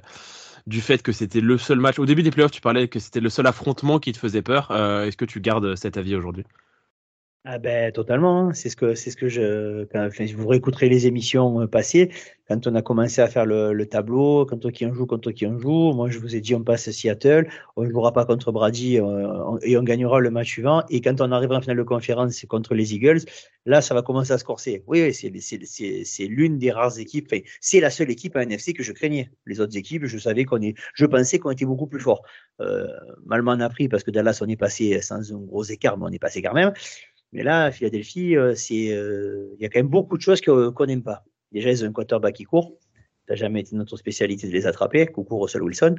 du 0.66 0.80
fait 0.80 1.02
que 1.02 1.12
c'était 1.12 1.40
le 1.40 1.58
seul 1.58 1.80
match. 1.80 1.98
Au 1.98 2.06
début 2.06 2.22
des 2.22 2.30
playoffs, 2.30 2.50
tu 2.50 2.60
parlais 2.60 2.88
que 2.88 2.98
c'était 2.98 3.20
le 3.20 3.30
seul 3.30 3.46
affrontement 3.46 3.98
qui 3.98 4.12
te 4.12 4.18
faisait 4.18 4.42
peur. 4.42 4.70
Euh, 4.70 5.04
est-ce 5.06 5.16
que 5.16 5.24
tu 5.24 5.40
gardes 5.40 5.76
cet 5.76 5.96
avis 5.96 6.16
aujourd'hui? 6.16 6.44
Ah 7.48 7.58
ben 7.58 7.92
totalement, 7.92 8.48
hein. 8.48 8.52
c'est 8.54 8.68
ce 8.68 8.74
que 8.74 8.96
c'est 8.96 9.12
ce 9.12 9.16
que 9.16 9.28
je 9.28 9.84
quand, 9.84 10.08
vous 10.36 10.48
réécouterez 10.48 10.88
les 10.88 11.06
émissions 11.06 11.60
euh, 11.60 11.68
passées 11.68 12.10
quand 12.48 12.66
on 12.66 12.74
a 12.74 12.82
commencé 12.82 13.20
à 13.20 13.28
faire 13.28 13.46
le, 13.46 13.72
le 13.72 13.86
tableau, 13.86 14.44
quand 14.46 14.68
qui 14.72 14.84
en 14.84 14.92
joue, 14.92 15.06
contre 15.06 15.30
qui 15.30 15.46
en 15.46 15.56
joue. 15.56 15.92
Moi 15.92 16.10
je 16.10 16.18
vous 16.18 16.34
ai 16.34 16.40
dit 16.40 16.56
on 16.56 16.64
passe 16.64 16.90
Seattle, 16.90 17.48
on 17.76 17.84
ne 17.84 17.90
jouera 17.90 18.12
pas 18.12 18.24
contre 18.24 18.50
Brady 18.50 18.98
euh, 18.98 19.58
et 19.62 19.76
on 19.78 19.84
gagnera 19.84 20.18
le 20.18 20.30
match 20.30 20.48
suivant. 20.48 20.82
Et 20.90 21.00
quand 21.00 21.20
on 21.20 21.30
arrivera 21.30 21.58
en 21.58 21.60
finale 21.60 21.76
de 21.76 21.84
conférence 21.84 22.44
contre 22.46 22.74
les 22.74 22.94
Eagles, 22.94 23.20
là 23.64 23.80
ça 23.80 23.94
va 23.94 24.02
commencer 24.02 24.32
à 24.32 24.38
se 24.38 24.44
corser. 24.44 24.82
Oui, 24.88 25.14
c'est 25.14 25.32
c'est 25.64 26.26
l'une 26.26 26.58
des 26.58 26.72
rares 26.72 26.98
équipes, 26.98 27.28
enfin, 27.30 27.42
c'est 27.60 27.78
la 27.78 27.90
seule 27.90 28.10
équipe 28.10 28.34
à 28.34 28.42
NFC 28.42 28.72
que 28.72 28.82
je 28.82 28.90
craignais. 28.90 29.30
Les 29.46 29.60
autres 29.60 29.76
équipes, 29.76 30.06
je 30.06 30.18
savais 30.18 30.44
qu'on 30.44 30.60
est, 30.62 30.74
je 30.94 31.06
pensais 31.06 31.38
qu'on 31.38 31.52
était 31.52 31.64
beaucoup 31.64 31.86
plus 31.86 32.00
fort. 32.00 32.22
Euh, 32.60 32.88
mal 33.24 33.42
m'en 33.42 33.52
a 33.52 33.68
pris 33.68 33.88
parce 33.88 34.02
que 34.02 34.10
Dallas 34.10 34.40
on 34.42 34.48
est 34.48 34.56
passé 34.56 35.00
sans 35.00 35.32
un 35.32 35.38
gros 35.38 35.62
écart, 35.62 35.96
mais 35.96 36.06
on 36.06 36.12
est 36.12 36.18
passé 36.18 36.42
quand 36.42 36.54
même. 36.54 36.72
Mais 37.32 37.42
là, 37.42 37.70
Philadelphie, 37.70 38.36
euh, 38.36 38.54
euh, 38.70 39.54
il 39.58 39.62
y 39.62 39.66
a 39.66 39.68
quand 39.68 39.78
même 39.78 39.88
beaucoup 39.88 40.16
de 40.16 40.22
choses 40.22 40.40
qu'on 40.40 40.86
n'aime 40.86 41.02
pas. 41.02 41.24
Déjà, 41.52 41.70
ils 41.70 41.84
ont 41.84 41.88
un 41.88 41.92
quarterback 41.92 42.34
qui 42.34 42.44
court. 42.44 42.78
Ça 43.26 43.34
n'a 43.34 43.36
jamais 43.36 43.60
été 43.60 43.74
notre 43.74 43.96
spécialité 43.96 44.46
de 44.46 44.52
les 44.52 44.66
attraper. 44.66 45.06
Coucou 45.06 45.38
Russell 45.38 45.62
Wilson. 45.62 45.96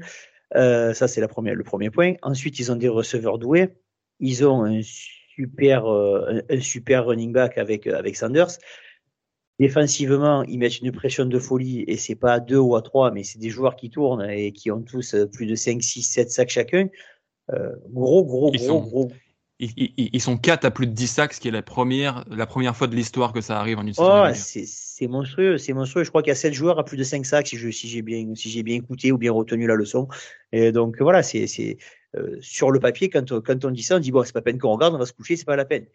Euh, 0.56 0.94
ça, 0.94 1.08
c'est 1.08 1.22
le 1.22 1.28
premier 1.28 1.90
point. 1.90 2.14
Ensuite, 2.22 2.60
ils 2.60 2.72
ont 2.72 2.76
des 2.76 2.88
receveurs 2.88 3.38
doués. 3.38 3.70
Ils 4.20 4.46
ont 4.46 4.64
un 4.64 4.82
super, 4.82 5.86
un 5.86 6.60
super 6.60 7.06
running 7.06 7.32
back 7.32 7.58
avec, 7.58 7.86
avec 7.86 8.16
Sanders. 8.16 8.58
Défensivement, 9.60 10.44
ils 10.44 10.58
mettent 10.58 10.80
une 10.80 10.92
pression 10.92 11.26
de 11.26 11.40
folie 11.40 11.84
et 11.88 11.98
c'est 11.98 12.16
pas 12.16 12.34
à 12.34 12.40
deux 12.40 12.58
ou 12.58 12.76
à 12.76 12.82
trois, 12.82 13.12
mais 13.12 13.24
c'est 13.24 13.40
des 13.40 13.50
joueurs 13.50 13.76
qui 13.76 13.90
tournent 13.90 14.28
et 14.28 14.52
qui 14.54 14.72
ont 14.72 14.82
tous 14.82 15.16
plus 15.32 15.46
de 15.46 15.56
5, 15.56 15.84
6, 15.84 16.02
7 16.04 16.32
sacs 16.32 16.50
chacun. 16.50 16.88
gros, 17.92 18.24
gros, 18.24 18.52
gros, 18.52 18.82
gros, 18.82 19.12
ils, 19.60 20.22
sont 20.22 20.38
4 20.38 20.66
à 20.66 20.72
plus 20.72 20.86
de 20.86 20.92
10 20.92 21.08
sacs, 21.08 21.34
ce 21.34 21.40
qui 21.40 21.48
est 21.48 21.52
la 21.52 21.64
première, 21.64 22.26
la 22.30 22.46
première 22.46 22.76
fois 22.76 22.88
de 22.88 22.96
l'histoire 22.96 23.34
que 23.34 23.42
ça 23.42 23.60
arrive 23.60 23.80
en 23.80 23.88
une 23.88 23.94
saison. 23.94 24.26
Oh, 24.26 24.32
c'est 24.34 25.08
monstrueux, 25.08 25.58
c'est 25.58 25.74
monstrueux. 25.74 26.04
Je 26.04 26.10
crois 26.10 26.22
qu'il 26.22 26.30
y 26.30 26.32
a 26.32 26.36
7 26.36 26.54
joueurs 26.54 26.78
à 26.78 26.86
plus 26.86 26.98
de 26.98 27.04
5 27.04 27.26
sacs 27.26 27.48
si 27.48 27.58
j'ai 27.58 27.72
si 27.72 28.02
bien, 28.02 28.34
si 28.36 28.62
bien 28.62 28.76
écouté 28.76 29.12
ou 29.12 29.18
bien 29.18 29.32
retenu 29.32 29.66
la 29.66 29.76
leçon. 29.76 30.08
Et 30.52 30.72
donc 30.72 31.02
voilà, 31.02 31.24
c'est 31.24 31.78
euh, 32.16 32.38
sur 32.40 32.72
le 32.72 32.80
papier, 32.80 33.10
quand, 33.10 33.40
quand 33.42 33.66
on 33.66 33.72
dit 33.72 33.84
ça, 33.84 33.98
on 33.98 34.00
dit 34.00 34.12
bon, 34.12 34.24
c'est 34.24 34.34
pas 34.34 34.42
peine 34.42 34.60
qu'on 34.60 34.74
regarde, 34.74 34.94
on 34.94 35.00
va 35.00 35.06
se 35.06 35.14
coucher, 35.14 35.36
c'est 35.36 35.46
pas 35.46 35.56
la 35.56 35.66
peine. 35.66 35.88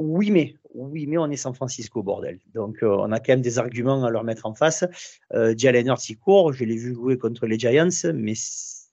Oui, 0.00 0.30
mais 0.30 0.54
oui, 0.74 1.06
mais 1.06 1.16
on 1.16 1.30
est 1.30 1.36
San 1.36 1.54
Francisco, 1.54 2.02
bordel. 2.02 2.38
Donc, 2.54 2.82
euh, 2.82 2.88
on 2.88 3.10
a 3.12 3.18
quand 3.18 3.32
même 3.32 3.40
des 3.40 3.58
arguments 3.58 4.04
à 4.04 4.10
leur 4.10 4.24
mettre 4.24 4.44
en 4.46 4.54
face. 4.54 4.84
Euh, 5.32 5.54
Jalen 5.56 5.86
Hurts, 5.86 6.10
il 6.10 6.18
court. 6.18 6.52
Je 6.52 6.64
l'ai 6.64 6.76
vu 6.76 6.94
jouer 6.94 7.16
contre 7.16 7.46
les 7.46 7.58
Giants, 7.58 7.88
mais 8.14 8.34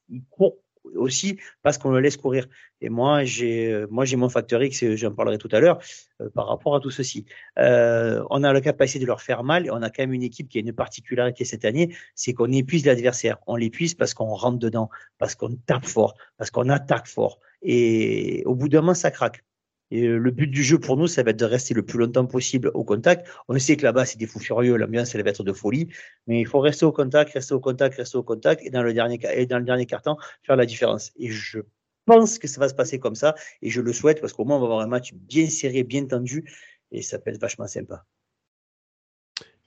il 0.10 0.24
court 0.30 0.63
aussi 0.96 1.40
parce 1.62 1.78
qu'on 1.78 1.92
le 1.92 2.00
laisse 2.00 2.18
courir. 2.18 2.48
Et 2.82 2.90
moi, 2.90 3.24
j'ai, 3.24 3.72
euh, 3.72 3.88
moi, 3.90 4.06
j'ai 4.06 4.16
mon 4.16 4.30
facteur 4.30 4.62
X, 4.64 4.84
j'en 4.96 5.12
parlerai 5.12 5.38
tout 5.38 5.50
à 5.52 5.60
l'heure, 5.60 5.80
euh, 6.22 6.30
par 6.30 6.48
rapport 6.48 6.76
à 6.76 6.80
tout 6.80 6.90
ceci. 6.90 7.26
Euh, 7.58 8.24
on 8.30 8.44
a 8.44 8.52
la 8.52 8.62
capacité 8.62 9.00
de 9.00 9.06
leur 9.06 9.22
faire 9.22 9.44
mal 9.44 9.66
et 9.66 9.72
on 9.72 9.82
a 9.82 9.90
quand 9.90 10.04
même 10.04 10.14
une 10.14 10.24
équipe 10.24 10.50
qui 10.50 10.58
a 10.58 10.62
une 10.62 10.74
particularité 10.74 11.46
cette 11.46 11.66
année, 11.66 11.96
c'est 12.16 12.34
qu'on 12.34 12.52
épuise 12.52 12.86
l'adversaire. 12.86 13.38
On 13.48 13.56
l'épuise 13.56 13.94
parce 13.94 14.14
qu'on 14.14 14.34
rentre 14.34 14.60
dedans, 14.60 14.90
parce 15.18 15.36
qu'on 15.36 15.56
tape 15.66 15.86
fort, 15.86 16.16
parce 16.38 16.52
qu'on 16.52 16.70
attaque 16.70 17.08
fort. 17.08 17.40
Et 17.62 18.44
au 18.46 18.56
bout 18.56 18.70
d'un 18.70 18.82
moment, 18.82 18.94
ça 18.94 19.12
craque. 19.12 19.44
Et 19.92 20.08
le 20.08 20.32
but 20.32 20.48
du 20.48 20.64
jeu 20.64 20.80
pour 20.80 20.98
nous, 20.98 21.08
ça 21.08 21.22
va 21.24 21.32
être 21.32 21.40
de 21.40 21.46
rester 21.46 21.74
le 21.74 21.86
plus 21.86 22.00
longtemps 22.00 22.26
possible 22.26 22.72
au 22.74 22.84
contact. 22.84 23.28
On 23.48 23.58
sait 23.60 23.78
que 23.78 23.84
là-bas, 23.84 24.06
c'est 24.06 24.18
des 24.18 24.26
fous 24.26 24.40
furieux, 24.40 24.76
l'ambiance, 24.76 25.14
elle 25.14 25.24
va 25.24 25.30
être 25.30 25.44
de 25.44 25.54
folie. 25.54 25.88
Mais 26.26 26.42
il 26.42 26.48
faut 26.48 26.60
rester 26.60 26.86
au 26.86 26.92
contact, 26.92 27.34
rester 27.34 27.54
au 27.54 27.60
contact, 27.60 27.96
rester 27.98 28.18
au 28.18 28.24
contact. 28.24 28.64
Et 28.66 28.70
dans 28.70 28.82
le 28.82 28.94
dernier, 28.94 29.20
et 29.34 29.46
dans 29.46 29.60
le 29.60 29.66
dernier 29.66 29.86
carton, 29.86 30.18
faire 30.42 30.56
la 30.56 30.66
différence. 30.66 31.12
Et 31.18 31.30
je 31.30 31.60
pense 32.06 32.40
que 32.40 32.48
ça 32.48 32.60
va 32.60 32.70
se 32.70 32.74
passer 32.74 33.00
comme 33.00 33.16
ça. 33.16 33.36
Et 33.62 33.70
je 33.70 33.82
le 33.82 33.94
souhaite 33.94 34.20
parce 34.20 34.34
qu'au 34.34 34.46
moins, 34.46 34.58
on 34.58 34.60
va 34.60 34.66
avoir 34.66 34.80
un 34.80 34.88
match 34.88 35.14
bien 35.14 35.48
serré, 35.48 35.84
bien 35.84 36.06
tendu. 36.06 36.52
Et 36.92 37.02
ça 37.02 37.20
peut 37.20 37.30
être 37.30 37.42
vachement 37.42 37.68
sympa. 37.68 38.06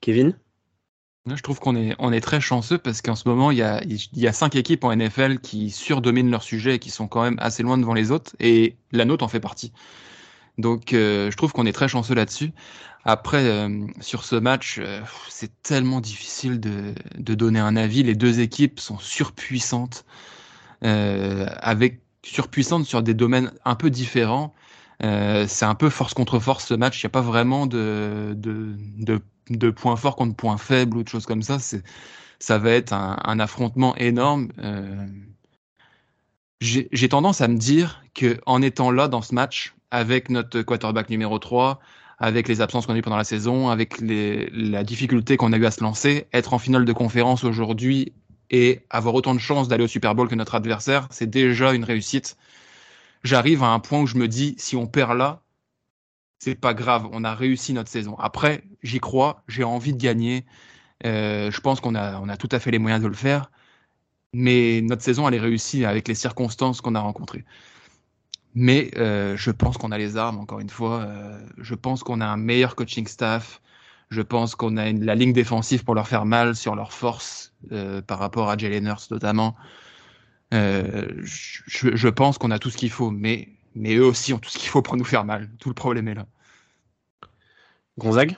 Kevin? 0.00 0.38
Je 1.34 1.42
trouve 1.42 1.58
qu'on 1.58 1.74
est, 1.74 1.96
on 1.98 2.12
est 2.12 2.20
très 2.20 2.40
chanceux 2.40 2.78
parce 2.78 3.02
qu'en 3.02 3.16
ce 3.16 3.28
moment, 3.28 3.50
il 3.50 3.58
y, 3.58 3.62
a, 3.62 3.82
il 3.82 3.98
y 4.14 4.28
a 4.28 4.32
cinq 4.32 4.54
équipes 4.54 4.84
en 4.84 4.94
NFL 4.94 5.40
qui 5.40 5.70
surdominent 5.70 6.30
leur 6.30 6.44
sujet 6.44 6.76
et 6.76 6.78
qui 6.78 6.90
sont 6.90 7.08
quand 7.08 7.22
même 7.22 7.36
assez 7.40 7.64
loin 7.64 7.78
devant 7.78 7.94
les 7.94 8.12
autres, 8.12 8.36
et 8.38 8.76
la 8.92 9.04
nôtre 9.04 9.24
en 9.24 9.28
fait 9.28 9.40
partie. 9.40 9.72
Donc, 10.58 10.92
euh, 10.92 11.30
je 11.30 11.36
trouve 11.36 11.52
qu'on 11.52 11.66
est 11.66 11.72
très 11.72 11.88
chanceux 11.88 12.14
là-dessus. 12.14 12.52
Après, 13.04 13.44
euh, 13.44 13.86
sur 14.00 14.24
ce 14.24 14.36
match, 14.36 14.78
euh, 14.80 15.00
c'est 15.28 15.62
tellement 15.62 16.00
difficile 16.00 16.60
de, 16.60 16.94
de, 17.18 17.34
donner 17.34 17.60
un 17.60 17.76
avis. 17.76 18.02
Les 18.02 18.14
deux 18.14 18.40
équipes 18.40 18.80
sont 18.80 18.98
surpuissantes, 18.98 20.04
avec 20.82 22.00
surpuissantes 22.22 22.84
sur 22.86 23.02
des 23.02 23.14
domaines 23.14 23.52
un 23.64 23.74
peu 23.74 23.90
différents. 23.90 24.54
c'est 25.00 25.64
un 25.64 25.74
peu 25.74 25.90
force 25.90 26.14
contre 26.14 26.38
force 26.38 26.66
ce 26.66 26.74
match. 26.74 27.02
Il 27.02 27.06
n'y 27.06 27.08
a 27.08 27.10
pas 27.10 27.20
vraiment 27.20 27.66
de, 27.66 28.34
de, 28.36 28.76
de 28.98 29.20
de 29.50 29.70
points 29.70 29.96
forts 29.96 30.16
contre 30.16 30.36
points 30.36 30.58
faibles 30.58 30.96
ou 30.96 31.02
de 31.02 31.08
choses 31.08 31.26
comme 31.26 31.42
ça. 31.42 31.58
C'est, 31.58 31.82
ça 32.38 32.58
va 32.58 32.70
être 32.70 32.92
un, 32.92 33.38
affrontement 33.40 33.96
énorme. 33.96 34.48
Euh, 34.58 35.06
j'ai 36.60 37.08
tendance 37.08 37.40
à 37.40 37.48
me 37.48 37.56
dire 37.56 38.02
que 38.14 38.40
en 38.46 38.62
étant 38.62 38.90
là 38.90 39.08
dans 39.08 39.22
ce 39.22 39.34
match, 39.34 39.74
avec 39.90 40.30
notre 40.30 40.62
quarterback 40.62 41.10
numéro 41.10 41.38
3, 41.38 41.80
avec 42.18 42.48
les 42.48 42.60
absences 42.60 42.86
qu'on 42.86 42.94
a 42.94 42.98
eues 42.98 43.02
pendant 43.02 43.16
la 43.16 43.24
saison, 43.24 43.68
avec 43.68 44.00
les, 44.00 44.48
la 44.50 44.84
difficulté 44.84 45.36
qu'on 45.36 45.52
a 45.52 45.58
eu 45.58 45.66
à 45.66 45.70
se 45.70 45.82
lancer, 45.82 46.26
être 46.32 46.54
en 46.54 46.58
finale 46.58 46.84
de 46.84 46.92
conférence 46.92 47.44
aujourd'hui 47.44 48.12
et 48.50 48.80
avoir 48.90 49.14
autant 49.14 49.34
de 49.34 49.40
chances 49.40 49.68
d'aller 49.68 49.84
au 49.84 49.88
Super 49.88 50.14
Bowl 50.14 50.28
que 50.28 50.34
notre 50.34 50.54
adversaire, 50.54 51.08
c'est 51.10 51.28
déjà 51.28 51.72
une 51.72 51.84
réussite. 51.84 52.36
J'arrive 53.22 53.62
à 53.62 53.68
un 53.68 53.80
point 53.80 54.00
où 54.00 54.06
je 54.06 54.16
me 54.16 54.28
dis, 54.28 54.54
si 54.58 54.76
on 54.76 54.86
perd 54.86 55.16
là, 55.16 55.42
c'est 56.38 56.54
pas 56.54 56.74
grave, 56.74 57.08
on 57.12 57.24
a 57.24 57.34
réussi 57.34 57.72
notre 57.72 57.90
saison. 57.90 58.16
Après, 58.18 58.64
j'y 58.82 59.00
crois, 59.00 59.42
j'ai 59.48 59.64
envie 59.64 59.92
de 59.92 59.98
gagner. 59.98 60.44
Euh, 61.04 61.50
je 61.50 61.60
pense 61.60 61.80
qu'on 61.80 61.94
a, 61.94 62.36
tout 62.36 62.48
à 62.52 62.58
fait 62.58 62.70
les 62.70 62.78
moyens 62.78 63.02
de 63.02 63.08
le 63.08 63.14
faire. 63.14 63.50
Mais 64.32 64.80
notre 64.82 65.02
saison, 65.02 65.26
elle 65.28 65.34
est 65.34 65.40
réussie 65.40 65.84
avec 65.84 66.08
les 66.08 66.14
circonstances 66.14 66.80
qu'on 66.80 66.94
a 66.94 67.00
rencontrées. 67.00 67.44
Mais 68.54 68.90
euh, 68.96 69.36
je 69.36 69.50
pense 69.50 69.76
qu'on 69.78 69.92
a 69.92 69.98
les 69.98 70.16
armes, 70.16 70.38
encore 70.38 70.60
une 70.60 70.70
fois. 70.70 71.02
Euh, 71.02 71.40
je 71.58 71.74
pense 71.74 72.02
qu'on 72.02 72.20
a 72.20 72.26
un 72.26 72.36
meilleur 72.36 72.76
coaching 72.76 73.06
staff. 73.06 73.60
Je 74.10 74.22
pense 74.22 74.54
qu'on 74.54 74.76
a 74.76 74.92
la 74.92 75.14
ligne 75.14 75.32
défensive 75.32 75.84
pour 75.84 75.94
leur 75.94 76.06
faire 76.06 76.26
mal 76.26 76.54
sur 76.54 76.76
leur 76.76 76.92
force 76.92 77.54
par 78.06 78.20
rapport 78.20 78.48
à 78.50 78.56
Jalen 78.56 78.86
Hurts 78.86 79.08
notamment. 79.10 79.56
Je, 80.52 82.08
pense 82.08 82.38
qu'on 82.38 82.52
a 82.52 82.60
tout 82.60 82.70
ce 82.70 82.76
qu'il 82.76 82.90
faut, 82.90 83.10
mais 83.10 83.55
mais 83.76 83.94
eux 83.94 84.04
aussi 84.04 84.32
ont 84.32 84.38
tout 84.38 84.50
ce 84.50 84.58
qu'il 84.58 84.68
faut 84.68 84.82
pour 84.82 84.96
nous 84.96 85.04
faire 85.04 85.24
mal. 85.24 85.48
Tout 85.60 85.68
le 85.68 85.74
problème 85.74 86.08
est 86.08 86.14
là. 86.14 86.26
Gonzague? 87.98 88.36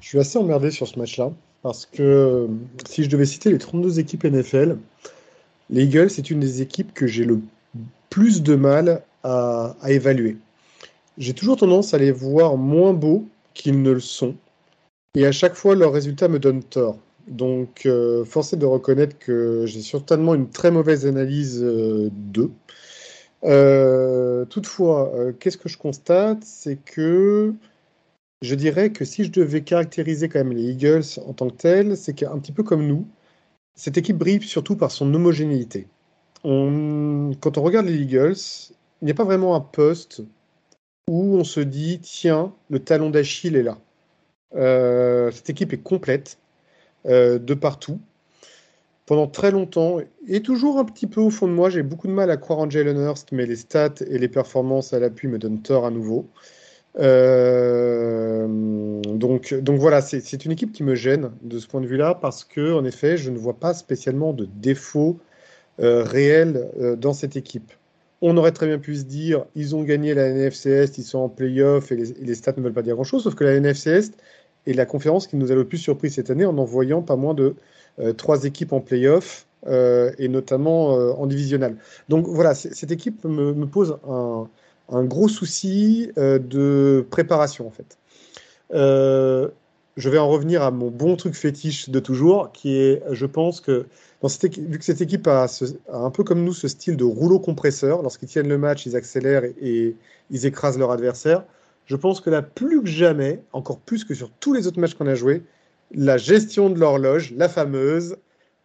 Je 0.00 0.08
suis 0.08 0.18
assez 0.18 0.38
emmerdé 0.38 0.70
sur 0.70 0.86
ce 0.86 0.98
match-là, 0.98 1.32
parce 1.62 1.86
que 1.86 2.48
si 2.86 3.04
je 3.04 3.08
devais 3.08 3.24
citer 3.24 3.50
les 3.50 3.58
32 3.58 3.98
équipes 3.98 4.24
NFL, 4.24 4.76
les 5.70 5.84
Eagles, 5.84 6.10
c'est 6.10 6.30
une 6.30 6.40
des 6.40 6.60
équipes 6.60 6.92
que 6.92 7.06
j'ai 7.06 7.24
le 7.24 7.40
plus 8.10 8.42
de 8.42 8.54
mal 8.54 9.02
à, 9.24 9.74
évaluer. 9.88 10.36
J'ai 11.18 11.32
toujours 11.32 11.56
tendance 11.56 11.94
à 11.94 11.98
les 11.98 12.12
voir 12.12 12.56
moins 12.56 12.92
beaux 12.92 13.26
qu'ils 13.54 13.80
ne 13.80 13.90
le 13.90 14.00
sont, 14.00 14.36
et 15.14 15.26
à 15.26 15.32
chaque 15.32 15.54
fois, 15.54 15.74
leurs 15.74 15.92
résultats 15.92 16.28
me 16.28 16.38
donnent 16.38 16.62
tort. 16.62 16.98
Donc, 17.26 17.86
euh, 17.86 18.24
forcé 18.24 18.56
de 18.56 18.66
reconnaître 18.66 19.18
que 19.18 19.64
j'ai 19.66 19.82
certainement 19.82 20.34
une 20.34 20.50
très 20.50 20.70
mauvaise 20.70 21.06
analyse 21.06 21.60
euh, 21.62 22.10
d'eux. 22.12 22.52
Euh, 23.44 24.44
toutefois, 24.46 25.12
euh, 25.14 25.32
qu'est-ce 25.32 25.58
que 25.58 25.68
je 25.68 25.78
constate? 25.78 26.42
C'est 26.42 26.76
que 26.76 27.54
je 28.42 28.54
dirais 28.54 28.90
que 28.92 29.04
si 29.04 29.24
je 29.24 29.30
devais 29.30 29.62
caractériser 29.62 30.28
quand 30.28 30.38
même 30.40 30.52
les 30.52 30.70
Eagles 30.70 31.04
en 31.26 31.32
tant 31.32 31.48
que 31.48 31.56
tels, 31.56 31.96
c'est 31.96 32.14
qu'un 32.14 32.38
petit 32.38 32.52
peu 32.52 32.62
comme 32.62 32.86
nous, 32.86 33.06
cette 33.74 33.98
équipe 33.98 34.18
brille 34.18 34.42
surtout 34.42 34.76
par 34.76 34.90
son 34.90 35.12
homogénéité. 35.14 35.86
Quand 36.42 37.58
on 37.58 37.62
regarde 37.62 37.86
les 37.86 37.96
Eagles, 37.96 38.36
il 39.02 39.06
n'y 39.06 39.10
a 39.10 39.14
pas 39.14 39.24
vraiment 39.24 39.56
un 39.56 39.60
poste 39.60 40.22
où 41.08 41.36
on 41.36 41.44
se 41.44 41.60
dit 41.60 42.00
tiens, 42.00 42.52
le 42.70 42.78
talon 42.78 43.10
d'Achille 43.10 43.56
est 43.56 43.62
là. 43.62 43.78
Euh, 44.54 45.30
cette 45.32 45.50
équipe 45.50 45.72
est 45.72 45.82
complète 45.82 46.38
de 47.04 47.54
partout 47.54 48.00
pendant 49.06 49.28
très 49.28 49.52
longtemps, 49.52 49.98
et 50.26 50.42
toujours 50.42 50.78
un 50.78 50.84
petit 50.84 51.06
peu 51.06 51.20
au 51.20 51.30
fond 51.30 51.46
de 51.46 51.52
moi, 51.52 51.70
j'ai 51.70 51.82
beaucoup 51.82 52.08
de 52.08 52.12
mal 52.12 52.30
à 52.30 52.36
croire 52.36 52.58
en 52.58 52.68
Jalen 52.68 52.98
Hurst, 52.98 53.30
mais 53.32 53.46
les 53.46 53.56
stats 53.56 53.94
et 54.06 54.18
les 54.18 54.28
performances 54.28 54.92
à 54.92 54.98
l'appui 54.98 55.28
me 55.28 55.38
donnent 55.38 55.62
tort 55.62 55.86
à 55.86 55.90
nouveau. 55.90 56.28
Euh, 56.98 58.46
donc, 59.02 59.54
donc 59.54 59.78
voilà, 59.78 60.00
c'est 60.00 60.44
une 60.44 60.50
équipe 60.52 60.72
qui 60.72 60.82
me 60.82 60.94
gêne 60.96 61.30
de 61.42 61.58
ce 61.58 61.68
point 61.68 61.80
de 61.80 61.86
vue-là, 61.86 62.14
parce 62.20 62.44
que 62.44 62.72
en 62.72 62.84
effet, 62.84 63.16
je 63.16 63.30
ne 63.30 63.38
vois 63.38 63.54
pas 63.54 63.74
spécialement 63.74 64.32
de 64.32 64.48
défauts 64.56 65.18
euh, 65.80 66.02
réels 66.02 66.68
euh, 66.80 66.96
dans 66.96 67.12
cette 67.12 67.36
équipe. 67.36 67.72
On 68.22 68.36
aurait 68.38 68.52
très 68.52 68.66
bien 68.66 68.78
pu 68.78 68.96
se 68.96 69.04
dire, 69.04 69.44
ils 69.54 69.76
ont 69.76 69.82
gagné 69.82 70.14
la 70.14 70.28
NFC 70.28 70.70
Est, 70.70 70.98
ils 70.98 71.04
sont 71.04 71.18
en 71.18 71.28
playoff 71.28 71.92
et 71.92 71.96
les, 71.96 72.34
stats 72.34 72.54
ne 72.56 72.62
veulent 72.62 72.72
pas 72.72 72.82
dire 72.82 72.94
grand-chose, 72.94 73.22
sauf 73.24 73.34
que 73.34 73.44
la 73.44 73.54
NFC 73.54 73.90
Est 73.90 74.14
la 74.66 74.86
conférence 74.86 75.26
qui 75.28 75.36
nous 75.36 75.52
a 75.52 75.54
le 75.54 75.64
plus 75.64 75.78
surpris 75.78 76.10
cette 76.10 76.30
année 76.30 76.44
en 76.44 76.58
envoyant 76.58 77.02
pas 77.02 77.14
moins 77.14 77.34
de 77.34 77.54
trois 78.16 78.44
équipes 78.44 78.72
en 78.72 78.80
playoff 78.80 79.46
euh, 79.66 80.12
et 80.18 80.28
notamment 80.28 80.96
euh, 80.96 81.12
en 81.14 81.26
divisionnel. 81.26 81.76
Donc 82.08 82.26
voilà, 82.28 82.54
cette 82.54 82.92
équipe 82.92 83.24
me, 83.24 83.66
pose 83.66 83.98
un, 84.08 85.04
gros 85.04 85.28
souci 85.28 86.12
de 86.16 87.04
préparation 87.10 87.66
en 87.66 87.72
fait. 87.72 87.98
je 88.70 90.08
vais 90.08 90.18
en 90.18 90.28
revenir 90.28 90.62
à 90.62 90.70
mon 90.70 90.90
bon 90.90 91.16
truc 91.16 91.34
fétiche 91.34 91.88
de 91.88 91.98
toujours, 91.98 92.52
qui 92.52 92.76
est, 92.76 93.02
je 93.10 93.26
pense 93.26 93.60
que 93.60 93.86
vu 94.22 94.78
que 94.78 94.84
cette 94.84 95.00
équipe 95.00 95.26
a, 95.26 95.46
un 95.92 96.10
peu 96.10 96.22
comme 96.22 96.44
nous 96.44 96.54
ce 96.54 96.68
style 96.68 96.96
de 96.96 97.04
rouleau 97.04 97.40
compresseur, 97.40 98.02
lorsqu'ils 98.02 98.28
tiennent 98.28 98.48
le 98.48 98.58
match, 98.58 98.86
ils 98.86 98.94
accélèrent 98.94 99.44
et, 99.44 99.96
ils 100.30 100.46
écrasent 100.46 100.78
leur 100.78 100.92
adversaire. 100.92 101.44
Je 101.86 101.96
pense 101.96 102.20
que 102.20 102.30
là, 102.30 102.42
plus 102.42 102.82
que 102.82 102.88
jamais, 102.88 103.40
encore 103.52 103.78
plus 103.78 104.04
que 104.04 104.14
sur 104.14 104.30
tous 104.30 104.52
les 104.52 104.66
autres 104.66 104.80
matchs 104.80 104.94
qu'on 104.94 105.06
a 105.06 105.14
joués, 105.14 105.42
la 105.92 106.16
gestion 106.16 106.70
de 106.70 106.78
l'horloge, 106.78 107.32
la 107.32 107.48
fameuse, 107.48 108.16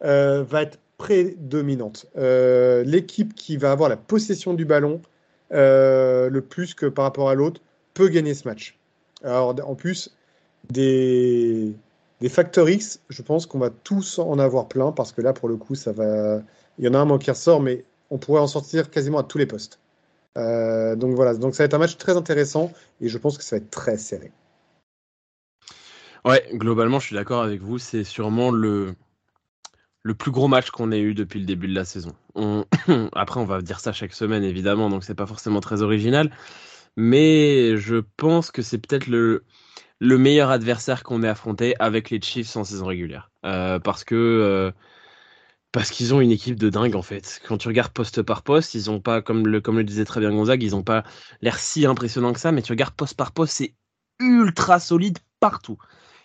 euh, 0.04 0.42
va 0.42 0.62
être 0.62 0.78
prédominante. 0.98 2.06
Euh, 2.16 2.82
l'équipe 2.84 3.34
qui 3.34 3.56
va 3.56 3.72
avoir 3.72 3.88
la 3.88 3.96
possession 3.96 4.54
du 4.54 4.64
ballon 4.64 5.00
euh, 5.52 6.28
le 6.28 6.40
plus 6.40 6.74
que 6.74 6.86
par 6.86 7.04
rapport 7.04 7.30
à 7.30 7.34
l'autre 7.34 7.60
peut 7.94 8.08
gagner 8.08 8.34
ce 8.34 8.48
match. 8.48 8.78
Alors 9.22 9.54
en 9.64 9.74
plus 9.74 10.16
des, 10.70 11.72
des 12.20 12.28
facteurs 12.28 12.68
X, 12.68 13.00
je 13.10 13.22
pense 13.22 13.46
qu'on 13.46 13.58
va 13.58 13.70
tous 13.70 14.18
en 14.18 14.38
avoir 14.38 14.68
plein 14.68 14.90
parce 14.90 15.12
que 15.12 15.20
là 15.20 15.32
pour 15.32 15.48
le 15.48 15.56
coup 15.56 15.74
ça 15.76 15.92
va, 15.92 16.40
il 16.78 16.84
y 16.84 16.88
en 16.88 16.94
a 16.94 16.98
un 16.98 17.18
qui 17.18 17.30
ressort, 17.30 17.60
mais 17.60 17.84
on 18.10 18.18
pourrait 18.18 18.40
en 18.40 18.48
sortir 18.48 18.90
quasiment 18.90 19.18
à 19.18 19.24
tous 19.24 19.38
les 19.38 19.46
postes. 19.46 19.78
donc 20.36 21.14
voilà, 21.14 21.34
donc 21.34 21.54
ça 21.54 21.62
va 21.62 21.66
être 21.66 21.74
un 21.74 21.78
match 21.78 21.96
très 21.96 22.16
intéressant 22.16 22.72
et 23.00 23.08
je 23.08 23.18
pense 23.18 23.38
que 23.38 23.44
ça 23.44 23.56
va 23.56 23.62
être 23.62 23.70
très 23.70 23.98
serré. 23.98 24.32
Ouais, 26.24 26.48
globalement, 26.54 27.00
je 27.00 27.06
suis 27.06 27.16
d'accord 27.16 27.42
avec 27.42 27.62
vous. 27.62 27.78
C'est 27.78 28.04
sûrement 28.04 28.50
le, 28.50 28.94
le 30.02 30.14
plus 30.14 30.30
gros 30.30 30.48
match 30.48 30.70
qu'on 30.70 30.92
ait 30.92 31.00
eu 31.00 31.14
depuis 31.14 31.40
le 31.40 31.46
début 31.46 31.68
de 31.68 31.74
la 31.74 31.84
saison. 31.84 32.14
Après, 33.12 33.40
on 33.40 33.44
va 33.44 33.60
dire 33.62 33.80
ça 33.80 33.92
chaque 33.92 34.14
semaine, 34.14 34.44
évidemment, 34.44 34.90
donc 34.90 35.04
c'est 35.04 35.14
pas 35.14 35.26
forcément 35.26 35.60
très 35.60 35.82
original. 35.82 36.30
Mais 36.96 37.76
je 37.76 37.96
pense 38.16 38.50
que 38.50 38.62
c'est 38.62 38.78
peut-être 38.78 39.06
le, 39.06 39.44
le 40.00 40.18
meilleur 40.18 40.50
adversaire 40.50 41.02
qu'on 41.02 41.22
ait 41.22 41.28
affronté 41.28 41.74
avec 41.80 42.10
les 42.10 42.20
Chiefs 42.20 42.56
en 42.56 42.64
saison 42.64 42.86
régulière. 42.86 43.30
Euh, 43.44 43.78
parce 43.78 44.04
que. 44.04 44.14
Euh, 44.14 44.72
parce 45.72 45.90
qu'ils 45.90 46.12
ont 46.14 46.20
une 46.20 46.30
équipe 46.30 46.58
de 46.58 46.68
dingue 46.68 46.94
en 46.94 47.02
fait. 47.02 47.40
Quand 47.48 47.56
tu 47.56 47.68
regardes 47.68 47.92
poste 47.92 48.22
par 48.22 48.42
poste, 48.42 48.74
ils 48.74 48.90
ont 48.90 49.00
pas, 49.00 49.22
comme 49.22 49.46
le, 49.46 49.60
comme 49.60 49.78
le 49.78 49.84
disait 49.84 50.04
très 50.04 50.20
bien 50.20 50.30
Gonzague, 50.30 50.62
ils 50.62 50.76
ont 50.76 50.82
pas 50.82 51.02
l'air 51.40 51.58
si 51.58 51.86
impressionnant 51.86 52.32
que 52.34 52.40
ça, 52.40 52.52
mais 52.52 52.60
tu 52.62 52.72
regardes 52.72 52.94
poste 52.94 53.16
par 53.16 53.32
poste, 53.32 53.54
c'est 53.56 53.74
ultra 54.20 54.78
solide 54.78 55.18
partout. 55.40 55.78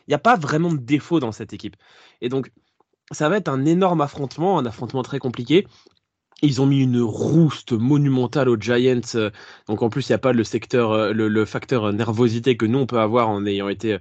Il 0.07 0.11
n'y 0.11 0.15
a 0.15 0.19
pas 0.19 0.35
vraiment 0.35 0.71
de 0.71 0.77
défaut 0.77 1.19
dans 1.19 1.31
cette 1.31 1.53
équipe. 1.53 1.75
Et 2.21 2.29
donc, 2.29 2.51
ça 3.11 3.29
va 3.29 3.37
être 3.37 3.49
un 3.49 3.65
énorme 3.65 4.01
affrontement, 4.01 4.59
un 4.59 4.65
affrontement 4.65 5.03
très 5.03 5.19
compliqué. 5.19 5.67
Ils 6.41 6.61
ont 6.61 6.67
mis 6.67 6.81
une 6.81 7.01
rouste 7.01 7.71
monumentale 7.71 8.49
aux 8.49 8.57
Giants. 8.59 9.01
Euh, 9.15 9.31
donc 9.67 9.81
en 9.81 9.89
plus, 9.89 10.07
il 10.07 10.11
n'y 10.11 10.15
a 10.15 10.19
pas 10.19 10.33
le 10.33 10.43
secteur, 10.43 10.91
euh, 10.91 11.11
le, 11.13 11.45
facteur 11.45 11.91
nervosité 11.93 12.57
que 12.57 12.65
nous 12.65 12.79
on 12.79 12.85
peut 12.85 12.99
avoir 12.99 13.29
en 13.29 13.45
ayant 13.45 13.69
été 13.69 13.93
euh, 13.93 13.99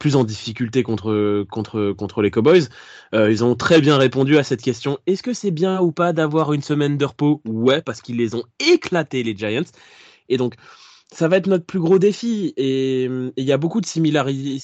plus 0.00 0.16
en 0.16 0.24
difficulté 0.24 0.82
contre 0.82 1.44
contre 1.50 1.92
contre 1.92 2.22
les 2.22 2.30
Cowboys. 2.30 2.68
ils 3.12 3.44
ont 3.44 3.54
très 3.54 3.80
bien 3.80 3.96
répondu 3.98 4.36
à 4.36 4.42
cette 4.42 4.60
question. 4.62 4.98
Est-ce 5.06 5.22
que 5.22 5.32
c'est 5.32 5.52
bien 5.52 5.80
ou 5.80 5.92
pas 5.92 6.12
d'avoir 6.12 6.52
une 6.52 6.62
semaine 6.62 6.98
de 6.98 7.04
repos? 7.04 7.40
Ouais, 7.46 7.82
parce 7.82 8.00
qu'ils 8.00 8.16
les 8.16 8.34
ont 8.34 8.44
éclatés 8.58 9.22
les 9.22 9.36
Giants. 9.36 9.70
Et 10.28 10.38
donc 10.38 10.56
ça 11.12 11.28
va 11.28 11.36
être 11.36 11.46
notre 11.46 11.64
plus 11.66 11.78
gros 11.78 11.98
défi. 12.00 12.52
Et 12.56 13.04
il 13.04 13.44
y 13.44 13.52
a 13.52 13.58
beaucoup 13.58 13.80
de 13.80 13.86
similarités, 13.86 14.60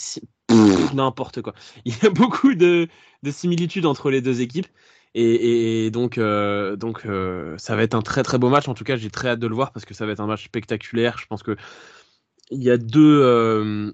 n'importe 0.94 1.42
quoi. 1.42 1.55
Il 1.84 1.94
y 2.03 2.07
a 2.07 2.11
beaucoup 2.11 2.55
de, 2.55 2.88
similitudes 3.30 3.86
entre 3.86 4.11
les 4.11 4.20
deux 4.20 4.40
équipes. 4.40 4.66
Et, 5.14 5.90
donc, 5.90 6.16
euh, 6.16 6.74
donc 6.76 7.05
euh, 7.05 7.55
ça 7.59 7.76
va 7.76 7.82
être 7.82 7.94
un 7.94 8.00
très 8.03 8.22
très 8.22 8.38
beau 8.38 8.48
match. 8.48 8.68
En 8.68 8.74
tout 8.74 8.84
cas, 8.84 8.96
j'ai 8.96 9.11
très 9.11 9.28
hâte 9.28 9.40
de 9.40 9.46
le 9.46 9.55
voir 9.55 9.72
parce 9.72 9.84
que 9.84 9.92
ça 9.94 10.07
va 10.07 10.12
être 10.12 10.20
un 10.20 10.26
match 10.26 10.44
spectaculaire. 10.44 11.18
Je 11.18 11.26
pense 11.26 11.42
que 11.42 11.57
il 12.50 12.62
y 12.62 12.70
a 12.70 12.76
deux, 12.76 13.92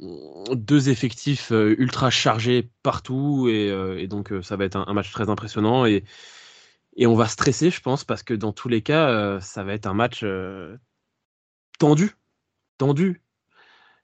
deux 0.53 0.89
effectifs 0.89 1.51
ultra 1.51 2.11
chargés 2.11 2.69
partout 2.83 3.49
et, 3.49 4.07
donc 4.09 4.33
ça 4.43 4.57
va 4.57 4.65
être 4.65 4.75
un, 4.77 4.93
match 4.95 5.13
très 5.13 5.29
impressionnant 5.29 5.87
et, 5.87 6.03
et 6.97 7.07
on 7.07 7.15
va 7.15 7.29
stresser, 7.29 7.71
je 7.71 7.81
pense, 7.81 8.03
parce 8.03 8.25
que 8.25 8.35
dans 8.35 8.53
tous 8.53 8.69
les 8.69 8.83
cas, 8.83 9.39
ça 9.41 9.63
va 9.63 9.75
être 9.75 9.87
un 9.87 9.95
match 9.95 10.25
tendu, 11.79 12.17
tendu 12.79 13.23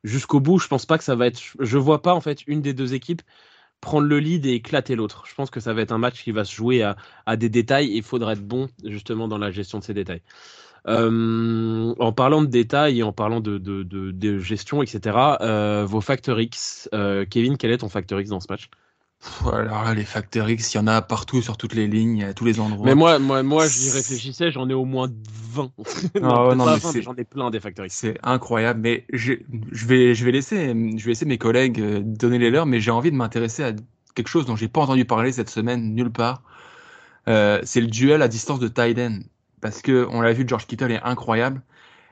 jusqu'au 0.05 0.39
bout. 0.41 0.59
Je 0.59 0.69
pense 0.69 0.87
pas 0.87 0.99
que 0.99 1.05
ça 1.05 1.17
va 1.17 1.27
être. 1.27 1.41
Je 1.59 1.79
vois 1.79 2.03
pas 2.03 2.15
en 2.15 2.21
fait 2.21 2.47
une 2.47 2.63
des 2.63 2.75
deux 2.75 2.95
équipes 2.95 3.23
prendre 3.85 4.07
le 4.07 4.19
lead 4.19 4.47
et 4.47 4.55
éclater 4.55 4.97
l'autre. 4.97 5.25
Je 5.27 5.35
pense 5.35 5.51
que 5.51 5.61
ça 5.61 5.75
va 5.75 5.83
être 5.83 5.93
un 5.93 5.99
match 5.99 6.23
qui 6.25 6.33
va 6.33 6.45
se 6.45 6.55
jouer 6.55 6.83
à, 7.27 7.37
des 7.37 7.51
détails 7.51 7.93
et 7.93 7.97
il 7.99 8.03
faudra 8.03 8.33
être 8.33 8.47
bon 8.47 8.69
justement 8.83 9.29
dans 9.29 9.37
la 9.37 9.51
gestion 9.51 9.79
de 9.79 9.85
ces 9.85 9.93
détails. 9.93 10.23
Euh, 10.87 11.95
en 11.99 12.13
parlant 12.13 12.43
de 12.43 12.47
détails 12.47 13.01
et 13.01 13.03
en 13.03 13.13
parlant 13.13 13.41
de, 13.41 14.39
gestion, 14.39 14.83
etc., 14.83 15.17
euh, 15.41 15.85
vos 15.87 16.01
facteurs 16.01 16.41
X, 16.41 16.89
euh, 16.95 17.27
Kevin, 17.29 17.59
quel 17.59 17.73
est 17.73 17.79
ton 17.79 17.89
facteur 17.91 18.21
X 18.21 18.31
dans 18.31 18.41
ce 18.41 18.47
match? 18.49 18.71
Alors 19.47 19.85
là, 19.85 19.95
les 19.95 20.05
facteurs 20.05 20.49
X, 20.49 20.75
il 20.75 20.77
y 20.79 20.81
en 20.81 20.87
a 20.87 21.03
partout 21.03 21.43
sur 21.43 21.57
toutes 21.57 21.75
les 21.75 21.87
lignes, 21.87 22.25
à 22.25 22.35
tous 22.35 22.45
les 22.45 22.61
endroits. 22.61 22.87
Mais 22.87 22.95
moi, 22.95 23.19
moi, 23.19 23.43
moi 23.43 23.67
j'y 23.67 23.91
réfléchissais, 23.91 24.51
j'en 24.51 24.69
ai 24.69 24.75
au 24.75 24.85
moins 24.85 25.09
20. 25.53 25.73
non, 26.21 26.55
non, 26.55 26.67
mais 26.95 27.03
j'en 27.03 27.15
ai 27.15 27.25
plein 27.25 27.51
des 27.51 27.61
facteurs 27.61 27.87
X. 27.87 27.95
C'est 27.95 28.19
incroyable, 28.23 28.81
mais 28.81 29.05
je 29.13 29.35
vais, 29.75 30.15
je 30.15 30.25
vais 30.25 30.33
laisser, 30.33 30.69
je 30.69 31.05
vais 31.05 31.11
laisser 31.11 31.27
mes 31.27 31.39
collègues 31.39 31.81
euh, 31.81 32.01
donner 32.05 32.39
les 32.39 32.51
leurs, 32.51 32.67
mais 32.67 32.81
j'ai 32.81 32.91
envie 32.91 33.11
de 33.11 33.17
m'intéresser 33.17 33.65
à 33.65 33.73
quelque 34.15 34.29
chose 34.29 34.47
dont 34.47 34.57
j'ai 34.57 34.69
pas 34.69 34.83
entendu 34.83 35.05
parler 35.05 35.33
cette 35.33 35.51
semaine 35.51 35.95
nulle 35.95 36.11
part. 36.11 36.43
Euh, 37.29 37.61
c'est 37.65 37.81
le 37.81 37.87
duel 37.87 38.23
à 38.23 38.29
distance 38.29 38.61
de 38.61 38.69
Tyden, 38.69 39.25
parce 39.61 39.81
que 39.81 40.07
on 40.11 40.21
l'a 40.21 40.33
vu, 40.33 40.45
George 40.47 40.67
Kittle 40.67 40.93
est 40.93 41.03
incroyable. 41.03 41.63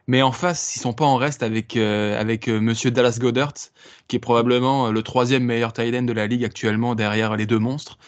Mais 0.09 0.23
en 0.23 0.33
face, 0.33 0.75
ils 0.77 0.81
sont 0.81 0.93
pas 0.93 1.05
en 1.05 1.17
reste 1.17 1.43
avec 1.43 1.77
euh, 1.77 2.21
avec 2.21 2.49
euh, 2.49 2.61
Monsieur 2.61 2.91
Dallas 2.91 3.19
Goddard, 3.21 3.55
qui 4.09 4.17
est 4.17 4.19
probablement 4.19 4.89
euh, 4.89 4.93
le 4.93 5.03
troisième 5.03 5.45
meilleur 5.45 5.73
tight 5.73 5.95
end 5.95 6.03
de 6.03 6.13
la 6.13 6.27
ligue 6.27 6.45
actuellement 6.45 6.95
derrière 6.95 7.37
les 7.37 7.47
deux 7.47 7.59
monstres, 7.59 7.99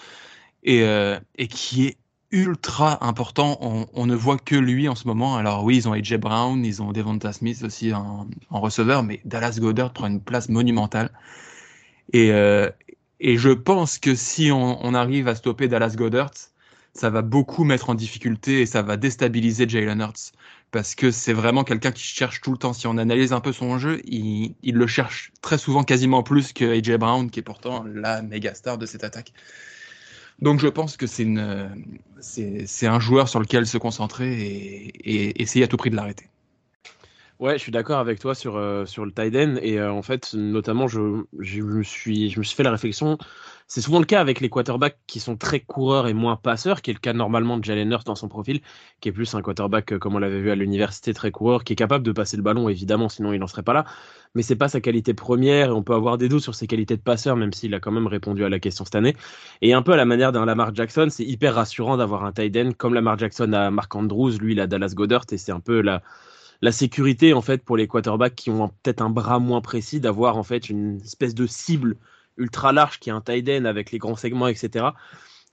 et 0.65 0.83
et 1.39 1.49
qui 1.49 1.87
est 1.87 1.99
ultra 2.31 3.07
important. 3.07 3.59
On, 3.93 4.07
ne 4.07 4.15
voit 4.15 4.39
que 4.39 4.57
lui 4.57 4.89
en 4.89 4.95
ce 4.97 5.07
moment. 5.07 5.37
Alors 5.37 5.65
oui, 5.65 5.77
ils 5.77 5.89
ont 5.89 5.93
AJ 5.93 6.17
Brown, 6.17 6.65
ils 6.65 6.83
ont 6.83 6.93
Devonta 6.93 7.33
Smith 7.33 7.63
aussi 7.63 7.93
en, 7.93 8.27
en 8.51 8.61
receveur, 8.61 9.03
mais 9.03 9.21
Dallas 9.25 9.59
Goddard 9.61 9.93
prend 9.93 10.07
une 10.09 10.21
place 10.21 10.49
monumentale. 10.49 11.11
Et 12.13 12.31
et 13.21 13.39
je 13.39 13.51
pense 13.51 13.99
que 13.99 14.15
si 14.15 14.51
on, 14.53 14.85
on 14.85 14.95
arrive 14.95 15.29
à 15.29 15.35
stopper 15.35 15.69
Dallas 15.69 15.95
Goddard, 15.97 16.33
ça 16.93 17.11
va 17.11 17.23
beaucoup 17.23 17.65
mettre 17.65 17.91
en 17.91 17.95
difficulté 17.95 18.61
et 18.61 18.67
ça 18.67 18.83
va 18.83 18.97
déstabiliser 18.97 19.69
Jalen 19.69 20.01
Hurts 20.01 20.33
parce 20.75 20.97
que 20.97 21.13
c'est 21.13 21.33
vraiment 21.33 21.63
quelqu'un 21.63 21.93
qui 21.93 22.03
cherche 22.03 22.41
tout 22.41 22.51
le 22.51 22.59
temps. 22.59 22.73
Si 22.73 22.89
on 22.89 22.99
analyse 22.99 23.33
un 23.33 23.39
peu 23.39 23.53
son 23.53 23.79
jeu, 23.79 24.01
il, 24.07 24.57
le 24.65 24.87
cherche 24.89 25.31
très 25.41 25.57
souvent 25.57 25.85
quasiment 25.85 26.25
plus 26.25 26.53
que 26.53 26.65
AJ 26.65 26.99
Brown, 26.99 27.31
qui 27.31 27.39
est 27.39 27.45
pourtant 27.45 27.85
la 27.85 28.23
méga 28.23 28.55
star 28.55 28.77
de 28.77 28.85
cette 28.85 29.05
attaque. 29.05 29.33
Donc 30.41 30.59
je 30.59 30.67
pense 30.67 30.97
que 30.97 31.07
c'est 31.07 31.27
un 32.89 33.01
joueur 33.01 33.29
sur 33.29 33.39
lequel 33.39 33.69
se 33.69 33.79
concentrer 33.79 34.33
et, 34.35 35.41
essayer 35.41 35.65
à 35.65 35.69
tout 35.69 35.77
prix 35.77 35.91
de 35.91 35.97
l'arrêter. 35.97 36.29
Ouais, 37.39 37.53
je 37.53 37.63
suis 37.63 37.73
d'accord 37.73 38.01
avec 38.01 38.19
toi 38.19 38.35
sur, 38.35 38.57
euh, 38.57 38.85
le 38.85 39.13
tight 39.13 39.35
et 39.63 39.79
euh, 39.79 39.93
en 39.93 40.03
fait, 40.03 40.35
notamment, 40.35 40.89
je 40.89 40.99
me 40.99 41.83
suis 41.85 42.33
fait 42.33 42.65
la 42.65 42.73
réflexion 42.73 43.17
c'est 43.67 43.81
souvent 43.81 43.99
le 43.99 44.05
cas 44.05 44.21
avec 44.21 44.41
les 44.41 44.51
quarterbacks 44.51 44.99
qui 45.07 45.21
sont 45.21 45.37
très 45.37 45.61
coureurs 45.61 46.07
et 46.07 46.13
moins 46.13 46.37
passeurs, 46.37 46.83
qui 46.83 46.91
est 46.91 46.95
le 46.95 47.01
cas 47.01 47.13
normalement 47.13 47.57
de 47.59 47.65
Jalen 47.65 47.91
Hurts 47.91 48.05
dans 48.05 48.15
son 48.15 48.29
profil, 48.29 48.61
qui 49.01 49.09
est 49.09 49.13
plus 49.13 49.35
un 49.35 49.43
quarterback, 49.43 49.93
euh, 49.93 49.99
comme 49.99 50.15
on 50.15 50.19
l'avait 50.19 50.41
vu 50.41 50.51
à 50.51 50.55
l'université, 50.55 51.15
très 51.15 51.31
coureur, 51.31 51.65
qui 51.65 51.73
est 51.73 51.77
capable 51.77 52.05
de 52.05 52.13
passer 52.13 52.37
le 52.37 52.43
ballon, 52.43 52.69
évidemment, 52.69 53.09
sinon 53.09 53.33
il 53.33 53.39
n'en 53.41 53.47
serait 53.47 53.63
pas 53.63 53.73
là. 53.73 53.85
Mais 54.35 54.43
c'est 54.43 54.57
pas 54.57 54.69
sa 54.69 54.81
qualité 54.81 55.15
première, 55.15 55.69
et 55.69 55.73
on 55.73 55.83
peut 55.83 55.95
avoir 55.95 56.19
des 56.19 56.29
doutes 56.29 56.43
sur 56.43 56.55
ses 56.55 56.67
qualités 56.67 56.97
de 56.97 57.03
passeur, 57.03 57.37
même 57.37 57.53
s'il 57.53 57.75
a 57.75 57.81
quand 57.81 57.93
même 57.93 58.07
répondu 58.07 58.45
à 58.45 58.49
la 58.49 58.59
question 58.59 58.85
cette 58.85 58.97
année. 58.97 59.17
Et 59.63 59.73
un 59.73 59.83
peu 59.83 59.93
à 59.93 59.97
la 59.97 60.05
manière 60.05 60.33
d'un 60.33 60.45
Lamar 60.45 60.75
Jackson, 60.75 61.09
c'est 61.11 61.25
hyper 61.25 61.55
rassurant 61.55 61.97
d'avoir 61.97 62.25
un 62.25 62.33
tight 62.33 62.57
end 62.57 62.73
comme 62.77 62.95
Lamar 62.95 63.19
Jackson 63.19 63.53
à 63.55 63.71
Mark 63.71 63.95
Andrews, 63.95 64.33
lui 64.39 64.53
il 64.53 64.61
a 64.61 64.67
Dallas 64.67 64.93
Goddard, 64.95 65.25
et 65.33 65.39
c'est 65.39 65.53
un 65.53 65.61
peu 65.61 65.81
la 65.81 66.03
la 66.63 66.73
sécurité 66.73 67.35
en 67.35 67.43
fait 67.43 67.63
pour 67.63 67.77
les 67.77 67.87
quarterbacks 67.87 68.35
qui 68.35 68.51
ont 68.51 68.69
peut-être 68.69 69.03
un 69.03 69.11
bras 69.11 69.39
moins 69.39 69.61
précis 69.61 70.01
d'avoir 70.01 70.39
en 70.39 70.43
fait 70.43 70.71
une 70.71 71.01
espèce 71.03 71.35
de 71.35 71.47
cible 71.47 71.97
ultra 72.37 72.73
large 72.73 72.99
qui 72.99 73.11
est 73.11 73.13
un 73.13 73.21
tight 73.21 73.49
end 73.49 73.65
avec 73.65 73.91
les 73.93 73.99
grands 73.99 74.17
segments, 74.17 74.49
etc. 74.49 74.87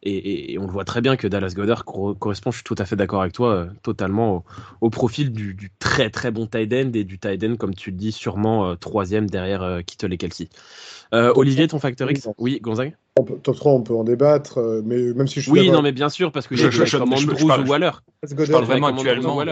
Et, 0.04 0.58
on 0.60 0.66
le 0.66 0.72
voit 0.72 0.84
très 0.84 1.02
bien 1.02 1.16
que 1.16 1.28
Dallas 1.28 1.54
Goddard 1.56 1.86
correspond, 1.86 2.50
je 2.50 2.58
suis 2.58 2.64
tout 2.64 2.76
à 2.80 2.86
fait 2.86 2.96
d'accord 2.96 3.22
avec 3.22 3.34
toi, 3.34 3.54
euh, 3.54 3.68
totalement 3.84 4.44
au, 4.82 4.90
profil 4.90 5.32
du, 5.32 5.72
très 5.78 6.10
très 6.10 6.32
bon 6.32 6.48
tight 6.48 6.74
end 6.74 6.92
et 6.96 7.04
du 7.04 7.20
tight 7.20 7.44
end, 7.44 7.56
comme 7.56 7.76
tu 7.76 7.92
le 7.92 7.98
dis, 7.98 8.12
sûrement 8.12 8.68
euh, 8.68 8.76
troisième 8.76 9.30
derrière 9.30 9.62
euh, 9.62 9.82
Kittle 9.82 10.14
et 10.14 10.18
Kelsey. 10.18 10.50
Olivier, 11.12 11.68
ton 11.68 11.80
facteur 11.80 12.10
X? 12.10 12.30
Oui, 12.38 12.60
Gonzague? 12.62 12.96
Top 13.16 13.56
3, 13.58 13.74
on 13.74 13.82
peut 13.82 13.94
en 13.94 14.06
débattre, 14.06 14.82
mais 14.86 15.14
même 15.14 15.28
si 15.28 15.42
je 15.42 15.42
suis 15.42 15.52
Oui, 15.52 15.70
non, 15.70 15.82
mais 15.82 15.92
bien 15.92 16.08
sûr, 16.08 16.32
parce 16.32 16.48
que 16.48 16.56
je, 16.56 16.72
je, 16.72 16.98
comme 16.98 17.12
Andrews 17.12 17.44
ou 17.44 17.68
Waller. 17.68 17.92
Je 18.24 18.52
parle 18.52 18.64
vraiment 18.64 18.88
actuellement, 18.88 19.44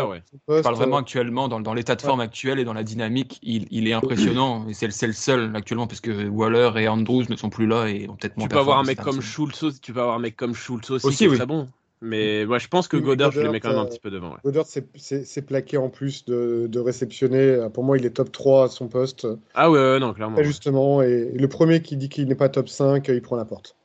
je 0.47 0.61
parle 0.61 0.75
vraiment 0.75 0.97
actuellement 0.97 1.47
dans, 1.49 1.59
dans 1.59 1.73
l'état 1.73 1.95
de 1.95 2.01
forme 2.01 2.21
actuel 2.21 2.59
et 2.59 2.63
dans 2.63 2.73
la 2.73 2.83
dynamique, 2.83 3.37
il, 3.43 3.67
il 3.69 3.87
est 3.87 3.93
impressionnant. 3.93 4.65
Et 4.69 4.73
c'est 4.73 5.07
le 5.07 5.13
seul 5.13 5.55
actuellement, 5.55 5.87
parce 5.87 5.99
que 6.01 6.29
Waller 6.29 6.71
et 6.77 6.87
Andrews 6.87 7.25
ne 7.29 7.35
sont 7.35 7.49
plus 7.49 7.67
là 7.67 7.87
et 7.87 8.07
ont 8.07 8.15
peut-être 8.15 8.37
moins 8.37 8.47
Tu 8.47 8.53
peux 8.53 8.59
avoir 8.59 8.79
un 8.79 8.83
mec 8.83 9.01
comme 9.01 9.21
Schultz, 9.21 9.81
tu 9.81 9.91
peux 9.91 10.01
avoir 10.01 10.15
un 10.15 10.19
mec 10.19 10.37
comme 10.37 10.53
Schultz 10.53 10.89
aussi, 10.89 11.05
aussi 11.05 11.27
qui 11.27 11.35
est 11.35 11.45
bon. 11.45 11.67
Mais 12.01 12.45
moi, 12.45 12.59
je 12.59 12.67
pense 12.67 12.87
que 12.87 12.95
Goddard, 12.95 13.31
je 13.31 13.41
le 13.41 13.51
mets 13.51 13.59
quand 13.59 13.69
même 13.69 13.79
un 13.79 13.85
petit 13.85 13.99
peu 13.99 14.09
devant. 14.09 14.31
Ouais. 14.31 14.37
Goddard, 14.45 14.65
c'est 14.67 15.45
plaqué 15.45 15.77
en 15.77 15.89
plus 15.89 16.23
de, 16.25 16.67
de, 16.67 16.79
réceptionner. 16.79 17.67
Pour 17.73 17.83
moi, 17.83 17.97
il 17.97 18.05
est 18.05 18.11
top 18.11 18.31
3 18.31 18.65
à 18.65 18.67
son 18.69 18.87
poste. 18.87 19.27
Ah 19.53 19.69
ouais, 19.69 19.99
non, 19.99 20.13
clairement. 20.13 20.41
Justement, 20.41 21.01
et 21.01 21.31
le 21.33 21.47
premier 21.49 21.81
qui 21.81 21.97
dit 21.97 22.07
qu'il 22.07 22.27
n'est 22.27 22.35
pas 22.35 22.49
top 22.49 22.69
5, 22.69 23.07
il 23.09 23.21
prend 23.21 23.35
la 23.35 23.45
porte. 23.45 23.75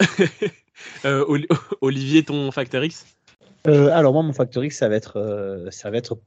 Euh, 1.04 1.24
Olivier, 1.80 2.22
ton 2.22 2.50
facteur 2.50 2.84
X? 2.84 3.06
Euh, 3.66 3.88
Alors 3.92 4.12
moi, 4.12 4.22
mon 4.22 4.32
facteur 4.32 4.64
X, 4.64 4.78
ça 4.78 4.88
va 4.88 4.96
être, 4.96 5.16
euh, 5.16 5.70
ça 5.70 5.90
va 5.90 5.98
être 5.98 6.18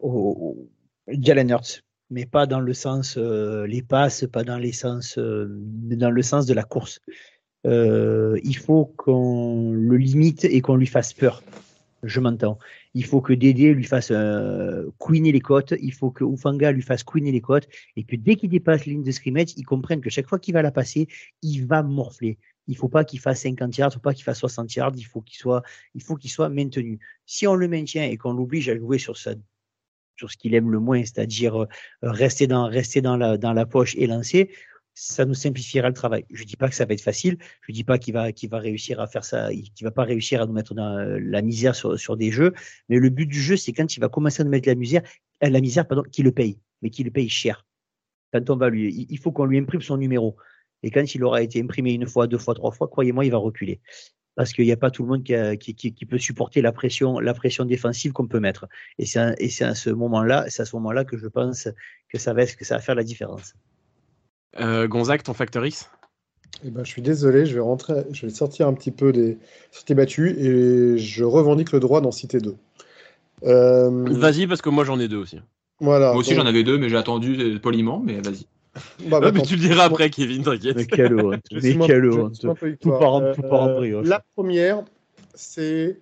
Jalen 1.07 1.49
Hurts, 1.49 1.83
mais 2.09 2.25
pas 2.25 2.45
dans 2.45 2.59
le 2.59 2.73
sens 2.73 3.17
les 3.17 3.81
passes, 3.81 4.25
pas 4.31 4.43
dans 4.43 4.57
les 4.57 4.71
sens, 4.71 5.17
dans 5.17 6.11
le 6.11 6.21
sens 6.21 6.45
de 6.45 6.53
la 6.53 6.63
course. 6.63 6.99
Il 7.65 8.57
faut 8.57 8.85
qu'on 8.85 9.71
le 9.73 9.97
limite 9.97 10.45
et 10.45 10.61
qu'on 10.61 10.75
lui 10.75 10.87
fasse 10.87 11.13
peur. 11.13 11.43
Je 12.03 12.19
m'entends. 12.19 12.57
Il 12.93 13.03
faut 13.03 13.21
que 13.21 13.33
Dédé 13.33 13.73
lui 13.73 13.83
fasse 13.83 14.11
euh, 14.11 14.89
les 15.09 15.39
côtes. 15.41 15.73
Il 15.81 15.93
faut 15.93 16.11
que 16.11 16.23
Ufanga 16.23 16.71
lui 16.71 16.81
fasse 16.81 17.03
queener 17.03 17.31
les 17.31 17.41
côtes. 17.41 17.67
Et 17.97 18.03
que 18.03 18.15
dès 18.15 18.35
qu'il 18.35 18.49
dépasse 18.49 18.85
la 18.85 18.93
ligne 18.93 19.03
de 19.03 19.11
scrimmage, 19.11 19.53
il 19.57 19.65
comprenne 19.65 19.99
que 19.99 20.09
chaque 20.09 20.27
fois 20.27 20.39
qu'il 20.39 20.53
va 20.53 20.61
la 20.61 20.71
passer, 20.71 21.07
il 21.41 21.65
va 21.65 21.83
morfler. 21.83 22.37
Il 22.67 22.77
faut 22.77 22.87
pas 22.87 23.03
qu'il 23.03 23.19
fasse 23.19 23.41
50 23.41 23.77
yards, 23.77 23.89
il 23.91 23.93
faut 23.95 23.99
pas 23.99 24.13
qu'il 24.13 24.23
fasse 24.23 24.39
60 24.39 24.73
yards, 24.75 24.93
il 24.95 25.03
faut 25.03 25.21
qu'il 25.21 25.37
soit, 25.37 25.63
il 25.95 26.03
faut 26.03 26.15
qu'il 26.15 26.29
soit 26.29 26.49
maintenu. 26.49 26.99
Si 27.25 27.47
on 27.47 27.55
le 27.55 27.67
maintient 27.67 28.03
et 28.03 28.15
qu'on 28.15 28.33
l'oblige 28.33 28.69
à 28.69 28.77
jouer 28.77 28.99
sur 28.99 29.17
sur 29.17 30.29
ce 30.29 30.37
qu'il 30.37 30.53
aime 30.53 30.69
le 30.69 30.79
moins, 30.79 30.99
c'est-à-dire 30.99 31.63
euh, 31.63 31.67
rester 32.01 32.45
dans, 32.45 32.67
rester 32.67 33.01
dans 33.01 33.17
la, 33.17 33.37
dans 33.37 33.53
la 33.53 33.65
poche 33.65 33.95
et 33.97 34.05
lancer, 34.05 34.51
ça 34.99 35.23
nous 35.25 35.33
simplifiera 35.33 35.87
le 35.87 35.93
travail. 35.93 36.25
Je 36.29 36.43
dis 36.43 36.57
pas 36.57 36.67
que 36.67 36.75
ça 36.75 36.85
va 36.85 36.93
être 36.93 37.01
facile, 37.01 37.37
je 37.61 37.71
dis 37.71 37.85
pas 37.85 37.97
qu'il 37.97 38.13
va, 38.13 38.33
qu'il 38.33 38.49
va 38.49 38.59
réussir 38.59 38.99
à 38.99 39.07
faire 39.07 39.23
ça, 39.23 39.49
qu'il 39.49 39.85
va 39.85 39.91
pas 39.91 40.03
réussir 40.03 40.41
à 40.41 40.45
nous 40.45 40.51
mettre 40.51 40.73
dans 40.73 40.97
euh, 40.97 41.19
la 41.21 41.41
misère 41.41 41.73
sur, 41.73 41.97
sur 41.97 42.17
des 42.17 42.31
jeux, 42.31 42.53
mais 42.89 42.97
le 42.97 43.09
but 43.09 43.25
du 43.25 43.41
jeu, 43.41 43.55
c'est 43.55 43.71
quand 43.71 43.95
il 43.95 44.01
va 44.01 44.09
commencer 44.09 44.41
à 44.41 44.43
nous 44.43 44.51
mettre 44.51 44.67
la 44.67 44.75
misère, 44.75 45.01
euh, 45.43 45.49
la 45.49 45.61
misère, 45.61 45.87
pardon, 45.87 46.03
qu'il 46.03 46.25
le 46.25 46.33
paye, 46.33 46.59
mais 46.81 46.89
qu'il 46.89 47.05
le 47.05 47.11
paye 47.11 47.29
cher. 47.29 47.65
Quand 48.33 48.57
va 48.57 48.69
lui, 48.69 49.07
il 49.09 49.17
faut 49.17 49.31
qu'on 49.31 49.45
lui 49.45 49.57
imprime 49.57 49.81
son 49.81 49.97
numéro. 49.97 50.35
Et 50.83 50.91
quand 50.91 51.15
il 51.15 51.23
aura 51.23 51.41
été 51.41 51.61
imprimé 51.61 51.93
une 51.93 52.05
fois, 52.05 52.27
deux 52.27 52.37
fois, 52.37 52.53
trois 52.53 52.71
fois, 52.71 52.87
croyez-moi, 52.87 53.25
il 53.25 53.31
va 53.31 53.37
reculer. 53.37 53.79
Parce 54.35 54.53
qu'il 54.53 54.65
n'y 54.65 54.71
a 54.71 54.77
pas 54.77 54.91
tout 54.91 55.03
le 55.03 55.09
monde 55.09 55.23
qui, 55.23 55.75
qui, 55.75 56.05
peut 56.05 56.19
supporter 56.19 56.61
la 56.61 56.71
pression, 56.71 57.19
la 57.19 57.33
pression 57.33 57.65
défensive 57.65 58.11
qu'on 58.11 58.27
peut 58.27 58.39
mettre. 58.39 58.67
Et 58.97 59.05
c'est 59.05 59.63
à, 59.63 59.75
ce 59.75 59.89
moment-là, 59.89 60.45
c'est 60.49 60.61
à 60.61 60.65
ce 60.65 60.75
moment-là 60.75 61.03
que 61.03 61.17
je 61.17 61.27
pense 61.27 61.67
que 62.07 62.17
ça 62.17 62.33
va, 62.33 62.45
que 62.45 62.63
ça 62.63 62.75
va 62.75 62.81
faire 62.81 62.95
la 62.95 63.03
différence. 63.03 63.55
Euh, 64.59 64.87
Gonzague, 64.87 65.23
ton 65.23 65.33
facteur 65.33 65.65
X? 65.65 65.89
Eh 66.65 66.71
ben, 66.71 66.83
je 66.83 66.89
suis 66.89 67.01
désolé, 67.01 67.45
je 67.45 67.53
vais 67.53 67.59
rentrer, 67.59 68.03
je 68.11 68.25
vais 68.25 68.31
sortir 68.31 68.67
un 68.67 68.73
petit 68.73 68.91
peu 68.91 69.11
des 69.11 69.37
sorties 69.71 69.93
battues 69.93 70.35
et 70.37 70.97
je 70.97 71.23
revendique 71.23 71.71
le 71.71 71.79
droit 71.79 72.01
d'en 72.01 72.11
citer 72.11 72.39
deux. 72.39 72.55
Euh, 73.43 74.05
vas-y, 74.09 74.47
parce 74.47 74.61
que 74.61 74.69
moi 74.69 74.83
j'en 74.83 74.99
ai 74.99 75.07
deux 75.07 75.17
aussi. 75.17 75.39
Voilà, 75.79 76.11
moi 76.11 76.19
aussi 76.19 76.35
j'en 76.35 76.45
avais 76.45 76.63
deux, 76.63 76.77
mais 76.77 76.89
j'ai 76.89 76.97
attendu 76.97 77.37
euh, 77.39 77.59
poliment, 77.59 78.01
mais 78.03 78.19
vas-y. 78.19 78.45
Bah, 79.07 79.19
bah, 79.19 79.31
mais 79.33 79.41
tu 79.41 79.55
le 79.55 79.61
diras 79.61 79.85
après, 79.85 80.09
Kevin, 80.09 80.43
t'inquiète. 80.43 80.75
Mais 80.75 80.85
quelle 80.85 81.19
honte. 81.19 81.41
Mais 81.51 81.77
quelle 81.77 82.11
honte. 82.11 82.45
Tout 82.81 82.89
part 82.91 83.13
en, 83.13 83.33
tout 83.33 83.41
part 83.41 83.63
en 83.63 83.75
brioche. 83.75 84.07
La 84.07 84.21
première, 84.35 84.83
c'est, 85.33 85.99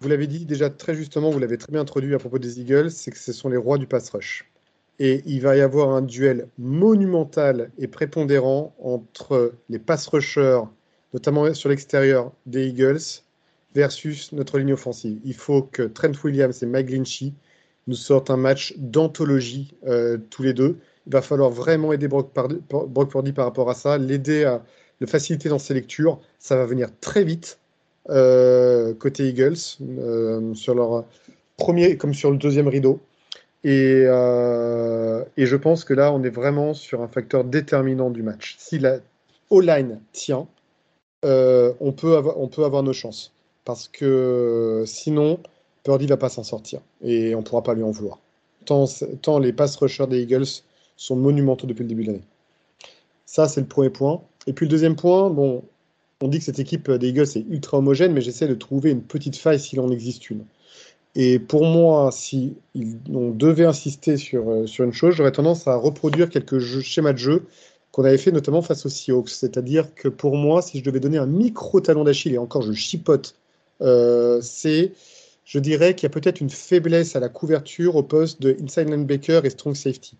vous 0.00 0.08
l'avez 0.08 0.26
dit 0.26 0.44
déjà 0.44 0.70
très 0.70 0.94
justement, 0.94 1.30
vous 1.30 1.38
l'avez 1.38 1.58
très 1.58 1.72
bien 1.72 1.80
introduit 1.80 2.14
à 2.14 2.18
propos 2.18 2.38
des 2.38 2.60
Eagles, 2.60 2.90
c'est 2.90 3.10
que 3.10 3.18
ce 3.18 3.32
sont 3.32 3.48
les 3.48 3.56
rois 3.56 3.78
du 3.78 3.86
pass 3.86 4.10
rush. 4.10 4.48
Et 5.00 5.22
il 5.26 5.40
va 5.42 5.56
y 5.56 5.60
avoir 5.60 5.90
un 5.90 6.02
duel 6.02 6.48
monumental 6.58 7.70
et 7.78 7.86
prépondérant 7.86 8.74
entre 8.80 9.54
les 9.68 9.78
pass 9.78 10.08
rushers, 10.08 10.62
notamment 11.14 11.54
sur 11.54 11.68
l'extérieur 11.68 12.32
des 12.46 12.66
Eagles, 12.66 13.22
versus 13.74 14.32
notre 14.32 14.58
ligne 14.58 14.72
offensive. 14.72 15.18
Il 15.24 15.34
faut 15.34 15.62
que 15.62 15.82
Trent 15.82 16.12
Williams 16.24 16.62
et 16.62 16.66
Mike 16.66 16.90
Lynchy 16.90 17.34
nous 17.86 17.94
sortent 17.94 18.30
un 18.30 18.36
match 18.36 18.74
d'anthologie 18.76 19.74
euh, 19.86 20.18
tous 20.30 20.42
les 20.42 20.52
deux 20.52 20.76
Il 21.06 21.12
va 21.12 21.22
falloir 21.22 21.50
vraiment 21.50 21.92
aider 21.92 22.08
Brock, 22.08 22.32
Purdy 22.32 23.32
par 23.32 23.46
rapport 23.46 23.70
à 23.70 23.74
ça, 23.74 23.98
l'aider 23.98 24.44
à 24.44 24.62
le 25.00 25.06
faciliter 25.06 25.48
dans 25.48 25.58
ses 25.58 25.74
lectures. 25.74 26.20
Ça 26.38 26.56
va 26.56 26.66
venir 26.66 26.88
très 27.00 27.24
vite 27.24 27.58
euh, 28.10 28.94
côté 28.94 29.28
Eagles, 29.28 29.56
euh, 29.80 30.54
sur 30.54 30.74
leur 30.74 31.04
premier 31.56 31.96
comme 31.96 32.14
sur 32.14 32.30
le 32.30 32.36
deuxième 32.36 32.68
rideau. 32.68 33.00
Et, 33.64 34.04
euh, 34.06 35.24
et, 35.36 35.46
je 35.46 35.56
pense 35.56 35.84
que 35.84 35.92
là, 35.94 36.12
on 36.12 36.22
est 36.22 36.30
vraiment 36.30 36.74
sur 36.74 37.02
un 37.02 37.08
facteur 37.08 37.44
déterminant 37.44 38.10
du 38.10 38.22
match. 38.22 38.56
Si 38.58 38.78
la 38.78 38.98
O-line 39.50 40.00
tient, 40.12 40.46
on, 41.24 41.92
peut 41.92 42.16
avoir, 42.16 42.38
on 42.38 42.48
peut 42.48 42.64
avoir 42.64 42.82
nos 42.82 42.92
chances. 42.92 43.32
Parce 43.64 43.88
que 43.88 44.84
sinon, 44.86 45.40
Purdy 45.82 46.06
va 46.06 46.16
pas 46.16 46.28
s'en 46.28 46.44
sortir. 46.44 46.80
Et 47.02 47.34
on 47.34 47.38
ne 47.38 47.44
pourra 47.44 47.62
pas 47.62 47.74
lui 47.74 47.82
en 47.82 47.90
vouloir. 47.90 48.18
Tant, 48.64 48.84
tant 49.22 49.38
les 49.38 49.52
pass 49.52 49.76
rushers 49.76 50.06
des 50.06 50.22
Eagles 50.22 50.62
sont 50.96 51.16
monumentaux 51.16 51.66
depuis 51.66 51.82
le 51.82 51.88
début 51.88 52.02
de 52.02 52.08
l'année. 52.08 52.24
Ça, 53.26 53.48
c'est 53.48 53.60
le 53.60 53.66
premier 53.66 53.90
point. 53.90 54.22
Et 54.46 54.52
puis 54.52 54.66
le 54.66 54.70
deuxième 54.70 54.96
point, 54.96 55.30
bon, 55.30 55.62
on 56.20 56.28
dit 56.28 56.38
que 56.38 56.44
cette 56.44 56.58
équipe 56.58 56.90
des 56.90 57.08
Eagles 57.08 57.28
est 57.36 57.44
ultra 57.48 57.78
homogène, 57.78 58.12
mais 58.12 58.20
j'essaie 58.20 58.48
de 58.48 58.54
trouver 58.54 58.90
une 58.90 59.02
petite 59.02 59.36
faille 59.36 59.60
s'il 59.60 59.80
en 59.80 59.90
existe 59.90 60.30
une. 60.30 60.44
Et 61.20 61.40
pour 61.40 61.64
moi, 61.64 62.12
si 62.12 62.54
on 63.12 63.30
devait 63.30 63.64
insister 63.64 64.16
sur, 64.16 64.48
euh, 64.48 64.66
sur 64.68 64.84
une 64.84 64.92
chose, 64.92 65.16
j'aurais 65.16 65.32
tendance 65.32 65.66
à 65.66 65.74
reproduire 65.74 66.30
quelques 66.30 66.60
schémas 66.60 67.12
de 67.12 67.18
jeu 67.18 67.42
qu'on 67.90 68.04
avait 68.04 68.18
fait 68.18 68.30
notamment 68.30 68.62
face 68.62 68.86
aux 68.86 68.88
Seahawks. 68.88 69.30
C'est-à-dire 69.30 69.92
que 69.96 70.06
pour 70.06 70.36
moi, 70.36 70.62
si 70.62 70.78
je 70.78 70.84
devais 70.84 71.00
donner 71.00 71.18
un 71.18 71.26
micro 71.26 71.80
talon 71.80 72.04
d'Achille, 72.04 72.34
et 72.34 72.38
encore 72.38 72.62
je 72.62 72.72
chipote, 72.72 73.34
euh, 73.82 74.38
c'est, 74.42 74.92
je 75.44 75.58
dirais 75.58 75.96
qu'il 75.96 76.04
y 76.04 76.06
a 76.06 76.10
peut-être 76.10 76.40
une 76.40 76.50
faiblesse 76.50 77.16
à 77.16 77.20
la 77.20 77.28
couverture 77.28 77.96
au 77.96 78.04
poste 78.04 78.40
de 78.40 78.56
inside 78.62 78.88
linebacker 78.88 79.44
et 79.44 79.50
strong 79.50 79.74
safety. 79.74 80.16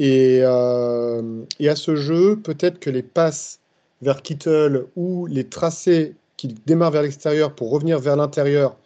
Euh, 0.00 1.44
et, 1.58 1.68
à 1.70 1.76
ce 1.76 1.96
jeu, 1.96 2.36
peut-être 2.36 2.78
que 2.78 2.90
les 2.90 3.02
passes 3.02 3.60
vers 4.02 4.20
Kittle 4.20 4.84
ou 4.96 5.24
les 5.24 5.44
tracés 5.44 6.14
qui 6.36 6.48
démarrent 6.66 6.90
vers 6.90 7.02
l'extérieur 7.02 7.54
pour 7.54 7.70
revenir 7.70 7.98
vers 8.00 8.16
l'intérieur 8.16 8.76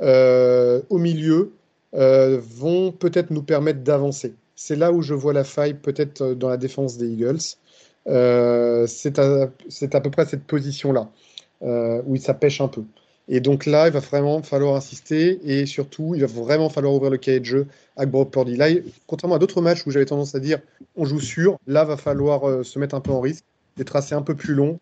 au 0.00 0.98
milieu 0.98 1.52
euh, 1.94 2.40
vont 2.40 2.92
peut-être 2.92 3.30
nous 3.30 3.42
permettre 3.42 3.80
d'avancer. 3.80 4.34
C'est 4.56 4.76
là 4.76 4.92
où 4.92 5.02
je 5.02 5.14
vois 5.14 5.32
la 5.32 5.44
faille 5.44 5.74
peut-être 5.74 6.34
dans 6.34 6.48
la 6.48 6.56
défense 6.56 6.96
des 6.96 7.08
Eagles. 7.08 7.38
c'est 8.86 9.18
à, 9.18 9.48
à, 9.92 10.00
peu 10.00 10.10
près 10.10 10.26
cette 10.26 10.44
position-là 10.44 11.08
où 11.60 12.16
ça 12.16 12.34
pêche 12.34 12.60
un 12.60 12.68
peu. 12.68 12.82
Et 13.28 13.40
donc 13.40 13.66
là, 13.66 13.88
il 13.88 13.92
va 13.92 14.00
vraiment 14.00 14.42
falloir 14.42 14.74
insister 14.74 15.38
et 15.44 15.66
surtout, 15.66 16.14
il 16.14 16.22
va 16.22 16.26
vraiment 16.26 16.70
falloir 16.70 16.94
ouvrir 16.94 17.10
le 17.10 17.18
cahier 17.18 17.40
de 17.40 17.44
jeu 17.44 17.66
avec 17.96 18.10
Brock. 18.10 18.34
Là, 18.34 18.68
contrairement 19.06 19.36
à 19.36 19.38
d'autres 19.38 19.60
matchs 19.60 19.86
où 19.86 19.90
j'avais 19.90 20.06
tendance 20.06 20.34
à 20.34 20.40
dire 20.40 20.60
on 20.96 21.04
joue 21.04 21.20
sûr, 21.20 21.58
là, 21.66 21.84
va 21.84 21.98
falloir 21.98 22.48
euh, 22.48 22.62
se 22.62 22.78
mettre 22.78 22.94
un 22.94 23.00
peu 23.00 23.10
en 23.10 23.20
risque, 23.20 23.44
des 23.76 23.84
tracés 23.84 24.14
un 24.14 24.22
peu 24.22 24.34
plus 24.34 24.54
longs 24.54 24.80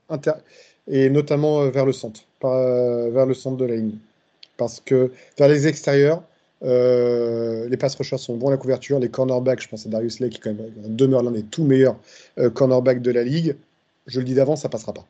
et 0.86 1.10
notamment 1.10 1.62
euh, 1.62 1.70
vers 1.70 1.84
le 1.84 1.92
centre, 1.92 2.20
euh, 2.44 3.10
vers 3.10 3.26
le 3.26 3.34
centre 3.34 3.56
de 3.56 3.64
la 3.64 3.74
ligne. 3.74 3.98
Parce 4.56 4.80
que 4.80 5.12
vers 5.38 5.48
les 5.48 5.66
extérieurs, 5.66 6.22
les 6.62 7.76
pass 7.78 7.94
rushers 7.96 8.18
sont 8.18 8.36
bons 8.36 8.48
à 8.48 8.52
la 8.52 8.56
couverture. 8.56 8.98
Les 8.98 9.10
cornerbacks, 9.10 9.62
je 9.62 9.68
pense 9.68 9.86
à 9.86 9.88
Darius 9.88 10.20
Lake 10.20 10.34
qui 10.34 10.40
quand 10.40 10.54
même 10.54 10.96
demeure 10.96 11.22
l'un 11.22 11.32
des 11.32 11.42
tout 11.42 11.64
meilleurs 11.64 11.96
cornerbacks 12.54 13.02
de 13.02 13.10
la 13.10 13.22
ligue. 13.22 13.56
Je 14.06 14.20
le 14.20 14.24
dis 14.24 14.34
d'avant, 14.34 14.56
ça 14.56 14.68
passera 14.68 14.94
pas. 14.94 15.06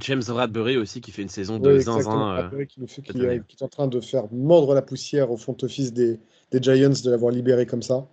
James, 0.00 0.22
Bradbury 0.26 0.76
aussi 0.76 1.00
qui 1.00 1.12
fait 1.12 1.22
une 1.22 1.28
saison 1.28 1.58
de 1.58 1.78
zinzin. 1.78 2.50
Euh, 2.52 2.64
qui, 2.64 2.80
est 2.82 3.62
en 3.62 3.68
train 3.68 3.86
de 3.86 4.00
faire 4.00 4.24
mordre 4.32 4.74
la 4.74 4.82
poussière 4.82 5.30
au 5.30 5.36
front 5.36 5.56
office 5.62 5.92
des, 5.92 6.18
des 6.50 6.60
Giants 6.60 6.90
de 6.90 7.10
l'avoir 7.10 7.30
libéré 7.30 7.66
comme 7.66 7.82
ça. 7.82 8.06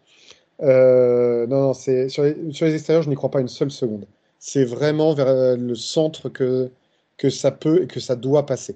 Euh, 0.61 1.47
non, 1.47 1.61
non, 1.61 1.73
c'est 1.73 2.07
sur 2.09 2.23
les, 2.23 2.35
sur 2.51 2.67
les 2.67 2.75
extérieurs, 2.75 3.01
je 3.01 3.09
n'y 3.09 3.15
crois 3.15 3.31
pas 3.31 3.41
une 3.41 3.47
seule 3.47 3.71
seconde. 3.71 4.05
C'est 4.37 4.63
vraiment 4.63 5.13
vers 5.13 5.27
euh, 5.27 5.55
le 5.55 5.73
centre 5.73 6.29
que, 6.29 6.69
que 7.17 7.29
ça 7.29 7.49
peut 7.51 7.83
et 7.83 7.87
que 7.87 7.99
ça 7.99 8.15
doit 8.15 8.45
passer. 8.45 8.75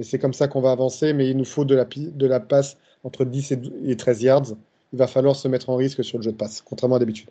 Et 0.00 0.02
c'est 0.02 0.18
comme 0.18 0.34
ça 0.34 0.48
qu'on 0.48 0.60
va 0.60 0.72
avancer, 0.72 1.12
mais 1.12 1.28
il 1.28 1.36
nous 1.36 1.44
faut 1.44 1.64
de 1.64 1.74
la, 1.74 1.84
de 1.84 2.26
la 2.26 2.40
passe 2.40 2.76
entre 3.04 3.24
10 3.24 3.54
et 3.86 3.96
13 3.96 4.22
yards. 4.22 4.46
Il 4.92 4.98
va 4.98 5.06
falloir 5.06 5.36
se 5.36 5.46
mettre 5.46 5.70
en 5.70 5.76
risque 5.76 6.02
sur 6.02 6.18
le 6.18 6.24
jeu 6.24 6.32
de 6.32 6.36
passe, 6.36 6.62
contrairement 6.62 6.96
à 6.96 6.98
d'habitude. 6.98 7.30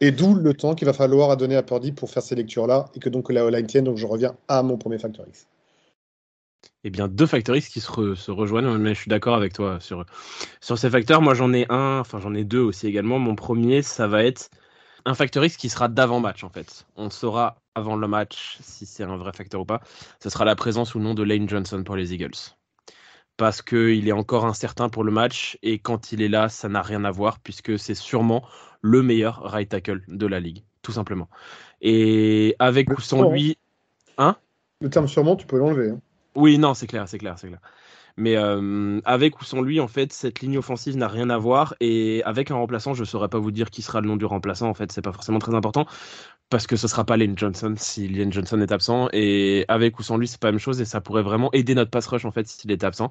Et 0.00 0.10
d'où 0.10 0.34
le 0.34 0.54
temps 0.54 0.74
qu'il 0.74 0.86
va 0.86 0.92
falloir 0.92 1.30
à 1.30 1.36
donner 1.36 1.56
à 1.56 1.62
Purdy 1.62 1.92
pour 1.92 2.10
faire 2.10 2.22
ces 2.22 2.34
lectures-là 2.34 2.86
et 2.94 3.00
que 3.00 3.08
donc 3.08 3.32
la 3.32 3.44
O-line 3.46 3.66
tienne. 3.66 3.84
Donc 3.84 3.96
je 3.96 4.06
reviens 4.06 4.36
à 4.48 4.62
mon 4.62 4.76
premier 4.76 4.98
Factor 4.98 5.26
X. 5.26 5.46
Eh 6.82 6.90
bien, 6.90 7.08
deux 7.08 7.26
Factor 7.26 7.56
X 7.56 7.68
qui 7.68 7.80
se, 7.80 8.30
rejoignent, 8.30 8.76
mais 8.78 8.94
je 8.94 9.00
suis 9.00 9.08
d'accord 9.08 9.34
avec 9.34 9.54
toi 9.54 9.78
sur, 9.80 10.04
sur 10.60 10.76
ces 10.76 10.90
facteurs. 10.90 11.22
Moi, 11.22 11.32
j'en 11.34 11.52
ai 11.52 11.64
un, 11.70 12.00
enfin 12.00 12.20
j'en 12.20 12.34
ai 12.34 12.44
deux 12.44 12.60
aussi 12.60 12.86
également. 12.86 13.18
Mon 13.18 13.36
premier, 13.36 13.80
ça 13.80 14.06
va 14.06 14.24
être 14.24 14.50
un 15.06 15.14
Factor 15.14 15.44
X 15.44 15.56
qui 15.56 15.68
sera 15.68 15.88
d'avant-match 15.88 16.44
en 16.44 16.50
fait. 16.50 16.84
On 16.96 17.08
saura 17.08 17.56
avant 17.74 17.96
le 17.96 18.08
match 18.08 18.58
si 18.60 18.86
c'est 18.86 19.04
un 19.04 19.16
vrai 19.16 19.32
facteur 19.32 19.60
ou 19.60 19.64
pas. 19.64 19.80
Ce 20.22 20.30
sera 20.30 20.44
la 20.44 20.56
présence 20.56 20.94
ou 20.94 21.00
non 21.00 21.14
de 21.14 21.22
Lane 21.22 21.48
Johnson 21.48 21.82
pour 21.84 21.96
les 21.96 22.14
Eagles 22.14 22.54
parce 23.36 23.62
qu'il 23.62 24.06
est 24.06 24.12
encore 24.12 24.46
incertain 24.46 24.88
pour 24.88 25.04
le 25.04 25.10
match 25.10 25.58
et 25.62 25.78
quand 25.78 26.12
il 26.12 26.22
est 26.22 26.28
là, 26.28 26.48
ça 26.48 26.68
n'a 26.68 26.82
rien 26.82 27.04
à 27.04 27.10
voir 27.10 27.40
puisque 27.40 27.78
c'est 27.78 27.94
sûrement 27.94 28.44
le 28.80 29.02
meilleur 29.02 29.42
right 29.42 29.68
tackle 29.68 30.02
de 30.08 30.26
la 30.26 30.40
ligue, 30.40 30.62
tout 30.82 30.92
simplement. 30.92 31.28
Et 31.80 32.54
avec 32.58 32.90
ou 32.90 33.00
sans 33.00 33.30
lui, 33.30 33.58
hein 34.18 34.36
Le 34.80 34.90
terme 34.90 35.08
sûrement, 35.08 35.36
tu 35.36 35.46
peux 35.46 35.58
l'enlever. 35.58 35.90
Hein. 35.90 36.00
Oui, 36.36 36.58
non, 36.58 36.74
c'est 36.74 36.86
clair, 36.86 37.08
c'est 37.08 37.18
clair, 37.18 37.38
c'est 37.38 37.48
clair. 37.48 37.60
Mais 38.16 38.36
euh, 38.36 39.00
avec 39.04 39.40
ou 39.40 39.44
sans 39.44 39.60
lui, 39.60 39.80
en 39.80 39.88
fait, 39.88 40.12
cette 40.12 40.40
ligne 40.40 40.58
offensive 40.58 40.96
n'a 40.96 41.08
rien 41.08 41.30
à 41.30 41.38
voir. 41.38 41.74
Et 41.80 42.22
avec 42.24 42.52
un 42.52 42.54
remplaçant, 42.54 42.94
je 42.94 43.00
ne 43.00 43.06
saurais 43.06 43.28
pas 43.28 43.38
vous 43.38 43.50
dire 43.50 43.70
qui 43.70 43.82
sera 43.82 44.00
le 44.00 44.06
nom 44.06 44.16
du 44.16 44.24
remplaçant. 44.24 44.68
En 44.68 44.74
fait, 44.74 44.92
c'est 44.92 45.02
pas 45.02 45.12
forcément 45.12 45.40
très 45.40 45.54
important 45.54 45.86
parce 46.50 46.66
que 46.66 46.76
ce 46.76 46.88
sera 46.88 47.04
pas 47.04 47.16
Lane 47.16 47.36
Johnson 47.36 47.74
si 47.76 48.08
Lane 48.08 48.32
Johnson 48.32 48.60
est 48.60 48.72
absent. 48.72 49.08
Et 49.12 49.64
avec 49.68 49.98
ou 49.98 50.02
sans 50.02 50.16
lui, 50.16 50.28
c'est 50.28 50.40
pas 50.40 50.48
la 50.48 50.52
même 50.52 50.60
chose 50.60 50.80
et 50.80 50.84
ça 50.84 51.00
pourrait 51.00 51.22
vraiment 51.22 51.50
aider 51.52 51.74
notre 51.74 51.90
pass 51.90 52.06
rush 52.06 52.24
en 52.24 52.30
fait 52.30 52.46
s'il 52.46 52.70
est 52.70 52.84
absent. 52.84 53.10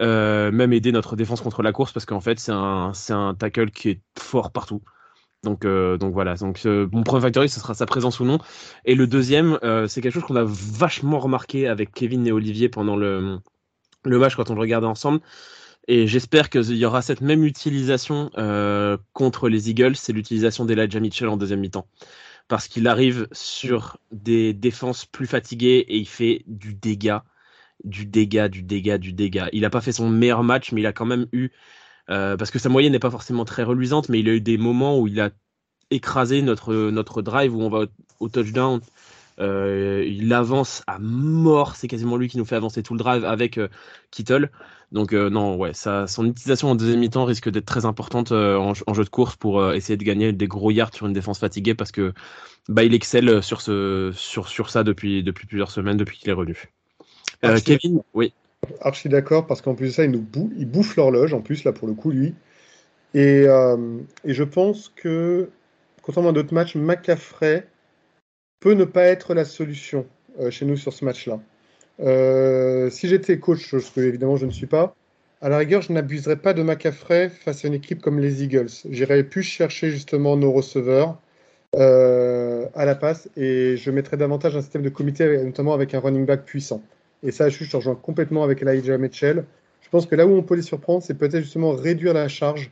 Euh, 0.00 0.50
même 0.50 0.72
aider 0.72 0.90
notre 0.90 1.14
défense 1.14 1.40
contre 1.40 1.62
la 1.62 1.70
course 1.70 1.92
parce 1.92 2.04
qu'en 2.04 2.20
fait 2.20 2.40
c'est 2.40 2.50
un, 2.50 2.90
un 3.10 3.34
tackle 3.34 3.70
qui 3.70 3.90
est 3.90 4.00
fort 4.18 4.50
partout. 4.50 4.82
Donc, 5.44 5.64
euh, 5.64 5.98
donc 5.98 6.14
voilà. 6.14 6.34
Donc 6.36 6.62
euh, 6.66 6.88
mon 6.90 7.02
premier 7.02 7.22
facteur, 7.22 7.48
ce 7.48 7.60
sera 7.60 7.74
sa 7.74 7.86
présence 7.86 8.18
ou 8.18 8.24
non. 8.24 8.38
Et 8.86 8.94
le 8.94 9.06
deuxième, 9.06 9.58
c'est 9.86 10.00
quelque 10.00 10.14
chose 10.14 10.24
qu'on 10.24 10.36
a 10.36 10.44
vachement 10.44 11.18
remarqué 11.20 11.68
avec 11.68 11.92
Kevin 11.92 12.26
et 12.26 12.32
Olivier 12.32 12.68
pendant 12.68 12.96
le, 12.96 13.38
le 14.04 14.18
match 14.18 14.34
quand 14.36 14.50
on 14.50 14.54
le 14.54 14.60
regardait 14.60 14.86
ensemble. 14.86 15.20
Et 15.86 16.06
j'espère 16.06 16.48
qu'il 16.48 16.76
y 16.76 16.86
aura 16.86 17.02
cette 17.02 17.20
même 17.20 17.44
utilisation 17.44 18.30
contre 19.12 19.48
les 19.48 19.70
Eagles, 19.70 19.96
c'est 19.96 20.14
l'utilisation 20.14 20.64
d'Elijah 20.64 20.98
Mitchell 20.98 21.28
en 21.28 21.36
deuxième 21.36 21.60
mi-temps 21.60 21.86
parce 22.48 22.68
qu'il 22.68 22.86
arrive 22.88 23.26
sur 23.32 23.98
des 24.12 24.52
défenses 24.52 25.06
plus 25.06 25.26
fatiguées 25.26 25.84
et 25.88 25.96
il 25.96 26.08
fait 26.08 26.42
du 26.46 26.74
dégât, 26.74 27.24
du 27.84 28.06
dégât, 28.06 28.48
du 28.48 28.62
dégât, 28.62 28.98
du 28.98 29.12
dégât. 29.12 29.48
Il 29.52 29.62
n'a 29.62 29.70
pas 29.70 29.80
fait 29.80 29.92
son 29.92 30.08
meilleur 30.10 30.42
match, 30.44 30.72
mais 30.72 30.82
il 30.82 30.86
a 30.86 30.92
quand 30.92 31.06
même 31.06 31.26
eu, 31.32 31.50
euh, 32.10 32.36
parce 32.36 32.50
que 32.50 32.58
sa 32.58 32.68
moyenne 32.68 32.92
n'est 32.92 32.98
pas 32.98 33.10
forcément 33.10 33.44
très 33.44 33.62
reluisante, 33.62 34.08
mais 34.08 34.20
il 34.20 34.28
a 34.28 34.34
eu 34.34 34.40
des 34.40 34.58
moments 34.58 34.98
où 34.98 35.06
il 35.08 35.20
a 35.20 35.30
écrasé 35.90 36.42
notre, 36.42 36.74
notre 36.90 37.22
drive, 37.22 37.54
où 37.54 37.62
on 37.62 37.70
va 37.70 37.86
au, 38.20 38.28
touchdown. 38.28 38.80
Euh, 39.40 40.04
il 40.06 40.32
avance 40.32 40.82
à 40.86 40.98
mort, 40.98 41.74
c'est 41.76 41.88
quasiment 41.88 42.16
lui 42.16 42.28
qui 42.28 42.38
nous 42.38 42.44
fait 42.44 42.54
avancer 42.56 42.82
tout 42.82 42.94
le 42.94 42.98
drive 42.98 43.24
avec 43.24 43.58
euh, 43.58 43.68
Kittle. 44.10 44.50
Donc 44.92 45.12
euh, 45.12 45.28
non, 45.28 45.56
ouais, 45.56 45.74
ça, 45.74 46.06
son 46.06 46.26
utilisation 46.26 46.70
en 46.70 46.74
deuxième 46.76 47.00
mi-temps 47.00 47.24
risque 47.24 47.48
d'être 47.48 47.66
très 47.66 47.84
importante 47.84 48.30
en, 48.30 48.74
jeu 48.74 49.04
de 49.04 49.08
course 49.08 49.34
pour 49.34 49.72
essayer 49.72 49.96
de 49.96 50.04
gagner 50.04 50.32
des 50.32 50.46
gros 50.46 50.70
yards 50.70 50.94
sur 50.94 51.06
une 51.06 51.12
défense 51.12 51.40
fatiguée 51.40 51.74
parce 51.74 51.90
que 51.90 52.12
bah, 52.68 52.84
il 52.84 52.94
excelle 52.94 53.42
sur, 53.42 53.60
ce, 53.60 54.12
sur, 54.14 54.48
sur 54.48 54.70
ça 54.70 54.84
depuis, 54.84 55.24
depuis 55.24 55.46
plusieurs 55.46 55.70
semaines, 55.70 55.96
depuis 55.96 56.18
qu'il 56.18 56.28
est 56.30 56.34
revenu. 56.34 56.70
Kevin, 57.64 58.02
oui. 58.14 58.32
Archi 58.80 59.08
d'accord 59.08 59.46
parce 59.46 59.60
qu'en 59.60 59.74
plus 59.74 59.88
de 59.88 59.92
ça, 59.92 60.04
il, 60.04 60.12
nous 60.12 60.24
il 60.56 60.66
bouffe 60.66 60.96
l'horloge 60.96 61.34
en 61.34 61.42
plus 61.42 61.64
là 61.64 61.72
pour 61.72 61.88
le 61.88 61.94
coup 61.94 62.10
lui. 62.10 62.34
Et, 63.14 63.46
et 64.24 64.34
je 64.34 64.44
pense 64.44 64.92
que 64.94 65.48
contrairement 66.02 66.30
à 66.30 66.32
d'autres 66.32 66.54
matchs, 66.54 66.76
McCaffrey 66.76 67.66
peut 68.60 68.74
ne 68.74 68.84
pas 68.84 69.04
être 69.04 69.34
la 69.34 69.44
solution 69.44 70.06
chez 70.50 70.64
nous 70.64 70.76
sur 70.76 70.92
ce 70.92 71.04
match-là. 71.04 71.40
Euh, 72.00 72.90
si 72.90 73.08
j'étais 73.08 73.38
coach, 73.38 73.70
ce 73.70 73.90
que 73.90 74.00
évidemment 74.00 74.36
je 74.36 74.46
ne 74.46 74.50
suis 74.50 74.66
pas, 74.66 74.94
à 75.40 75.48
la 75.48 75.58
rigueur, 75.58 75.82
je 75.82 75.92
n'abuserais 75.92 76.36
pas 76.36 76.54
de 76.54 76.62
McCaffrey 76.62 77.28
face 77.28 77.64
à 77.64 77.68
une 77.68 77.74
équipe 77.74 78.00
comme 78.00 78.18
les 78.18 78.42
Eagles. 78.42 78.70
J'irais 78.88 79.22
plus 79.24 79.42
chercher 79.42 79.90
justement 79.90 80.36
nos 80.36 80.50
receveurs 80.50 81.18
euh, 81.76 82.66
à 82.74 82.84
la 82.84 82.94
passe 82.94 83.28
et 83.36 83.76
je 83.76 83.90
mettrais 83.90 84.16
davantage 84.16 84.56
un 84.56 84.62
système 84.62 84.82
de 84.82 84.88
comité, 84.88 85.44
notamment 85.44 85.74
avec 85.74 85.92
un 85.94 86.00
running 86.00 86.24
back 86.24 86.44
puissant. 86.44 86.82
Et 87.22 87.30
ça, 87.30 87.48
je 87.48 87.76
rejoins 87.76 87.94
complètement 87.94 88.42
avec 88.42 88.62
Elijah 88.62 88.96
Mitchell. 88.96 89.44
Je 89.82 89.88
pense 89.90 90.06
que 90.06 90.14
là 90.14 90.26
où 90.26 90.34
on 90.34 90.42
peut 90.42 90.54
les 90.56 90.62
surprendre, 90.62 91.02
c'est 91.02 91.14
peut-être 91.14 91.42
justement 91.42 91.72
réduire 91.72 92.14
la 92.14 92.28
charge 92.28 92.70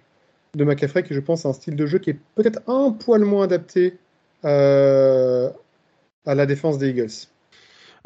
de 0.55 0.64
McCaffrey, 0.64 1.03
qui 1.03 1.14
je 1.14 1.20
pense 1.20 1.47
a 1.47 1.51
un 1.51 1.53
style 1.53 1.76
de 1.76 1.87
jeu 1.87 1.99
qui 1.99 2.11
est 2.11 2.18
peut-être 2.35 2.61
un 2.68 2.93
poil 2.93 3.22
moins 3.22 3.45
adapté 3.45 3.99
euh, 4.45 5.51
à 6.26 6.34
la 6.34 6.46
défense 6.46 6.78
des 6.78 6.90
Eagles. 6.90 7.28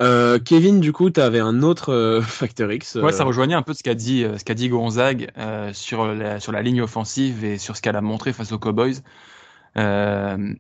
Euh, 0.01 0.39
Kevin, 0.39 0.81
du 0.81 0.93
coup, 0.93 1.11
tu 1.11 1.21
avais 1.21 1.41
un 1.41 1.63
autre 1.63 1.93
euh, 1.93 2.21
Factor 2.23 2.71
X. 2.71 2.97
Ouais, 2.97 3.13
ça 3.13 3.23
euh, 3.23 3.27
rejoignait 3.27 3.55
un 3.55 3.63
peu 3.63 3.75
ce 3.75 3.83
qu'a 3.83 3.95
dit, 3.95 4.25
euh, 4.25 4.37
ce 4.39 4.45
qu'a 4.45 4.55
dit 4.55 4.69
Gonzague 4.69 5.31
euh, 5.39 5.73
sur, 5.73 6.07
la, 6.07 6.41
sur 6.41 6.53
la 6.53 6.63
ligne 6.63 6.83
offensive 6.83 7.45
et 7.45 7.59
sur 7.59 7.77
ce 7.77 7.83
qu'elle 7.83 7.97
a 7.97 8.03
montré 8.03 8.33
face 8.33 8.53
aux 8.53 8.59
Cowboys. 8.59 8.97
Euh, 9.77 10.55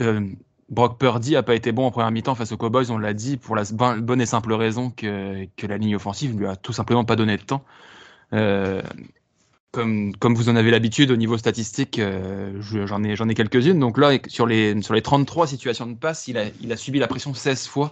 euh, 0.00 0.20
Brock 0.68 0.98
Purdy 0.98 1.36
a 1.36 1.42
pas 1.42 1.54
été 1.54 1.70
bon 1.70 1.86
en 1.86 1.90
première 1.90 2.10
mi-temps 2.10 2.34
face 2.34 2.52
aux 2.52 2.56
Cowboys, 2.56 2.90
on 2.90 2.98
l'a 2.98 3.12
dit, 3.12 3.36
pour 3.36 3.56
la 3.56 3.64
bonne 3.72 4.20
et 4.20 4.26
simple 4.26 4.52
raison 4.54 4.90
que, 4.90 5.46
que 5.56 5.66
la 5.66 5.76
ligne 5.76 5.96
offensive 5.96 6.38
lui 6.38 6.46
a 6.46 6.56
tout 6.56 6.72
simplement 6.72 7.04
pas 7.04 7.16
donné 7.16 7.36
de 7.36 7.42
temps. 7.42 7.62
Comme, 9.72 10.14
comme 10.16 10.34
vous 10.34 10.50
en 10.50 10.56
avez 10.56 10.70
l'habitude 10.70 11.10
au 11.10 11.16
niveau 11.16 11.38
statistique, 11.38 11.98
euh, 11.98 12.60
je- 12.60 12.86
j'en 12.86 13.02
ai, 13.04 13.12
ai 13.14 13.34
quelques-unes. 13.34 13.78
Donc 13.78 13.96
là, 13.98 14.18
sur 14.28 14.46
les, 14.46 14.80
sur 14.82 14.92
les 14.94 15.00
33 15.02 15.46
situations 15.46 15.86
de 15.86 15.94
passe, 15.94 16.28
il 16.28 16.36
a, 16.38 16.44
il 16.60 16.70
a 16.72 16.76
subi 16.76 16.98
la 16.98 17.08
pression 17.08 17.32
16 17.32 17.66
fois 17.68 17.90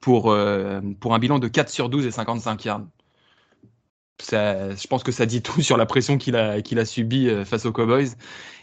pour, 0.00 0.30
euh, 0.32 0.80
pour 1.00 1.14
un 1.14 1.18
bilan 1.20 1.38
de 1.40 1.48
4 1.48 1.70
sur 1.70 1.88
12 1.90 2.06
et 2.06 2.10
55 2.12 2.64
yards. 2.64 2.86
Ça, 4.20 4.74
je 4.76 4.86
pense 4.86 5.02
que 5.02 5.10
ça 5.12 5.26
dit 5.26 5.42
tout 5.42 5.60
sur 5.62 5.76
la 5.76 5.86
pression 5.86 6.16
qu'il 6.18 6.36
a, 6.36 6.62
qu'il 6.62 6.78
a 6.78 6.84
subie 6.84 7.28
euh, 7.28 7.44
face 7.44 7.66
aux 7.66 7.72
Cowboys. 7.72 8.10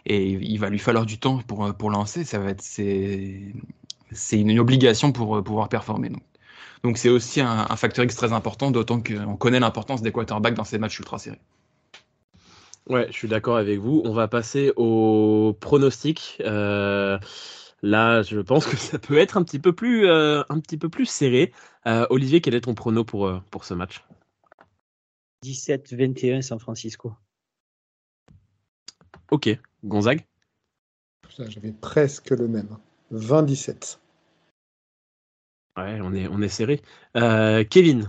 Et 0.05 0.31
il 0.31 0.57
va 0.59 0.69
lui 0.69 0.79
falloir 0.79 1.05
du 1.05 1.19
temps 1.19 1.39
pour, 1.47 1.65
euh, 1.65 1.73
pour 1.73 1.91
lancer. 1.91 2.23
Ça 2.25 2.39
va 2.39 2.49
être, 2.51 2.61
c'est, 2.61 3.53
une 4.33 4.59
obligation 4.59 5.11
pour 5.11 5.37
euh, 5.37 5.43
pouvoir 5.43 5.69
performer. 5.69 6.09
Donc, 6.09 6.23
donc 6.83 6.97
c'est 6.97 7.09
aussi 7.09 7.41
un, 7.41 7.67
un 7.69 7.75
facteur 7.77 8.05
X 8.05 8.15
très 8.15 8.33
important, 8.33 8.71
d'autant 8.71 9.01
qu'on 9.01 9.37
connaît 9.37 9.59
l'importance 9.59 10.01
des 10.01 10.11
quarterbacks 10.11 10.55
dans 10.55 10.63
ces 10.65 10.77
matchs 10.79 10.99
ultra 10.99 11.19
serrés. 11.19 11.39
Ouais, 12.89 13.05
je 13.11 13.13
suis 13.13 13.27
d'accord 13.27 13.57
avec 13.57 13.77
vous. 13.77 14.01
On 14.03 14.13
va 14.13 14.27
passer 14.27 14.73
au 14.75 15.55
pronostic. 15.59 16.37
Euh, 16.41 17.19
là, 17.83 18.23
je 18.23 18.39
pense 18.39 18.65
que 18.65 18.75
ça 18.77 18.97
peut 18.97 19.17
être 19.17 19.37
un 19.37 19.43
petit 19.43 19.59
peu 19.59 19.73
plus, 19.73 20.07
euh, 20.07 20.41
un 20.49 20.59
petit 20.59 20.77
peu 20.77 20.89
plus 20.89 21.05
serré. 21.05 21.53
Euh, 21.85 22.07
Olivier, 22.09 22.41
quel 22.41 22.55
est 22.55 22.61
ton 22.61 22.73
prono 22.73 23.03
pour, 23.03 23.27
euh, 23.27 23.39
pour 23.51 23.63
ce 23.63 23.75
match? 23.75 24.03
17-21 25.43 26.41
San 26.41 26.59
Francisco. 26.59 27.13
Ok, 29.29 29.49
Gonzague? 29.85 30.25
J'avais 31.37 31.71
presque 31.71 32.31
le 32.31 32.47
même. 32.47 32.77
20-17. 33.11 33.99
Ouais, 35.77 35.99
on 36.01 36.13
est, 36.13 36.27
on 36.27 36.41
est 36.41 36.49
serré. 36.49 36.81
Euh, 37.15 37.63
Kevin? 37.63 38.07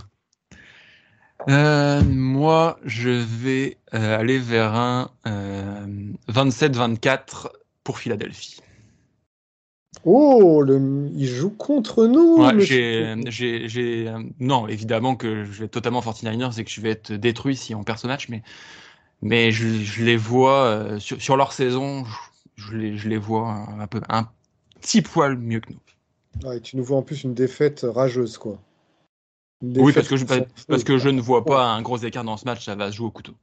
Euh, 1.49 2.01
moi, 2.03 2.79
je 2.85 3.09
vais 3.09 3.77
euh, 3.93 4.17
aller 4.19 4.37
vers 4.37 4.73
un 4.75 5.09
euh, 5.27 5.85
27-24 6.29 7.49
pour 7.83 7.97
Philadelphie. 7.99 8.61
Oh, 10.05 10.61
le... 10.61 11.09
il 11.13 11.27
joue 11.27 11.49
contre 11.49 12.07
nous. 12.07 12.41
Ouais, 12.41 12.53
le- 12.53 12.59
j'ai, 12.63 13.15
j'ai, 13.27 13.67
j'ai, 13.67 14.07
euh, 14.07 14.23
non, 14.39 14.67
évidemment 14.67 15.15
que 15.15 15.43
je 15.43 15.59
vais 15.59 15.65
être 15.65 15.71
totalement 15.71 16.01
49ers 16.01 16.59
et 16.59 16.63
que 16.63 16.71
je 16.71 16.81
vais 16.81 16.91
être 16.91 17.11
détruit 17.11 17.55
si 17.55 17.75
on 17.75 17.83
perd 17.83 17.99
ce 17.99 18.07
match, 18.07 18.29
mais, 18.29 18.41
mais 19.21 19.51
je, 19.51 19.67
je 19.67 20.03
les 20.03 20.17
vois 20.17 20.65
euh, 20.65 20.99
sur, 20.99 21.21
sur 21.21 21.37
leur 21.37 21.53
saison, 21.53 22.05
je, 22.57 22.63
je 22.63 22.77
les, 22.77 22.97
je 22.97 23.09
les 23.09 23.17
vois 23.17 23.65
un, 23.79 23.87
peu, 23.87 24.01
un 24.09 24.29
petit 24.81 25.01
poil 25.01 25.37
mieux 25.37 25.59
que 25.59 25.73
nous. 25.73 25.79
Ouais, 26.43 26.59
tu 26.61 26.77
nous 26.77 26.83
vois 26.83 26.97
en 26.97 27.01
plus 27.01 27.23
une 27.23 27.33
défaite 27.33 27.83
rageuse, 27.83 28.37
quoi. 28.37 28.59
Oui, 29.61 29.93
parce 29.93 30.07
que 30.07 30.17
je, 30.17 30.25
parce 30.67 30.83
que 30.83 30.97
je 30.97 31.09
ne 31.09 31.21
vois 31.21 31.45
pas 31.45 31.65
un 31.65 31.81
gros 31.81 31.97
écart 31.97 32.23
dans 32.23 32.37
ce 32.37 32.45
match, 32.45 32.65
ça 32.65 32.75
va 32.75 32.91
se 32.91 32.97
jouer 32.97 33.07
au 33.07 33.11
couteau. 33.11 33.33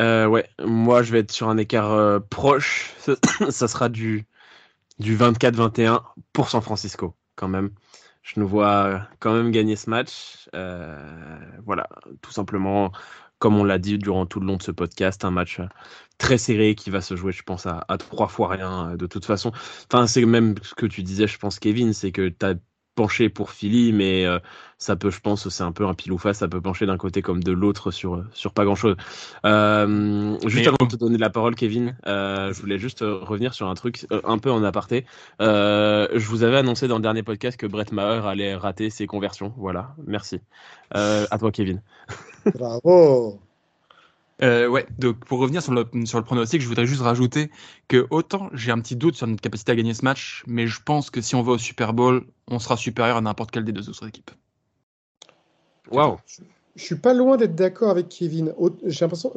Euh, 0.00 0.26
ouais, 0.26 0.48
moi 0.64 1.02
je 1.02 1.12
vais 1.12 1.20
être 1.20 1.32
sur 1.32 1.48
un 1.48 1.56
écart 1.56 1.92
euh, 1.92 2.20
proche. 2.20 2.92
Ça, 2.98 3.14
ça 3.50 3.68
sera 3.68 3.88
du, 3.88 4.26
du 4.98 5.16
24-21 5.16 6.02
pour 6.32 6.48
San 6.48 6.62
Francisco, 6.62 7.14
quand 7.36 7.48
même. 7.48 7.70
Je 8.22 8.40
nous 8.40 8.48
vois 8.48 9.06
quand 9.20 9.34
même 9.34 9.50
gagner 9.50 9.76
ce 9.76 9.90
match. 9.90 10.48
Euh, 10.54 11.38
voilà, 11.64 11.88
tout 12.22 12.32
simplement, 12.32 12.90
comme 13.38 13.56
on 13.56 13.64
l'a 13.64 13.78
dit 13.78 13.98
durant 13.98 14.24
tout 14.24 14.40
le 14.40 14.46
long 14.46 14.56
de 14.56 14.62
ce 14.62 14.70
podcast, 14.70 15.24
un 15.26 15.30
match 15.30 15.60
euh, 15.60 15.66
très 16.16 16.38
serré 16.38 16.74
qui 16.74 16.88
va 16.88 17.02
se 17.02 17.16
jouer, 17.16 17.32
je 17.32 17.42
pense, 17.42 17.66
à, 17.66 17.84
à 17.88 17.98
trois 17.98 18.28
fois 18.28 18.48
rien 18.48 18.92
euh, 18.92 18.96
de 18.96 19.06
toute 19.06 19.26
façon. 19.26 19.52
Enfin, 19.92 20.06
c'est 20.06 20.24
même 20.24 20.54
ce 20.62 20.74
que 20.74 20.86
tu 20.86 21.02
disais, 21.02 21.26
je 21.26 21.38
pense, 21.38 21.58
Kevin, 21.58 21.92
c'est 21.92 22.12
que 22.12 22.28
tu 22.30 22.46
as 22.46 22.54
penché 22.94 23.28
pour 23.28 23.50
Philly, 23.50 23.92
mais 23.92 24.24
euh, 24.24 24.38
ça 24.78 24.96
peut, 24.96 25.10
je 25.10 25.20
pense, 25.20 25.48
c'est 25.48 25.62
un 25.62 25.72
peu 25.72 25.86
un 25.86 25.94
pile 25.94 26.12
ou 26.12 26.18
face, 26.18 26.38
ça 26.38 26.48
peut 26.48 26.60
pencher 26.60 26.86
d'un 26.86 26.96
côté 26.96 27.22
comme 27.22 27.42
de 27.42 27.52
l'autre 27.52 27.90
sur, 27.90 28.24
sur 28.32 28.52
pas 28.52 28.64
grand 28.64 28.74
chose. 28.74 28.96
Euh, 29.44 30.38
juste 30.46 30.56
Mais- 30.56 30.68
avant 30.68 30.86
de 30.86 30.92
te 30.92 30.96
donner 30.96 31.18
la 31.18 31.30
parole, 31.30 31.54
Kevin, 31.54 31.96
euh, 32.06 32.52
je 32.52 32.60
voulais 32.60 32.78
juste 32.78 33.02
euh, 33.02 33.18
revenir 33.22 33.54
sur 33.54 33.68
un 33.68 33.74
truc 33.74 34.06
euh, 34.12 34.20
un 34.24 34.38
peu 34.38 34.50
en 34.50 34.62
aparté. 34.62 35.06
Euh, 35.40 36.08
je 36.14 36.26
vous 36.28 36.42
avais 36.44 36.56
annoncé 36.58 36.88
dans 36.88 36.96
le 36.96 37.02
dernier 37.02 37.22
podcast 37.22 37.56
que 37.56 37.66
Brett 37.66 37.92
Maher 37.92 38.26
allait 38.26 38.54
rater 38.54 38.90
ses 38.90 39.06
conversions. 39.06 39.52
Voilà, 39.56 39.94
merci. 40.06 40.40
Euh, 40.96 41.26
à 41.30 41.38
toi, 41.38 41.50
Kevin. 41.50 41.82
Bravo. 42.54 43.43
Euh, 44.42 44.66
ouais, 44.66 44.86
donc 44.98 45.24
pour 45.24 45.38
revenir 45.38 45.62
sur 45.62 45.72
le, 45.72 45.84
sur 46.06 46.18
le 46.18 46.24
pronostic, 46.24 46.60
je 46.60 46.66
voudrais 46.66 46.86
juste 46.86 47.02
rajouter 47.02 47.50
que 47.86 48.06
autant 48.10 48.50
j'ai 48.52 48.72
un 48.72 48.80
petit 48.80 48.96
doute 48.96 49.14
sur 49.14 49.26
notre 49.26 49.40
capacité 49.40 49.72
à 49.72 49.76
gagner 49.76 49.94
ce 49.94 50.04
match, 50.04 50.42
mais 50.46 50.66
je 50.66 50.80
pense 50.84 51.10
que 51.10 51.20
si 51.20 51.34
on 51.36 51.42
va 51.42 51.52
au 51.52 51.58
Super 51.58 51.92
Bowl, 51.92 52.24
on 52.48 52.58
sera 52.58 52.76
supérieur 52.76 53.16
à 53.16 53.20
n'importe 53.20 53.52
quelle 53.52 53.64
des 53.64 53.72
deux 53.72 53.88
autres 53.88 54.08
équipes. 54.08 54.32
Waouh. 55.90 56.16
Je 56.76 56.82
suis 56.82 56.96
pas 56.96 57.14
loin 57.14 57.36
d'être 57.36 57.54
d'accord 57.54 57.90
avec 57.90 58.08
Kevin. 58.08 58.52
J'ai 58.84 59.04
l'impression, 59.04 59.32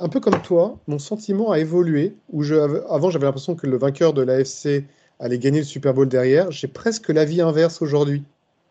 un 0.00 0.08
peu 0.08 0.20
comme 0.20 0.40
toi, 0.40 0.78
mon 0.86 0.98
sentiment 0.98 1.50
a 1.50 1.58
évolué. 1.58 2.14
Où 2.30 2.42
je, 2.42 2.54
avant, 2.90 3.10
j'avais 3.10 3.26
l'impression 3.26 3.54
que 3.54 3.66
le 3.66 3.76
vainqueur 3.76 4.14
de 4.14 4.22
l'AFC 4.22 4.84
allait 5.20 5.38
gagner 5.38 5.58
le 5.58 5.64
Super 5.66 5.92
Bowl 5.92 6.08
derrière. 6.08 6.50
J'ai 6.50 6.68
presque 6.68 7.10
l'avis 7.10 7.42
inverse 7.42 7.82
aujourd'hui. 7.82 8.24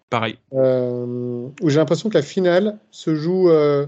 Pareil. 0.10 0.40
Euh, 0.54 1.48
où 1.62 1.70
j'ai 1.70 1.78
l'impression 1.78 2.10
que 2.10 2.16
la 2.16 2.24
finale 2.24 2.80
se 2.90 3.14
joue 3.14 3.50
euh, 3.50 3.86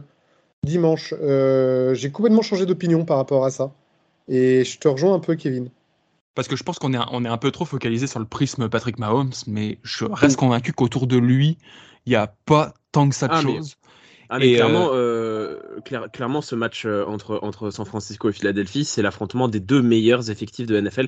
dimanche. 0.63 1.13
Euh, 1.21 1.93
j'ai 1.93 2.11
complètement 2.11 2.41
changé 2.41 2.65
d'opinion 2.65 3.05
par 3.05 3.17
rapport 3.17 3.45
à 3.45 3.51
ça. 3.51 3.71
Et 4.27 4.63
je 4.63 4.77
te 4.77 4.87
rejoins 4.87 5.13
un 5.13 5.19
peu, 5.19 5.35
Kevin. 5.35 5.69
Parce 6.35 6.47
que 6.47 6.55
je 6.55 6.63
pense 6.63 6.77
qu'on 6.79 6.93
est, 6.93 6.99
on 7.11 7.25
est 7.25 7.29
un 7.29 7.37
peu 7.37 7.51
trop 7.51 7.65
focalisé 7.65 8.07
sur 8.07 8.19
le 8.19 8.25
prisme 8.25 8.69
Patrick 8.69 8.99
Mahomes, 8.99 9.31
mais 9.47 9.77
je 9.83 10.05
reste 10.05 10.37
convaincu 10.37 10.71
qu'autour 10.73 11.07
de 11.07 11.17
lui, 11.17 11.57
il 12.05 12.09
n'y 12.11 12.15
a 12.15 12.33
pas 12.45 12.73
tant 12.91 13.09
que 13.09 13.15
ça 13.15 13.27
de 13.27 13.33
Ah, 13.33 13.41
mais- 13.43 13.55
choses. 13.57 13.75
Ah, 14.29 14.37
mais 14.37 14.49
Et, 14.51 14.55
clairement, 14.55 14.89
euh, 14.93 15.38
clair- 15.83 16.09
clairement, 16.11 16.41
ce 16.41 16.55
match 16.55 16.85
euh, 16.85 17.05
entre, 17.05 17.39
entre 17.41 17.71
San 17.71 17.85
Francisco 17.85 18.29
et 18.29 18.33
Philadelphie, 18.33 18.85
c'est 18.85 19.01
l'affrontement 19.01 19.47
des 19.47 19.59
deux 19.59 19.81
meilleurs 19.81 20.29
effectifs 20.29 20.67
de 20.67 20.79
NFL. 20.79 21.07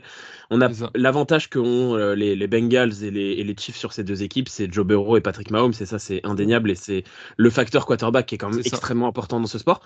On 0.49 0.61
a 0.61 0.69
l'avantage 0.95 1.49
qu'ont 1.49 1.95
euh, 1.95 2.15
les, 2.15 2.35
les 2.35 2.47
Bengals 2.47 3.03
et 3.03 3.11
les, 3.11 3.31
et 3.33 3.43
les 3.43 3.55
Chiefs 3.57 3.77
sur 3.77 3.93
ces 3.93 4.03
deux 4.03 4.23
équipes, 4.23 4.49
c'est 4.49 4.71
Joe 4.71 4.85
Burrow 4.85 5.17
et 5.17 5.21
Patrick 5.21 5.51
Mahomes, 5.51 5.73
et 5.79 5.85
ça, 5.85 5.99
c'est 5.99 6.25
indéniable, 6.25 6.71
et 6.71 6.75
c'est 6.75 7.03
le 7.37 7.49
facteur 7.49 7.85
quarterback 7.85 8.25
qui 8.25 8.35
est 8.35 8.37
quand 8.37 8.49
même 8.49 8.61
extrêmement 8.63 9.07
important 9.07 9.39
dans 9.39 9.47
ce 9.47 9.57
sport. 9.57 9.81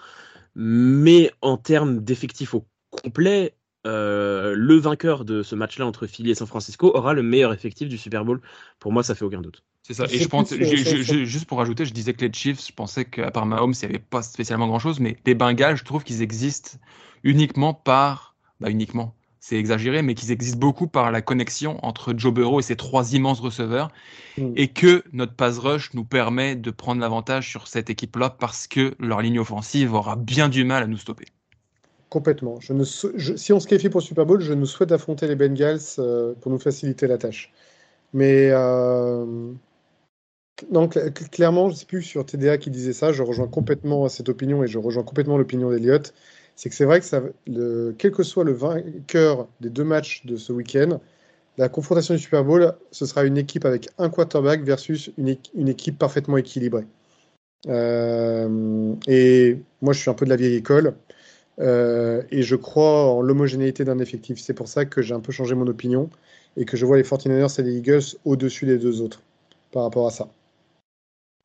Mais 0.55 1.31
en 1.41 1.57
termes 1.57 1.99
d'effectifs 2.03 2.53
au 2.53 2.65
complet, 2.89 3.55
euh, 3.85 4.53
le 4.55 4.75
vainqueur 4.77 5.25
de 5.25 5.43
ce 5.43 5.55
match-là 5.55 5.85
entre 5.85 6.07
Philly 6.07 6.31
et 6.31 6.35
San 6.35 6.47
Francisco 6.47 6.91
aura 6.95 7.13
le 7.13 7.23
meilleur 7.23 7.53
effectif 7.53 7.87
du 7.87 7.97
Super 7.97 8.25
Bowl. 8.25 8.41
Pour 8.79 8.91
moi, 8.91 9.03
ça 9.03 9.15
fait 9.15 9.25
aucun 9.25 9.41
doute. 9.41 9.63
C'est 9.83 9.93
ça. 9.93 10.05
Et 10.11 10.17
je 10.19 10.27
pense, 10.27 10.53
juste 10.55 11.45
pour 11.45 11.59
rajouter, 11.59 11.85
je 11.85 11.93
disais 11.93 12.13
que 12.13 12.25
les 12.25 12.33
Chiefs, 12.33 12.65
je 12.67 12.73
pensais 12.73 13.05
qu'à 13.05 13.29
part 13.29 13.45
Mahomes, 13.45 13.73
il 13.73 13.87
n'y 13.87 13.95
avait 13.95 14.03
pas 14.03 14.23
spécialement 14.23 14.67
grand-chose, 14.67 14.99
mais 14.99 15.17
les 15.25 15.35
Bengals, 15.35 15.77
je 15.77 15.83
trouve 15.83 16.03
qu'ils 16.03 16.23
existent 16.23 16.71
uniquement 17.23 17.73
par, 17.73 18.35
bah 18.59 18.69
uniquement, 18.71 19.13
c'est 19.39 19.57
exagéré, 19.57 20.01
mais 20.01 20.15
qu'ils 20.15 20.31
existent 20.31 20.57
beaucoup 20.57 20.87
par 20.87 21.11
la 21.11 21.21
connexion 21.21 21.77
entre 21.85 22.15
Joe 22.17 22.33
Burrow 22.33 22.59
et 22.59 22.63
ses 22.63 22.75
trois 22.75 23.13
immenses 23.13 23.39
receveurs, 23.39 23.89
Mm. 24.37 24.53
et 24.55 24.67
que 24.69 25.03
notre 25.13 25.33
pass 25.35 25.57
rush 25.59 25.93
nous 25.93 26.03
permet 26.03 26.55
de 26.55 26.71
prendre 26.71 26.99
l'avantage 27.01 27.49
sur 27.49 27.67
cette 27.67 27.89
équipe-là 27.89 28.29
parce 28.29 28.67
que 28.67 28.95
leur 28.99 29.21
ligne 29.21 29.39
offensive 29.39 29.93
aura 29.93 30.15
bien 30.15 30.49
du 30.49 30.63
mal 30.65 30.83
à 30.83 30.87
nous 30.87 30.97
stopper. 30.97 31.25
Complètement. 32.15 32.61
Si 32.61 33.51
on 33.51 33.59
se 33.59 33.67
qualifie 33.67 33.89
pour 33.89 34.01
Super 34.01 34.25
Bowl, 34.25 34.39
je 34.39 34.53
nous 34.53 34.65
souhaite 34.65 34.93
affronter 34.93 35.27
les 35.27 35.35
Bengals 35.35 35.81
euh, 35.99 36.33
pour 36.39 36.49
nous 36.49 36.59
faciliter 36.59 37.07
la 37.07 37.17
tâche. 37.17 37.51
Mais 38.13 38.51
euh, 38.51 39.51
clairement, 41.29 41.67
je 41.67 41.73
ne 41.73 41.77
sais 41.77 41.85
plus 41.85 42.03
sur 42.03 42.25
TDA 42.25 42.57
qui 42.57 42.69
disait 42.69 42.93
ça, 42.93 43.11
je 43.11 43.21
rejoins 43.21 43.49
complètement 43.49 44.07
cette 44.07 44.29
opinion 44.29 44.63
et 44.63 44.67
je 44.67 44.77
rejoins 44.79 45.03
complètement 45.03 45.37
l'opinion 45.37 45.69
d'Eliott. 45.69 46.13
C'est 46.55 46.69
que 46.69 46.75
c'est 46.75 46.85
vrai 46.85 47.01
que 47.01 47.91
quel 47.97 48.11
que 48.11 48.23
soit 48.23 48.45
le 48.45 48.53
vainqueur 48.53 49.49
des 49.59 49.69
deux 49.69 49.83
matchs 49.83 50.25
de 50.25 50.37
ce 50.37 50.53
week-end, 50.53 51.01
la 51.57 51.67
confrontation 51.67 52.13
du 52.13 52.21
Super 52.21 52.45
Bowl, 52.45 52.75
ce 52.91 53.05
sera 53.05 53.25
une 53.25 53.37
équipe 53.37 53.65
avec 53.65 53.89
un 53.97 54.09
quarterback 54.09 54.63
versus 54.63 55.11
une 55.17 55.67
équipe 55.67 55.99
parfaitement 55.99 56.37
équilibrée. 56.37 56.87
Euh, 57.67 58.95
et 59.07 59.59
moi, 59.81 59.93
je 59.93 59.99
suis 59.99 60.09
un 60.09 60.13
peu 60.13 60.25
de 60.25 60.29
la 60.29 60.35
vieille 60.35 60.55
école. 60.55 60.95
Euh, 61.59 62.23
et 62.31 62.41
je 62.41 62.55
crois 62.55 63.11
en 63.13 63.21
l'homogénéité 63.21 63.85
d'un 63.85 63.99
effectif. 63.99 64.39
C'est 64.39 64.53
pour 64.53 64.67
ça 64.67 64.85
que 64.85 65.01
j'ai 65.01 65.13
un 65.13 65.21
peu 65.21 65.31
changé 65.31 65.55
mon 65.55 65.67
opinion 65.67 66.09
et 66.57 66.65
que 66.65 66.77
je 66.77 66.85
vois 66.85 66.97
les 66.97 67.03
49ers 67.03 67.59
et 67.59 67.63
les 67.63 67.77
Eagles 67.77 68.17
au-dessus 68.25 68.65
des 68.65 68.77
deux 68.77 69.01
autres 69.01 69.21
par 69.71 69.83
rapport 69.83 70.07
à 70.07 70.11
ça. 70.11 70.29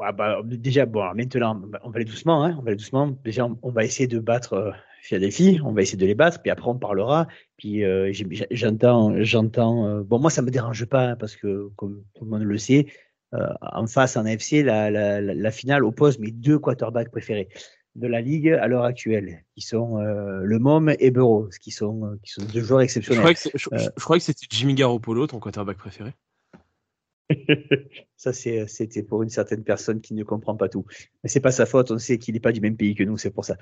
Bah, 0.01 0.41
déjà, 0.45 0.87
bon, 0.87 1.05
maintenant, 1.15 1.61
on 1.85 1.91
va 1.91 1.97
aller 1.97 2.07
doucement. 2.07 2.43
Hein, 2.45 2.57
on 2.59 2.63
va 2.63 2.69
aller 2.69 2.77
doucement. 2.77 3.15
Déjà, 3.23 3.47
on, 3.63 3.71
va 3.71 3.85
essayer 3.85 4.07
de 4.07 4.19
battre 4.19 4.55
euh, 4.55 4.71
Philadelphie. 5.03 5.61
On 5.63 5.73
va 5.73 5.83
essayer 5.83 5.99
de 5.99 6.07
les 6.07 6.15
battre. 6.15 6.41
Puis 6.41 6.51
après, 6.51 6.69
on 6.69 6.79
parlera. 6.79 7.29
Puis 7.59 7.85
euh, 7.85 8.11
j'entends, 8.51 9.23
j'entends. 9.23 9.87
euh, 9.87 10.03
bon, 10.03 10.19
moi, 10.19 10.31
ça 10.31 10.41
me 10.41 10.51
dérange 10.51 10.87
pas 10.87 11.17
parce 11.17 11.37
que, 11.37 11.69
comme 11.77 12.03
tout 12.15 12.25
le 12.25 12.31
monde 12.31 12.43
le 12.43 12.59
sait, 12.59 12.87
en 13.33 13.87
face 13.87 14.17
en 14.17 14.27
AFC, 14.27 14.65
la, 14.65 15.51
finale 15.53 15.85
oppose 15.85 16.19
mes 16.19 16.33
deux 16.33 16.59
quarterbacks 16.59 17.11
préférés 17.11 17.49
de 17.97 18.07
la 18.07 18.21
ligue 18.21 18.49
à 18.49 18.67
l'heure 18.69 18.85
actuelle, 18.85 19.45
qui 19.55 19.63
sont 19.63 19.99
le 19.99 20.59
Mom 20.59 20.95
et 20.99 21.11
Burrow, 21.11 21.49
qui 21.61 21.71
sont, 21.71 22.19
qui 22.23 22.33
sont 22.33 22.43
deux 22.45 22.63
joueurs 22.63 22.83
exceptionnels. 22.83 23.35
Je 23.55 23.89
crois 24.01 24.19
que 24.19 24.25
c'était 24.25 24.47
Jimmy 24.49 24.75
Garoppolo, 24.75 25.27
ton 25.27 25.41
quarterback 25.41 25.77
préféré. 25.77 26.15
ça, 28.17 28.33
c'était 28.33 29.03
pour 29.03 29.23
une 29.23 29.29
certaine 29.29 29.63
personne 29.63 30.01
qui 30.01 30.15
ne 30.15 30.25
comprend 30.25 30.57
pas 30.57 30.69
tout. 30.69 30.85
Mais 31.23 31.29
c'est 31.29 31.41
pas 31.41 31.53
sa 31.53 31.67
faute, 31.67 31.91
on 31.91 31.99
sait 31.99 32.19
qu'il 32.19 32.35
n'est 32.35 32.41
pas 32.41 32.53
du 32.53 32.61
même 32.61 32.77
pays 32.77 32.95
que 32.95 33.05
nous, 33.05 33.17
c'est 33.17 33.31
pour 33.31 33.45
ça. 33.45 33.57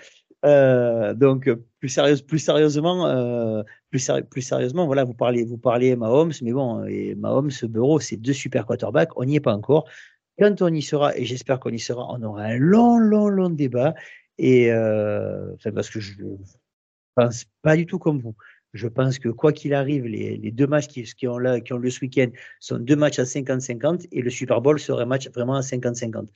Euh, 0.44 1.14
donc, 1.14 1.50
plus, 1.78 1.88
sérieuse, 1.88 2.22
plus 2.22 2.38
sérieusement, 2.38 3.06
euh, 3.06 3.62
plus, 3.90 4.10
plus, 4.30 4.42
sérieusement, 4.42 4.86
voilà, 4.86 5.04
vous 5.04 5.14
parlez, 5.14 5.44
vous 5.44 5.58
parlez 5.58 5.96
Mahomes, 5.96 6.32
mais 6.42 6.52
bon, 6.52 6.84
et 6.84 7.14
Mahomes, 7.14 7.50
Bureau, 7.64 8.00
c'est 8.00 8.16
deux 8.16 8.32
super 8.32 8.66
quarterbacks, 8.66 9.16
on 9.16 9.24
n'y 9.24 9.36
est 9.36 9.40
pas 9.40 9.54
encore. 9.54 9.88
Quand 10.38 10.62
on 10.62 10.72
y 10.72 10.82
sera, 10.82 11.16
et 11.16 11.24
j'espère 11.24 11.58
qu'on 11.60 11.70
y 11.70 11.80
sera, 11.80 12.06
on 12.10 12.22
aura 12.22 12.44
un 12.44 12.56
long, 12.56 12.98
long, 12.98 13.28
long 13.28 13.50
débat. 13.50 13.94
Et 14.38 14.72
euh, 14.72 15.54
parce 15.74 15.90
que 15.90 16.00
je 16.00 16.14
pense 17.14 17.44
pas 17.62 17.76
du 17.76 17.86
tout 17.86 17.98
comme 17.98 18.20
vous. 18.20 18.36
Je 18.74 18.86
pense 18.86 19.18
que 19.18 19.28
quoi 19.30 19.52
qu'il 19.52 19.74
arrive, 19.74 20.04
les, 20.04 20.38
deux 20.52 20.66
matchs 20.66 20.88
qui, 20.88 21.26
ont 21.26 21.38
qui 21.60 21.72
ont 21.72 21.78
le 21.78 21.90
ce 21.90 22.00
week-end 22.00 22.28
sont 22.60 22.78
deux 22.78 22.96
matchs 22.96 23.18
à 23.18 23.24
50-50 23.24 24.06
et 24.12 24.20
le 24.20 24.30
Super 24.30 24.60
Bowl 24.60 24.78
serait 24.78 25.02
un 25.02 25.06
match 25.06 25.28
vraiment 25.30 25.54
à 25.54 25.60
50-50. 25.60 26.28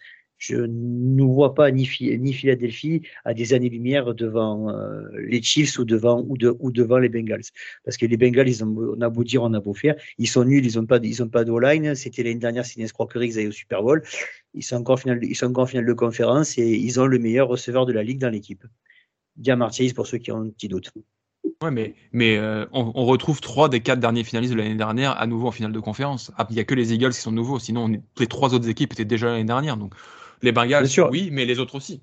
Je 0.42 0.56
ne 0.56 1.22
vois 1.22 1.54
pas 1.54 1.70
ni, 1.70 1.88
ni, 2.00 2.32
Philadelphie 2.32 3.02
à 3.24 3.32
des 3.32 3.54
années-lumière 3.54 4.12
devant 4.12 4.70
euh, 4.70 5.06
les 5.24 5.40
Chiefs 5.40 5.78
ou 5.78 5.84
devant, 5.84 6.24
ou, 6.26 6.36
de, 6.36 6.56
ou 6.58 6.72
devant 6.72 6.98
les 6.98 7.08
Bengals. 7.08 7.44
Parce 7.84 7.96
que 7.96 8.06
les 8.06 8.16
Bengals, 8.16 8.48
ils 8.48 8.64
ont, 8.64 8.76
on 8.98 9.00
a 9.02 9.08
beau 9.08 9.22
dire, 9.22 9.44
on 9.44 9.54
a 9.54 9.60
beau 9.60 9.72
faire, 9.72 9.94
ils 10.18 10.26
sont 10.26 10.44
nuls, 10.44 10.66
ils 10.66 10.76
n'ont 10.78 10.86
pas, 10.86 10.98
ils 11.00 11.22
ont 11.22 11.28
pas 11.28 11.44
line 11.44 11.94
C'était 11.94 12.24
l'année 12.24 12.40
dernière, 12.40 12.66
c'est 12.66 12.74
une 12.74 12.82
escroquerie 12.82 13.28
qu'ils 13.28 13.38
avaient 13.38 13.46
au 13.46 13.52
Super 13.52 13.84
Bowl. 13.84 14.02
Ils 14.54 14.64
sont, 14.64 14.74
encore 14.74 14.98
final, 14.98 15.20
ils 15.22 15.36
sont 15.36 15.46
encore 15.46 15.62
en 15.62 15.66
finale 15.66 15.86
de 15.86 15.92
conférence 15.92 16.58
et 16.58 16.68
ils 16.68 16.98
ont 16.98 17.06
le 17.06 17.20
meilleur 17.20 17.46
receveur 17.46 17.86
de 17.86 17.92
la 17.92 18.02
ligue 18.02 18.18
dans 18.18 18.30
l'équipe. 18.30 18.64
Bien 19.36 19.60
Chase 19.70 19.92
pour 19.92 20.08
ceux 20.08 20.18
qui 20.18 20.32
ont 20.32 20.38
un 20.38 20.50
petit 20.50 20.66
doute. 20.66 20.90
Ouais, 21.62 21.70
mais, 21.70 21.94
mais 22.10 22.36
euh, 22.36 22.66
on, 22.72 23.06
retrouve 23.06 23.40
trois 23.40 23.68
des 23.68 23.78
quatre 23.78 24.00
derniers 24.00 24.24
finalistes 24.24 24.54
de 24.54 24.58
l'année 24.58 24.74
dernière 24.74 25.20
à 25.20 25.28
nouveau 25.28 25.46
en 25.46 25.52
finale 25.52 25.70
de 25.70 25.78
conférence. 25.78 26.32
Ah, 26.36 26.48
il 26.50 26.54
n'y 26.54 26.60
a 26.60 26.64
que 26.64 26.74
les 26.74 26.92
Eagles 26.92 27.12
qui 27.12 27.20
sont 27.20 27.30
nouveaux, 27.30 27.60
sinon 27.60 27.88
les 28.18 28.26
trois 28.26 28.54
autres 28.54 28.68
équipes 28.68 28.92
étaient 28.92 29.04
déjà 29.04 29.28
l'année 29.28 29.44
dernière. 29.44 29.76
Donc 29.76 29.94
les 30.42 30.52
Bengals, 30.52 30.86
oui, 31.10 31.30
mais 31.32 31.44
les 31.44 31.58
autres 31.58 31.76
aussi. 31.76 32.02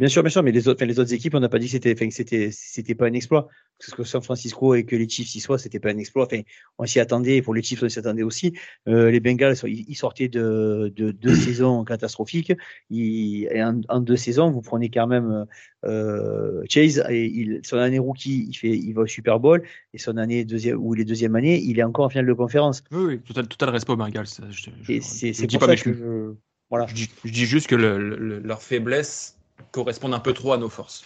Bien 0.00 0.08
sûr, 0.08 0.22
bien 0.22 0.30
sûr, 0.30 0.42
mais 0.42 0.50
les 0.50 0.66
autres, 0.66 0.82
les 0.82 0.98
autres 0.98 1.12
équipes, 1.12 1.34
on 1.34 1.40
n'a 1.40 1.50
pas 1.50 1.58
dit 1.58 1.66
que 1.66 1.72
c'était, 1.72 1.94
c'était, 2.10 2.48
c'était 2.50 2.94
pas 2.94 3.04
un 3.04 3.12
exploit. 3.12 3.48
Parce 3.78 3.92
que 3.92 4.02
San 4.02 4.22
Francisco 4.22 4.74
et 4.74 4.84
que 4.84 4.96
les 4.96 5.06
Chiefs 5.06 5.34
y 5.34 5.40
soient, 5.40 5.58
c'était 5.58 5.78
pas 5.78 5.90
un 5.90 5.98
exploit. 5.98 6.24
Enfin, 6.24 6.40
on 6.78 6.86
s'y 6.86 7.00
attendait. 7.00 7.42
Pour 7.42 7.52
les 7.52 7.62
Chiefs, 7.62 7.82
on 7.82 7.88
s'y 7.90 7.98
attendait 7.98 8.22
aussi. 8.22 8.54
Euh, 8.88 9.10
les 9.10 9.20
Bengals, 9.20 9.56
ils 9.64 9.94
sortaient 9.94 10.28
de, 10.28 10.90
de 10.96 11.10
deux 11.10 11.34
saisons 11.34 11.84
catastrophiques. 11.84 12.54
Ils, 12.88 13.44
et 13.52 13.62
en, 13.62 14.00
deux 14.00 14.16
saisons, 14.16 14.50
vous 14.50 14.62
prenez 14.62 14.88
quand 14.88 15.06
même 15.06 15.44
euh, 15.84 16.62
Chase. 16.66 17.04
Et 17.10 17.26
il, 17.26 17.60
son 17.62 17.76
année 17.76 17.98
rookie, 17.98 18.46
il 18.48 18.54
fait, 18.54 18.70
il 18.70 18.94
va 18.94 19.02
au 19.02 19.06
Super 19.06 19.38
Bowl. 19.38 19.62
Et 19.92 19.98
son 19.98 20.16
année 20.16 20.46
deuxième 20.46 20.78
ou 20.78 20.94
les 20.94 21.04
deuxièmes 21.04 21.36
années, 21.36 21.60
il 21.62 21.78
est 21.78 21.82
encore 21.82 22.06
en 22.06 22.08
finale 22.08 22.26
de 22.26 22.32
conférence. 22.32 22.82
Oui, 22.90 23.04
oui, 23.04 23.20
total, 23.20 23.48
total 23.48 23.68
respect 23.68 23.92
aux 23.92 23.96
Bengals. 23.96 24.24
Je, 24.50 24.70
je, 24.82 25.00
c'est, 25.02 25.34
c'est 25.34 25.46
pour 25.46 25.62
ça 25.62 25.76
que 25.76 25.92
je, 25.92 26.34
voilà. 26.70 26.86
Je 26.86 26.94
dis, 26.94 27.10
je 27.24 27.30
dis 27.30 27.46
juste 27.46 27.66
que 27.66 27.74
le, 27.74 28.38
leur 28.38 28.62
faiblesse 28.62 29.36
correspondent 29.72 30.14
un 30.14 30.20
peu 30.20 30.32
trop 30.32 30.52
à 30.52 30.58
nos 30.58 30.68
forces. 30.68 31.04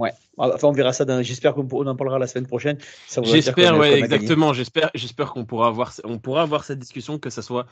Ouais. 0.00 0.12
Enfin, 0.38 0.68
on 0.68 0.72
verra 0.72 0.92
ça. 0.92 1.04
J'espère 1.22 1.54
qu'on 1.54 1.86
en 1.86 1.96
parlera 1.96 2.18
la 2.18 2.26
semaine 2.26 2.46
prochaine. 2.46 2.78
J'espère, 3.22 3.78
ouais, 3.78 3.98
exactement. 3.98 4.52
J'espère, 4.52 4.90
j'espère 4.94 5.32
qu'on 5.32 5.44
pourra 5.44 5.68
avoir, 5.68 5.92
on 6.04 6.18
pourra 6.18 6.42
avoir 6.42 6.64
cette 6.64 6.78
discussion, 6.78 7.18
que 7.18 7.30
ça 7.30 7.42
soit. 7.42 7.66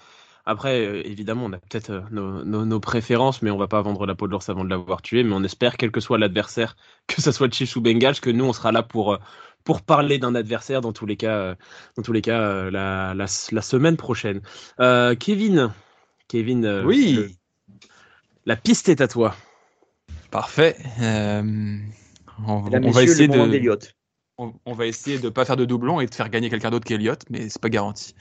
Après, 0.44 0.86
euh, 0.86 1.06
évidemment, 1.06 1.44
on 1.44 1.52
a 1.52 1.58
peut-être 1.58 1.90
euh, 1.90 2.00
nos, 2.10 2.64
nos, 2.64 2.80
préférences, 2.80 3.42
mais 3.42 3.50
on 3.50 3.58
va 3.58 3.68
pas 3.68 3.82
vendre 3.82 4.06
la 4.06 4.14
peau 4.14 4.26
de 4.26 4.32
l'ours 4.32 4.48
avant 4.48 4.64
de 4.64 4.70
l'avoir 4.70 5.02
tué. 5.02 5.22
Mais 5.22 5.34
on 5.34 5.42
espère, 5.42 5.76
quel 5.76 5.90
que 5.90 6.00
soit 6.00 6.16
l'adversaire, 6.16 6.76
que 7.06 7.20
ça 7.20 7.32
soit 7.32 7.52
Chiefs 7.52 7.76
ou 7.76 7.80
Bengals, 7.80 8.20
que 8.20 8.30
nous, 8.30 8.44
on 8.44 8.52
sera 8.52 8.72
là 8.72 8.82
pour 8.82 9.14
euh, 9.14 9.18
pour 9.64 9.82
parler 9.82 10.18
d'un 10.18 10.34
adversaire 10.34 10.80
dans 10.80 10.92
tous 10.92 11.04
les 11.04 11.16
cas, 11.16 11.54
dans 11.96 12.02
tous 12.02 12.12
les 12.12 12.22
cas, 12.22 12.70
la, 12.70 13.12
la, 13.12 13.26
la 13.52 13.62
semaine 13.62 13.98
prochaine. 13.98 14.40
Kevin, 15.18 15.74
Kevin. 16.28 16.82
oui. 16.84 17.36
la 18.46 18.56
piste 18.56 18.88
est 18.88 19.00
à 19.00 19.08
toi. 19.08 19.34
Parfait. 20.30 20.76
Euh, 21.00 21.78
on, 22.46 22.60
va 22.60 23.02
essayer 23.02 23.28
de. 23.28 23.78
On, 24.36 24.72
va 24.72 24.86
essayer 24.86 25.18
de 25.18 25.28
pas 25.30 25.44
faire 25.44 25.56
de 25.56 25.64
doublon 25.64 26.00
et 26.00 26.06
de 26.06 26.14
faire 26.14 26.28
gagner 26.28 26.50
quelqu'un 26.50 26.70
d'autre 26.70 26.84
qu'Eliott, 26.84 27.24
mais 27.30 27.48
c'est 27.48 27.60
pas 27.60 27.70
garanti. 27.70 28.14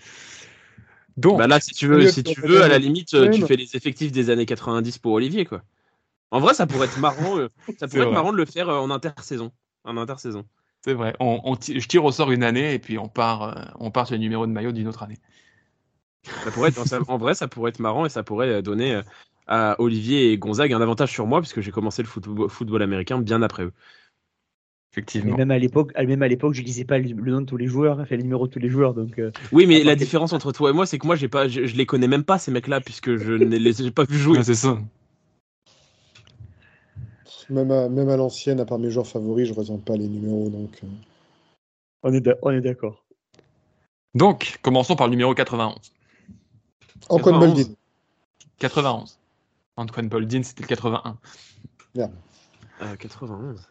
Donc, 1.18 1.40
bah 1.40 1.48
là, 1.48 1.60
si 1.60 1.74
tu 1.74 1.88
veux, 1.88 2.08
si 2.10 2.24
tu 2.24 2.40
veux, 2.42 2.62
à 2.62 2.68
la 2.68 2.80
limite, 2.80 3.10
tu 3.32 3.42
fais 3.46 3.56
les 3.56 3.76
effectifs 3.76 4.12
des 4.12 4.30
années 4.30 4.46
90 4.46 5.00
pour 5.00 5.14
Olivier, 5.14 5.46
quoi. 5.46 5.64
En 6.32 6.40
vrai, 6.40 6.54
ça 6.54 6.68
pourrait 6.68 6.88
être 6.88 7.00
marrant. 7.00 7.38
Euh, 7.38 7.50
ça 7.80 7.88
pourrait 7.88 8.04
être 8.04 8.12
marrant 8.12 8.32
de 8.32 8.38
le 8.38 8.46
faire 8.46 8.70
euh, 8.70 8.80
en 8.80 8.90
intersaison. 8.90 9.52
En 9.84 9.98
intersaison. 9.98 10.46
C'est 10.82 10.94
vrai. 10.94 11.14
On, 11.20 11.56
je 11.62 11.88
tire 11.88 12.06
au 12.06 12.12
sort 12.12 12.32
une 12.32 12.44
année 12.44 12.74
et 12.74 12.80
puis 12.80 12.98
on 12.98 13.08
part, 13.08 13.74
on 13.80 13.92
part 13.92 14.08
sur 14.08 14.16
le 14.16 14.20
numéro 14.20 14.46
de 14.46 14.52
maillot 14.52 14.72
d'une 14.72 14.88
autre 14.88 15.04
année. 15.04 15.18
Ça 16.44 16.52
pourrait 16.52 16.70
être, 16.70 17.10
en 17.10 17.18
vrai, 17.18 17.34
ça 17.34 17.48
pourrait 17.48 17.70
être 17.70 17.80
marrant 17.80 18.06
et 18.06 18.10
ça 18.10 18.24
pourrait 18.24 18.62
donner 18.62 19.02
à 19.48 19.76
Olivier 19.80 20.32
et 20.32 20.38
Gonzague 20.38 20.74
un 20.74 20.82
avantage 20.82 21.12
sur 21.12 21.26
moi 21.26 21.40
puisque 21.42 21.62
j'ai 21.62 21.72
commencé 21.72 22.04
le 22.04 22.08
football, 22.08 22.82
américain 22.82 23.20
bien 23.20 23.42
après 23.42 23.64
eux. 23.64 23.74
Effectivement. 24.94 25.38
même 25.38 25.52
à 25.52 25.60
l'époque, 25.60 25.94
même 25.96 26.24
à 26.24 26.28
l'époque, 26.28 26.54
je 26.54 26.64
lisais 26.64 26.86
pas 26.86 26.98
le 26.98 27.32
nom 27.32 27.42
de 27.42 27.46
tous 27.46 27.58
les 27.58 27.68
joueurs, 27.68 28.04
fait 28.08 28.18
le 28.18 28.24
numéro 28.24 28.48
de 28.48 28.52
tous 28.52 28.60
les 28.60 28.70
joueurs. 28.70 28.96
Donc. 28.96 29.20
Euh, 29.20 29.32
oui, 29.52 29.68
mais 29.68 29.84
la 29.84 29.96
différence 29.96 30.34
entre 30.34 30.52
toi 30.52 30.72
et 30.72 30.74
moi, 30.74 30.88
c'est 30.88 30.98
que 30.98 31.06
moi, 31.06 31.16
j'ai 31.16 31.28
pas, 31.28 31.48
je, 31.48 31.60
les 31.60 31.86
connais 31.86 32.08
même 32.08 32.24
pas 32.24 32.40
ces 32.40 32.52
mecs-là 32.52 32.82
puisque 32.82 33.16
je 33.16 33.34
ne 33.34 33.58
les 33.58 33.86
ai 33.86 33.92
pas 33.92 34.06
vu 34.06 34.18
jouer. 34.18 34.42
c'est 34.44 34.56
ça. 34.56 34.78
Même 37.50 37.72
à, 37.72 37.90
même 37.90 38.10
à 38.10 38.18
l'ancienne, 38.18 38.60
à 38.60 38.66
part 38.66 38.80
mes 38.80 38.90
joueurs 38.90 39.08
favoris, 39.08 39.48
je 39.48 39.54
ne 39.54 39.60
ressens 39.60 39.78
pas 39.78 39.96
les 39.96 40.08
numéros, 40.08 40.50
donc. 40.50 40.72
Euh. 40.84 40.88
On 42.04 42.52
est 42.52 42.62
d'accord. 42.62 43.04
Donc, 44.16 44.58
commençons 44.62 44.96
par 44.96 45.08
le 45.08 45.12
numéro 45.12 45.34
91. 45.34 45.76
Antoine 47.10 47.40
Boldin. 47.40 47.74
91. 48.60 49.20
Antoine 49.76 50.10
Boldin, 50.10 50.44
c'était 50.44 50.64
le 50.64 50.68
81. 50.68 51.18
Merde. 51.96 52.12
Euh, 52.82 52.96
91. 52.96 53.68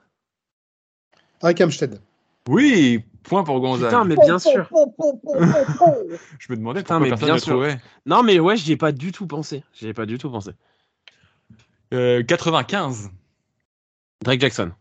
Avec 1.43 1.61
Amstead. 1.61 2.01
Oui, 2.49 3.05
point 3.24 3.43
pour 3.43 3.61
Gonzague. 3.61 3.89
Putain, 3.89 4.05
mais 4.05 4.16
bien 4.16 4.39
sûr. 4.39 4.68
je 6.39 6.53
me 6.53 6.57
demandais 6.57 6.83
pourquoi 6.83 7.01
mais 7.01 7.09
personne 7.09 7.29
bien 7.29 7.39
sûr. 7.39 7.66
Non, 8.07 8.22
mais 8.22 8.39
ouais, 8.39 8.57
j'y 8.57 8.72
ai 8.72 8.77
pas 8.77 8.93
du 8.93 9.12
tout 9.12 9.27
pensé. 9.27 9.64
J'y 9.74 9.89
ai 9.89 9.95
pas 9.95 10.07
du 10.07 10.18
tout 10.18 10.31
pensé. 10.31 10.53
Euh, 11.93 12.22
95. 12.22 13.11
Drake 14.22 14.41
Jackson. 14.41 14.72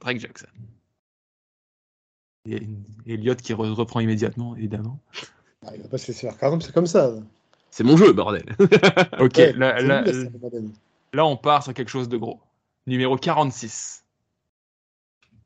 Drake 0.00 0.18
Jackson. 0.18 0.46
Et 2.48 2.60
Elliott 3.06 3.40
qui 3.40 3.52
reprend 3.52 4.00
immédiatement, 4.00 4.56
évidemment. 4.56 4.98
Ah, 5.64 5.70
il 5.76 5.82
va 5.82 5.88
pas 5.88 5.98
se 5.98 6.08
laisser 6.08 6.28
faire 6.28 6.60
c'est 6.60 6.72
comme 6.72 6.86
ça. 6.86 7.14
C'est 7.72 7.84
mon 7.84 7.96
jeu, 7.96 8.12
bordel. 8.12 8.44
ok, 9.18 9.38
là, 9.56 9.80
là, 9.80 11.24
on 11.24 11.38
part 11.38 11.64
sur 11.64 11.72
quelque 11.72 11.88
chose 11.88 12.08
de 12.08 12.18
gros. 12.18 12.38
Numéro 12.86 13.16
46. 13.16 14.04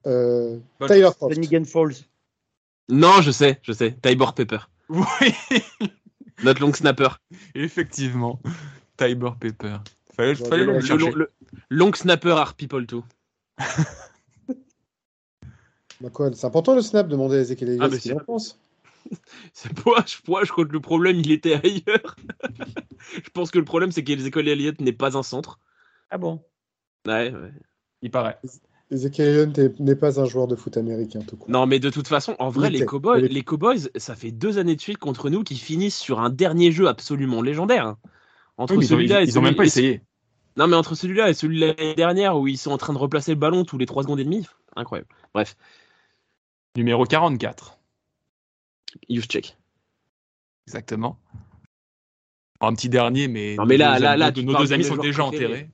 Euh, 0.06 0.58
Tyler 0.86 1.10
Falls. 1.64 1.94
Non, 2.88 3.22
je 3.22 3.30
sais, 3.30 3.60
je 3.62 3.72
sais. 3.72 3.96
Tybor 4.02 4.34
Pepper. 4.34 4.58
Oui. 4.88 5.34
Notre 6.44 6.60
long 6.60 6.72
snapper. 6.72 7.08
Effectivement. 7.54 8.40
Tybor 8.96 9.36
Pepper. 9.36 9.78
Fallait, 10.14 10.34
fallait 10.34 10.64
le, 10.64 10.78
le, 11.14 11.30
long 11.70 11.92
snapper 11.92 12.30
are 12.30 12.54
people 12.54 12.86
too. 12.86 13.04
bah 16.00 16.10
quoi, 16.12 16.30
c'est 16.32 16.46
important 16.46 16.74
le 16.74 16.82
snap, 16.82 17.08
demander 17.08 17.36
à 17.38 17.40
Ezekiel 17.40 17.78
ah, 17.80 17.90
ce 17.90 17.96
qu'il 17.96 18.14
en 18.14 18.20
pense. 18.20 18.58
c'est 19.52 19.72
pas, 19.74 20.04
je, 20.06 20.22
crois 20.22 20.44
que 20.44 20.72
le 20.72 20.80
problème 20.80 21.16
il 21.16 21.30
était 21.30 21.54
ailleurs. 21.54 22.16
je 23.12 23.30
pense 23.30 23.50
que 23.50 23.58
le 23.58 23.64
problème 23.64 23.92
c'est 23.92 24.04
qu'Ezekiel 24.04 24.48
Elliott 24.48 24.80
n'est 24.80 24.92
pas 24.92 25.16
un 25.16 25.22
centre. 25.22 25.58
Ah 26.10 26.18
bon? 26.18 26.42
Ouais, 27.06 27.32
ouais. 27.32 27.52
Il 28.02 28.10
paraît. 28.10 28.38
Ezekiel 28.90 29.28
Elliott 29.28 29.80
n'est 29.80 29.96
pas 29.96 30.20
un 30.20 30.24
joueur 30.24 30.46
de 30.46 30.56
foot 30.56 30.76
américain 30.76 31.20
tout 31.26 31.36
court. 31.36 31.50
Non, 31.50 31.66
mais 31.66 31.80
de 31.80 31.90
toute 31.90 32.06
façon, 32.06 32.36
en 32.38 32.50
vrai, 32.50 32.70
les 32.70 32.84
Cowboys, 32.84 33.20
les 33.20 33.42
Cowboys, 33.42 33.88
ça 33.96 34.14
fait 34.14 34.30
deux 34.30 34.58
années 34.58 34.76
de 34.76 34.80
suite 34.80 34.98
contre 34.98 35.28
nous 35.30 35.42
qui 35.42 35.56
finissent 35.56 35.98
sur 35.98 36.20
un 36.20 36.30
dernier 36.30 36.70
jeu 36.70 36.86
absolument 36.86 37.42
légendaire. 37.42 37.96
Entre 38.58 38.80
celui-là 38.80 39.22
ils, 39.22 39.38
ont 39.38 39.42
même 39.42 39.54
pas 39.54 39.64
essayé. 39.64 40.02
Non, 40.56 40.66
mais 40.66 40.76
entre 40.76 40.94
celui-là 40.94 41.28
et 41.28 41.34
celui 41.34 41.60
de 41.60 41.66
l'année 41.66 41.94
dernière 41.94 42.38
où 42.38 42.48
ils 42.48 42.56
sont 42.56 42.70
en 42.70 42.78
train 42.78 42.94
de 42.94 42.98
replacer 42.98 43.32
le 43.32 43.38
ballon 43.38 43.64
tous 43.64 43.76
les 43.76 43.84
3 43.84 44.04
secondes 44.04 44.20
et 44.20 44.24
demie, 44.24 44.46
incroyable. 44.74 45.08
Bref. 45.34 45.56
Numéro 46.76 47.04
44. 47.04 47.78
Check. 49.22 49.56
Exactement. 50.66 51.18
Un 52.60 52.74
petit 52.74 52.88
dernier, 52.88 53.28
mais. 53.28 53.56
Non, 53.56 53.66
mais 53.66 53.76
là, 53.76 53.98
là, 53.98 54.16
là, 54.16 54.30
nos 54.30 54.56
deux 54.56 54.72
amis 54.72 54.84
sont 54.84 54.96
déjà 54.96 55.24
enterrés. 55.24 55.70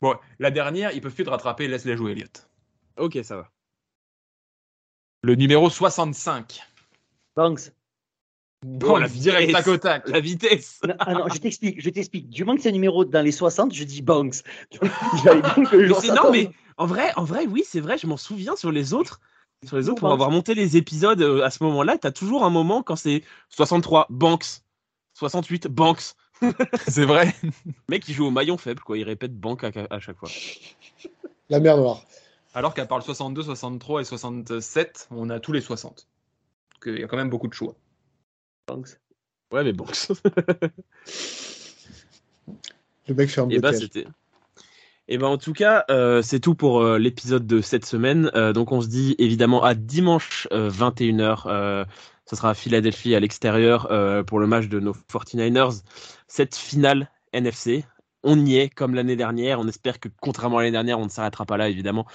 Bon, 0.00 0.16
la 0.40 0.50
dernière, 0.50 0.92
ils 0.92 1.00
peuvent 1.00 1.14
plus 1.14 1.24
te 1.24 1.30
rattraper, 1.30 1.68
laisse-les 1.68 1.96
jouer, 1.96 2.12
Elliot. 2.12 2.26
Ok, 2.96 3.18
ça 3.22 3.36
va. 3.36 3.50
Le 5.22 5.36
numéro 5.36 5.70
65. 5.70 6.60
Banks. 7.36 7.72
Bon, 8.64 8.96
la 8.96 9.06
vitesse. 9.06 9.52
tac 9.52 9.66
au 9.68 9.76
tac. 9.76 10.08
La 10.08 10.20
vitesse. 10.20 10.80
Non, 10.86 10.94
ah 10.98 11.14
non, 11.14 11.28
je 11.32 11.38
t'explique, 11.38 11.80
je 11.80 11.90
t'explique. 11.90 12.30
Du 12.30 12.44
moment 12.44 12.56
que 12.56 12.62
c'est 12.62 12.68
un 12.68 12.72
numéro 12.72 13.04
dans 13.04 13.22
les 13.22 13.32
60, 13.32 13.72
je 13.72 13.84
dis 13.84 14.02
Banks. 14.02 14.42
Donc, 14.72 14.90
bien 15.22 15.64
que 15.64 15.76
Mais 15.76 16.14
non, 16.14 16.30
mais 16.30 16.50
en 16.76 16.86
vrai, 16.86 17.12
en 17.16 17.24
vrai, 17.24 17.46
oui, 17.46 17.64
c'est 17.66 17.80
vrai, 17.80 17.98
je 17.98 18.06
m'en 18.06 18.16
souviens 18.16 18.56
sur 18.56 18.70
les 18.70 18.94
autres. 18.94 19.20
Sur 19.64 19.76
les 19.76 19.88
autres, 19.88 20.00
pour 20.00 20.12
avoir 20.12 20.30
monté 20.30 20.54
les 20.54 20.76
épisodes 20.76 21.22
euh, 21.22 21.44
à 21.44 21.50
ce 21.50 21.62
moment-là, 21.64 21.96
t'as 21.98 22.10
toujours 22.10 22.44
un 22.44 22.50
moment 22.50 22.82
quand 22.82 22.96
c'est 22.96 23.22
63, 23.50 24.06
Banks. 24.10 24.62
68, 25.14 25.68
Banks. 25.68 26.14
C'est 26.88 27.04
vrai. 27.04 27.32
Le 27.44 27.50
mec, 27.88 28.08
il 28.08 28.14
joue 28.14 28.26
au 28.26 28.30
maillon 28.32 28.56
faible, 28.58 28.80
quoi. 28.82 28.98
Il 28.98 29.04
répète 29.04 29.38
Bank 29.38 29.62
à, 29.62 29.70
à 29.90 30.00
chaque 30.00 30.16
fois. 30.18 30.28
La 31.48 31.60
mer 31.60 31.76
Noire. 31.76 32.02
Alors 32.54 32.74
qu'à 32.74 32.84
part 32.86 32.98
le 32.98 33.04
62, 33.04 33.42
63 33.44 34.00
et 34.00 34.04
67, 34.04 35.08
on 35.12 35.30
a 35.30 35.38
tous 35.38 35.52
les 35.52 35.60
60. 35.60 36.08
Donc, 36.74 36.88
euh, 36.88 36.96
il 36.96 37.00
y 37.00 37.04
a 37.04 37.06
quand 37.06 37.16
même 37.16 37.30
beaucoup 37.30 37.46
de 37.48 37.54
choix. 37.54 37.76
Banks. 38.66 38.98
Ouais, 39.52 39.62
mais 39.62 39.72
Banks. 39.72 40.08
Le 43.06 43.14
mec 43.14 43.30
fait 43.30 43.40
un 43.40 43.48
Et 43.48 43.58
bah, 43.58 43.70
blocage. 43.70 43.80
c'était. 43.80 44.06
Et 45.12 45.18
ben 45.18 45.26
en 45.26 45.36
tout 45.36 45.52
cas, 45.52 45.84
euh, 45.90 46.22
c'est 46.22 46.40
tout 46.40 46.54
pour 46.54 46.80
euh, 46.80 46.96
l'épisode 46.96 47.46
de 47.46 47.60
cette 47.60 47.84
semaine. 47.84 48.30
Euh, 48.34 48.54
donc 48.54 48.72
on 48.72 48.80
se 48.80 48.86
dit 48.86 49.14
évidemment 49.18 49.62
à 49.62 49.74
dimanche 49.74 50.48
euh, 50.52 50.70
21h. 50.70 51.42
Euh, 51.44 51.84
ce 52.24 52.34
sera 52.34 52.48
à 52.48 52.54
Philadelphie 52.54 53.14
à 53.14 53.20
l'extérieur 53.20 53.88
pour 54.26 54.38
le 54.38 54.46
match 54.46 54.68
de 54.68 54.80
nos 54.80 54.94
49ers. 55.12 55.82
Cette 56.28 56.56
finale 56.56 57.10
NFC. 57.34 57.84
On 58.24 58.44
y 58.44 58.56
est 58.56 58.68
comme 58.68 58.94
l'année 58.94 59.16
dernière. 59.16 59.60
On 59.60 59.68
espère 59.68 60.00
que 60.00 60.08
contrairement 60.20 60.58
à 60.58 60.60
l'année 60.62 60.72
dernière, 60.72 60.98
on 60.98 61.04
ne 61.04 61.10
s'arrêtera 61.10 61.44
pas 61.44 61.56
là 61.56 61.68
évidemment 61.68 62.06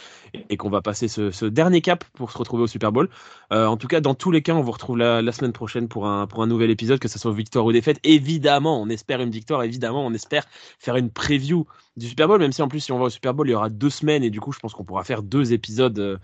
et, 0.49 0.57
qu'on 0.57 0.69
va 0.69 0.81
passer 0.81 1.07
ce, 1.07 1.31
ce 1.31 1.45
dernier 1.45 1.81
cap 1.81 2.03
pour 2.13 2.31
se 2.31 2.37
retrouver 2.37 2.63
au 2.63 2.67
Super 2.67 2.91
Bowl. 2.91 3.09
Euh, 3.51 3.65
en 3.65 3.77
tout 3.77 3.87
cas, 3.87 3.99
dans 3.99 4.15
tous 4.15 4.31
les 4.31 4.41
cas, 4.41 4.53
on 4.53 4.61
vous 4.61 4.71
retrouve 4.71 4.97
la, 4.97 5.21
la 5.21 5.31
semaine 5.31 5.53
prochaine 5.53 5.87
pour 5.87 6.07
un, 6.07 6.27
pour 6.27 6.41
un 6.43 6.47
nouvel 6.47 6.69
épisode, 6.69 6.99
que 6.99 7.07
ce 7.07 7.19
soit 7.19 7.33
victoire 7.33 7.65
ou 7.65 7.71
défaite. 7.71 7.99
Évidemment, 8.03 8.81
on 8.81 8.89
espère 8.89 9.21
une 9.21 9.31
victoire. 9.31 9.63
Évidemment, 9.63 10.05
on 10.05 10.13
espère 10.13 10.45
faire 10.79 10.95
une 10.95 11.09
preview 11.09 11.65
du 11.97 12.07
Super 12.07 12.27
Bowl, 12.27 12.39
même 12.39 12.51
si 12.51 12.61
en 12.61 12.67
plus 12.67 12.79
si 12.79 12.91
on 12.91 12.99
va 12.99 13.05
au 13.05 13.09
Super 13.09 13.33
Bowl 13.33 13.47
il 13.47 13.51
y 13.51 13.55
aura 13.55 13.69
deux 13.69 13.89
semaines 13.89 14.23
et 14.23 14.29
du 14.29 14.39
coup 14.39 14.51
je 14.51 14.59
pense 14.59 14.73
qu'on 14.73 14.83
pourra 14.83 15.03
faire 15.03 15.23
deux 15.23 15.51
épisodes 15.51 15.97
euh, 15.97 16.17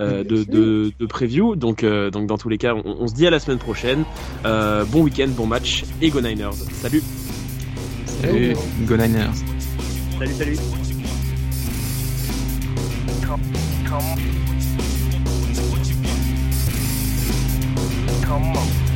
euh, 0.00 0.24
de, 0.24 0.42
de, 0.44 0.92
de 0.98 1.06
preview. 1.06 1.56
Donc, 1.56 1.84
euh, 1.84 2.10
donc 2.10 2.26
dans 2.26 2.38
tous 2.38 2.48
les 2.48 2.58
cas, 2.58 2.74
on, 2.74 2.82
on 2.84 3.06
se 3.06 3.14
dit 3.14 3.26
à 3.26 3.30
la 3.30 3.38
semaine 3.38 3.58
prochaine. 3.58 4.04
Bon 4.44 5.02
week-end, 5.02 5.28
bon 5.28 5.46
match 5.46 5.84
et 6.02 6.10
go 6.10 6.20
Niners. 6.20 6.52
Salut 6.72 7.02
Salut, 8.20 8.58
Go 8.86 8.96
Niners. 8.96 9.42
Salut, 10.18 10.34
salut. 10.36 10.60
Come, 13.22 13.42
come. 13.86 14.20
Come 18.22 18.56
on. 18.56 18.89